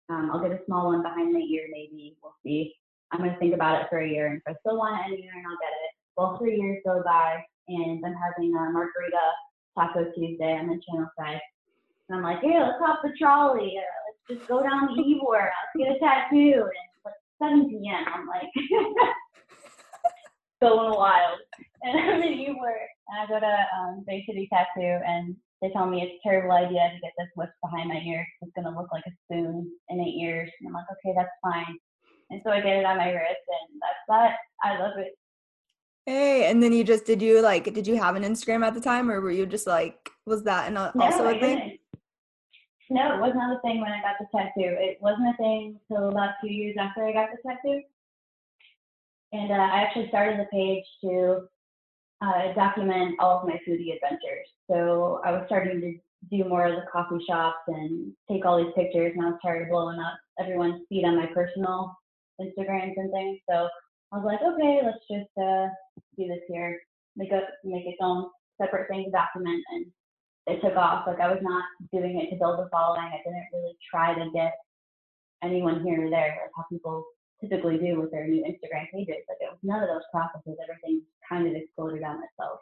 Um, 0.09 0.31
I'll 0.31 0.41
get 0.41 0.51
a 0.51 0.63
small 0.65 0.87
one 0.87 1.03
behind 1.03 1.33
my 1.33 1.39
ear, 1.39 1.67
maybe. 1.69 2.15
We'll 2.23 2.33
see. 2.43 2.73
I'm 3.11 3.19
gonna 3.19 3.37
think 3.39 3.53
about 3.53 3.81
it 3.81 3.89
for 3.89 3.99
a 3.99 4.07
year, 4.07 4.27
and 4.27 4.37
if 4.37 4.43
I 4.47 4.55
still 4.59 4.77
want 4.77 4.99
it 4.99 5.03
anywhere, 5.13 5.33
I'll 5.35 5.57
get 5.57 5.71
it. 5.71 5.91
Well, 6.15 6.37
three 6.37 6.59
years 6.59 6.81
go 6.85 7.01
by, 7.03 7.43
and 7.67 8.05
I'm 8.05 8.13
having 8.13 8.55
a 8.55 8.71
margarita 8.71 9.19
taco 9.77 10.11
Tuesday 10.11 10.57
on 10.57 10.67
the 10.67 10.79
channel 10.87 11.09
side. 11.17 11.41
And 12.09 12.17
I'm 12.17 12.23
like, 12.23 12.41
hey, 12.41 12.59
let's 12.59 12.79
hop 12.79 13.01
the 13.03 13.11
trolley 13.19 13.77
Let's 14.29 14.39
just 14.39 14.49
go 14.49 14.63
down 14.63 14.87
to 14.87 14.93
Ybor, 15.01 15.49
let's 15.49 15.75
get 15.77 15.95
a 15.95 15.99
tattoo. 15.99 16.63
And 16.63 16.63
it's 16.63 17.05
like 17.05 17.13
7 17.39 17.69
p.m. 17.69 18.05
I'm 18.13 18.27
like, 18.27 18.49
going 20.61 20.95
wild. 20.95 21.39
And 21.83 21.99
I'm 21.99 22.23
in 22.23 22.37
and 23.09 23.19
I 23.21 23.27
go 23.27 23.39
to 23.39 23.65
um, 23.77 24.03
Bay 24.05 24.23
City 24.27 24.49
Tattoo, 24.51 24.99
and 25.05 25.35
they 25.61 25.69
tell 25.69 25.85
me 25.85 26.01
it's 26.01 26.19
a 26.23 26.27
terrible 26.27 26.55
idea 26.55 26.91
to 26.91 26.99
get 27.01 27.13
this 27.17 27.29
whisk 27.35 27.53
behind 27.63 27.89
my 27.89 27.99
ear. 27.99 28.25
It's 28.41 28.51
going 28.55 28.65
to 28.65 28.77
look 28.77 28.91
like 28.91 29.03
a 29.07 29.11
spoon 29.25 29.71
in 29.89 30.01
eight 30.01 30.15
years. 30.15 30.49
And 30.59 30.67
I'm 30.67 30.73
like, 30.73 30.85
okay, 30.91 31.13
that's 31.15 31.29
fine. 31.41 31.77
And 32.29 32.41
so 32.43 32.51
I 32.51 32.61
get 32.61 32.77
it 32.77 32.85
on 32.85 32.97
my 32.97 33.11
wrist, 33.11 33.45
and 33.47 33.79
that's 33.81 34.03
that. 34.09 34.37
I 34.63 34.79
love 34.79 34.97
it. 34.97 35.13
Hey, 36.05 36.49
and 36.49 36.63
then 36.63 36.73
you 36.73 36.83
just 36.83 37.05
did 37.05 37.21
you 37.21 37.41
like 37.41 37.65
did 37.73 37.85
you 37.85 37.97
have 37.97 38.15
an 38.15 38.23
Instagram 38.23 38.65
at 38.65 38.73
the 38.73 38.81
time, 38.81 39.09
or 39.09 39.21
were 39.21 39.31
you 39.31 39.45
just 39.45 39.67
like 39.67 40.09
was 40.25 40.43
that 40.43 40.67
an, 40.67 40.77
also 40.77 41.23
no, 41.23 41.29
a 41.29 41.39
thing? 41.39 41.77
No, 42.89 43.15
it 43.15 43.19
was 43.19 43.33
not 43.35 43.57
a 43.57 43.61
thing 43.61 43.81
when 43.81 43.91
I 43.91 44.01
got 44.01 44.15
the 44.19 44.27
tattoo. 44.33 44.51
It 44.79 44.97
wasn't 45.01 45.29
a 45.29 45.37
thing 45.37 45.79
until 45.89 46.09
about 46.09 46.35
two 46.41 46.51
years 46.51 46.75
after 46.79 47.05
I 47.05 47.13
got 47.13 47.29
the 47.31 47.49
tattoo. 47.49 47.81
And 49.33 49.51
uh, 49.51 49.55
I 49.55 49.81
actually 49.81 50.07
started 50.07 50.39
the 50.39 50.45
page 50.45 50.85
to 51.01 51.47
uh, 52.21 52.53
document 52.53 53.15
all 53.19 53.39
of 53.39 53.47
my 53.47 53.59
foodie 53.67 53.93
adventures. 53.95 54.47
So 54.69 55.21
I 55.23 55.31
was 55.31 55.43
starting 55.47 55.81
to 55.81 55.93
do 56.35 56.49
more 56.49 56.65
of 56.65 56.75
the 56.75 56.85
coffee 56.91 57.23
shops 57.27 57.59
and 57.67 58.11
take 58.29 58.45
all 58.45 58.57
these 58.57 58.73
pictures, 58.75 59.13
and 59.15 59.25
I 59.25 59.29
was 59.29 59.39
tired 59.43 59.63
of 59.63 59.69
blowing 59.69 59.99
up 59.99 60.17
everyone's 60.39 60.81
feed 60.89 61.05
on 61.05 61.17
my 61.17 61.27
personal 61.27 61.95
Instagrams 62.41 62.93
and 62.97 63.11
things. 63.11 63.39
So 63.49 63.69
I 64.11 64.17
was 64.17 64.25
like, 64.25 64.41
okay, 64.41 64.81
let's 64.83 65.05
just 65.09 65.31
uh, 65.37 65.67
do 66.17 66.27
this 66.27 66.41
here, 66.47 66.79
make 67.15 67.31
a 67.31 67.41
make 67.63 67.85
its 67.85 67.97
own 68.01 68.29
separate 68.59 68.87
thing 68.89 69.05
to 69.05 69.11
document, 69.11 69.63
and 69.71 69.85
it 70.47 70.61
took 70.61 70.75
off. 70.75 71.05
Like 71.07 71.19
I 71.19 71.27
was 71.27 71.41
not 71.41 71.63
doing 71.93 72.19
it 72.19 72.29
to 72.31 72.39
build 72.39 72.59
a 72.59 72.69
following. 72.69 73.01
I 73.01 73.21
didn't 73.23 73.47
really 73.53 73.77
try 73.89 74.13
to 74.15 74.31
get 74.33 74.53
anyone 75.43 75.83
here 75.83 76.07
or 76.07 76.09
there, 76.09 76.37
like 76.41 76.51
how 76.55 76.65
people 76.71 77.05
typically 77.41 77.77
do 77.77 77.99
with 78.01 78.11
their 78.11 78.27
new 78.27 78.43
Instagram 78.43 78.89
pages. 78.91 79.23
Like 79.27 79.37
it 79.41 79.49
was 79.49 79.59
none 79.63 79.81
of 79.83 79.89
those 79.89 80.03
processes. 80.11 80.57
Everything 80.61 81.01
kind 81.27 81.47
of 81.47 81.55
exploded 81.55 82.03
on 82.03 82.21
itself. 82.23 82.59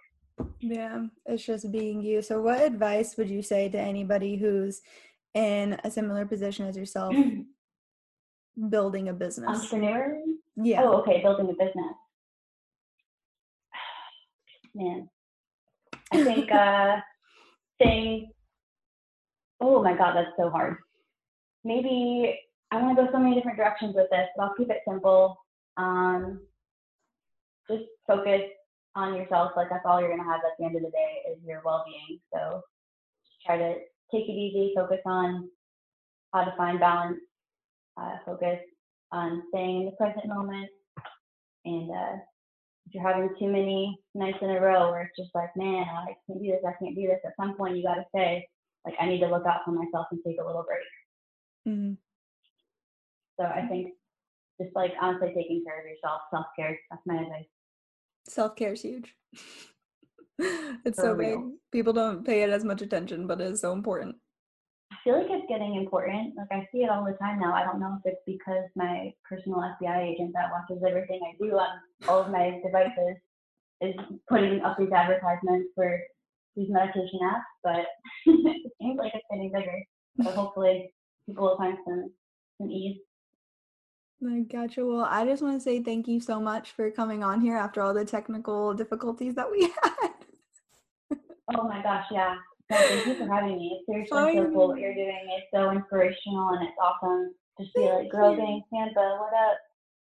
Yeah, 0.59 1.05
it's 1.25 1.45
just 1.45 1.71
being 1.71 2.01
you. 2.01 2.21
So, 2.21 2.41
what 2.41 2.61
advice 2.61 3.15
would 3.17 3.29
you 3.29 3.41
say 3.41 3.69
to 3.69 3.79
anybody 3.79 4.35
who's 4.35 4.81
in 5.33 5.79
a 5.83 5.91
similar 5.91 6.25
position 6.25 6.67
as 6.67 6.75
yourself, 6.75 7.15
building 8.69 9.09
a 9.09 9.13
business? 9.13 9.47
Entrepreneur. 9.47 10.19
Yeah. 10.57 10.81
Oh, 10.83 11.01
okay, 11.01 11.21
building 11.21 11.49
a 11.49 11.53
business. 11.53 11.93
Man, 14.75 15.09
I 16.11 16.23
think 16.23 16.51
uh, 16.51 16.97
saying, 17.81 18.31
oh 19.61 19.81
my 19.81 19.95
God, 19.95 20.15
that's 20.15 20.35
so 20.37 20.49
hard. 20.49 20.77
Maybe 21.63 22.39
I 22.75 22.81
want 22.81 22.97
to 22.97 23.05
go 23.05 23.11
so 23.11 23.19
many 23.19 23.35
different 23.35 23.57
directions 23.57 23.95
with 23.95 24.09
this, 24.11 24.27
but 24.35 24.43
I'll 24.43 24.55
keep 24.55 24.69
it 24.69 24.81
simple. 24.87 25.37
Um, 25.77 26.41
just 27.69 27.83
focus 28.05 28.41
on 28.95 29.15
yourself. 29.15 29.53
Like 29.55 29.69
that's 29.69 29.85
all 29.85 29.99
you're 29.99 30.09
going 30.09 30.21
to 30.21 30.25
have 30.25 30.41
at 30.45 30.57
the 30.59 30.65
end 30.65 30.75
of 30.75 30.81
the 30.81 30.91
day 30.91 31.31
is 31.31 31.37
your 31.45 31.61
well-being. 31.63 32.19
So 32.33 32.61
try 33.45 33.57
to 33.57 33.75
take 34.11 34.27
it 34.27 34.33
easy, 34.33 34.73
focus 34.75 34.99
on 35.05 35.49
how 36.33 36.43
to 36.43 36.53
find 36.57 36.79
balance, 36.79 37.19
uh, 37.97 38.17
focus 38.25 38.59
on 39.11 39.43
staying 39.49 39.81
in 39.81 39.85
the 39.85 39.91
present 39.93 40.27
moment, 40.27 40.69
and 41.63 41.89
uh, 41.89 42.17
if 42.85 42.93
you're 42.93 43.03
having 43.03 43.29
too 43.39 43.47
many 43.47 43.97
nights 44.13 44.37
in 44.41 44.49
a 44.49 44.59
row 44.59 44.91
where 44.91 45.03
it's 45.03 45.17
just 45.17 45.33
like, 45.33 45.55
man, 45.55 45.85
I 45.89 46.15
can't 46.27 46.41
do 46.41 46.51
this, 46.51 46.61
I 46.67 46.73
can't 46.83 46.95
do 46.95 47.07
this, 47.07 47.19
at 47.25 47.33
some 47.39 47.55
point 47.55 47.77
you 47.77 47.83
got 47.83 47.95
to 47.95 48.05
say, 48.13 48.47
like, 48.85 48.95
I 48.99 49.07
need 49.07 49.21
to 49.21 49.27
look 49.27 49.45
out 49.45 49.61
for 49.65 49.71
myself 49.71 50.07
and 50.11 50.19
take 50.25 50.37
a 50.39 50.45
little 50.45 50.63
break. 50.63 51.75
Mm-hmm. 51.75 51.93
So 53.39 53.45
I 53.45 53.67
think 53.67 53.93
just 54.61 54.75
like 54.75 54.93
honestly 55.01 55.33
taking 55.35 55.63
care 55.65 55.79
of 55.79 55.85
yourself, 55.85 56.21
self 56.31 56.45
care, 56.57 56.77
that's 56.89 57.01
my 57.05 57.15
advice. 57.15 57.45
Self 58.27 58.55
care 58.55 58.73
is 58.73 58.81
huge. 58.81 59.13
it's 60.39 60.99
for 60.99 61.05
so 61.05 61.13
real. 61.13 61.41
big. 61.41 61.49
People 61.71 61.93
don't 61.93 62.25
pay 62.25 62.43
it 62.43 62.49
as 62.49 62.63
much 62.63 62.81
attention, 62.81 63.27
but 63.27 63.41
it 63.41 63.51
is 63.51 63.61
so 63.61 63.73
important. 63.73 64.15
I 64.91 64.95
feel 65.03 65.17
like 65.17 65.27
it's 65.29 65.45
getting 65.49 65.75
important. 65.75 66.35
Like 66.37 66.51
I 66.51 66.67
see 66.71 66.83
it 66.83 66.89
all 66.89 67.03
the 67.03 67.17
time 67.17 67.39
now. 67.39 67.53
I 67.53 67.63
don't 67.63 67.79
know 67.79 67.97
if 67.99 68.13
it's 68.13 68.21
because 68.25 68.65
my 68.75 69.13
personal 69.27 69.59
FBI 69.59 70.13
agent 70.13 70.31
that 70.33 70.51
watches 70.51 70.83
everything 70.87 71.19
I 71.23 71.35
do 71.43 71.51
on 71.57 71.67
all 72.07 72.21
of 72.21 72.31
my 72.31 72.61
devices 72.63 73.17
is 73.81 73.95
putting 74.29 74.61
up 74.61 74.77
these 74.77 74.91
advertisements 74.91 75.69
for 75.75 75.99
these 76.55 76.69
meditation 76.69 77.19
apps, 77.23 77.43
but 77.63 77.85
it 78.25 78.71
seems 78.81 78.97
like 78.97 79.11
it's 79.13 79.25
getting 79.29 79.51
bigger. 79.51 79.83
So 80.23 80.31
hopefully 80.31 80.93
people 81.27 81.43
will 81.43 81.57
find 81.57 81.77
some 81.85 82.11
some 82.59 82.71
ease. 82.71 82.97
I 84.23 84.39
gotcha. 84.41 84.85
Well, 84.85 85.05
I 85.09 85.25
just 85.25 85.43
want 85.43 85.57
to 85.57 85.63
say 85.63 85.81
thank 85.81 86.07
you 86.07 86.19
so 86.19 86.39
much 86.39 86.71
for 86.71 86.89
coming 86.89 87.23
on 87.23 87.41
here 87.41 87.57
after 87.57 87.81
all 87.81 87.93
the 87.93 88.05
technical 88.05 88.73
difficulties 88.73 89.35
that 89.35 89.51
we 89.51 89.63
had. 89.83 90.09
oh 91.55 91.67
my 91.67 91.81
gosh, 91.83 92.05
yeah. 92.11 92.35
No, 92.71 92.77
thank 92.77 93.05
you 93.05 93.15
for 93.15 93.27
having 93.27 93.57
me. 93.57 93.77
It's 93.77 93.85
seriously 93.85 94.39
so 94.39 94.51
cool 94.51 94.67
what 94.69 94.79
you're 94.79 94.95
doing. 94.95 95.27
It's 95.37 95.47
so 95.53 95.69
inspirational 95.71 96.49
and 96.49 96.63
it's 96.63 96.77
awesome. 96.81 97.33
to 97.59 97.65
see 97.75 97.87
like, 97.87 98.09
girl 98.09 98.35
gang 98.35 98.63
Tampa, 98.73 99.19
what 99.19 99.33
up? 99.33 99.57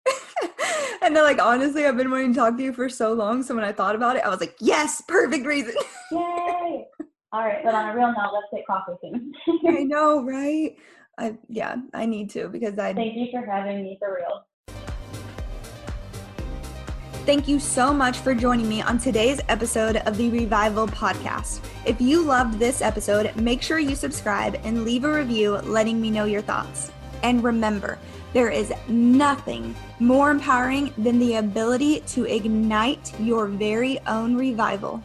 and 1.01 1.15
then 1.15 1.23
like 1.23 1.41
honestly, 1.41 1.85
I've 1.85 1.97
been 1.97 2.11
wanting 2.11 2.33
to 2.33 2.39
talk 2.39 2.57
to 2.57 2.63
you 2.63 2.73
for 2.73 2.89
so 2.89 3.13
long. 3.13 3.41
So 3.41 3.55
when 3.55 3.63
I 3.63 3.71
thought 3.71 3.95
about 3.95 4.17
it, 4.17 4.23
I 4.23 4.29
was 4.29 4.41
like, 4.41 4.55
yes, 4.59 5.01
perfect 5.07 5.45
reason. 5.45 5.73
Yay! 6.11 6.85
All 7.33 7.45
right, 7.45 7.63
but 7.63 7.73
on 7.73 7.89
a 7.89 7.95
real 7.95 8.07
note, 8.07 8.33
let's 8.33 8.47
take 8.53 8.67
coffee 8.67 8.91
soon. 9.01 9.31
I 9.65 9.83
know, 9.83 10.21
right? 10.21 10.75
I 11.21 11.35
yeah, 11.49 11.75
I 11.93 12.07
need 12.07 12.31
to 12.31 12.49
because 12.49 12.79
I 12.79 12.93
thank 12.93 13.15
you 13.15 13.27
for 13.31 13.45
having 13.45 13.83
me 13.83 13.95
for 13.99 14.17
real. 14.17 14.43
Thank 17.27 17.47
you 17.47 17.59
so 17.59 17.93
much 17.93 18.17
for 18.17 18.33
joining 18.33 18.67
me 18.67 18.81
on 18.81 18.97
today's 18.97 19.39
episode 19.47 19.97
of 19.97 20.17
the 20.17 20.31
Revival 20.31 20.87
Podcast. 20.87 21.63
If 21.85 22.01
you 22.01 22.23
loved 22.23 22.57
this 22.57 22.81
episode, 22.81 23.35
make 23.35 23.61
sure 23.61 23.77
you 23.77 23.93
subscribe 23.93 24.59
and 24.63 24.83
leave 24.83 25.03
a 25.03 25.13
review 25.13 25.57
letting 25.57 26.01
me 26.01 26.09
know 26.09 26.25
your 26.25 26.41
thoughts. 26.41 26.91
And 27.21 27.43
remember, 27.43 27.99
there 28.33 28.49
is 28.49 28.73
nothing 28.87 29.75
more 29.99 30.31
empowering 30.31 30.91
than 30.97 31.19
the 31.19 31.35
ability 31.35 31.99
to 32.07 32.25
ignite 32.25 33.13
your 33.19 33.45
very 33.45 33.99
own 34.07 34.35
revival. 34.35 35.03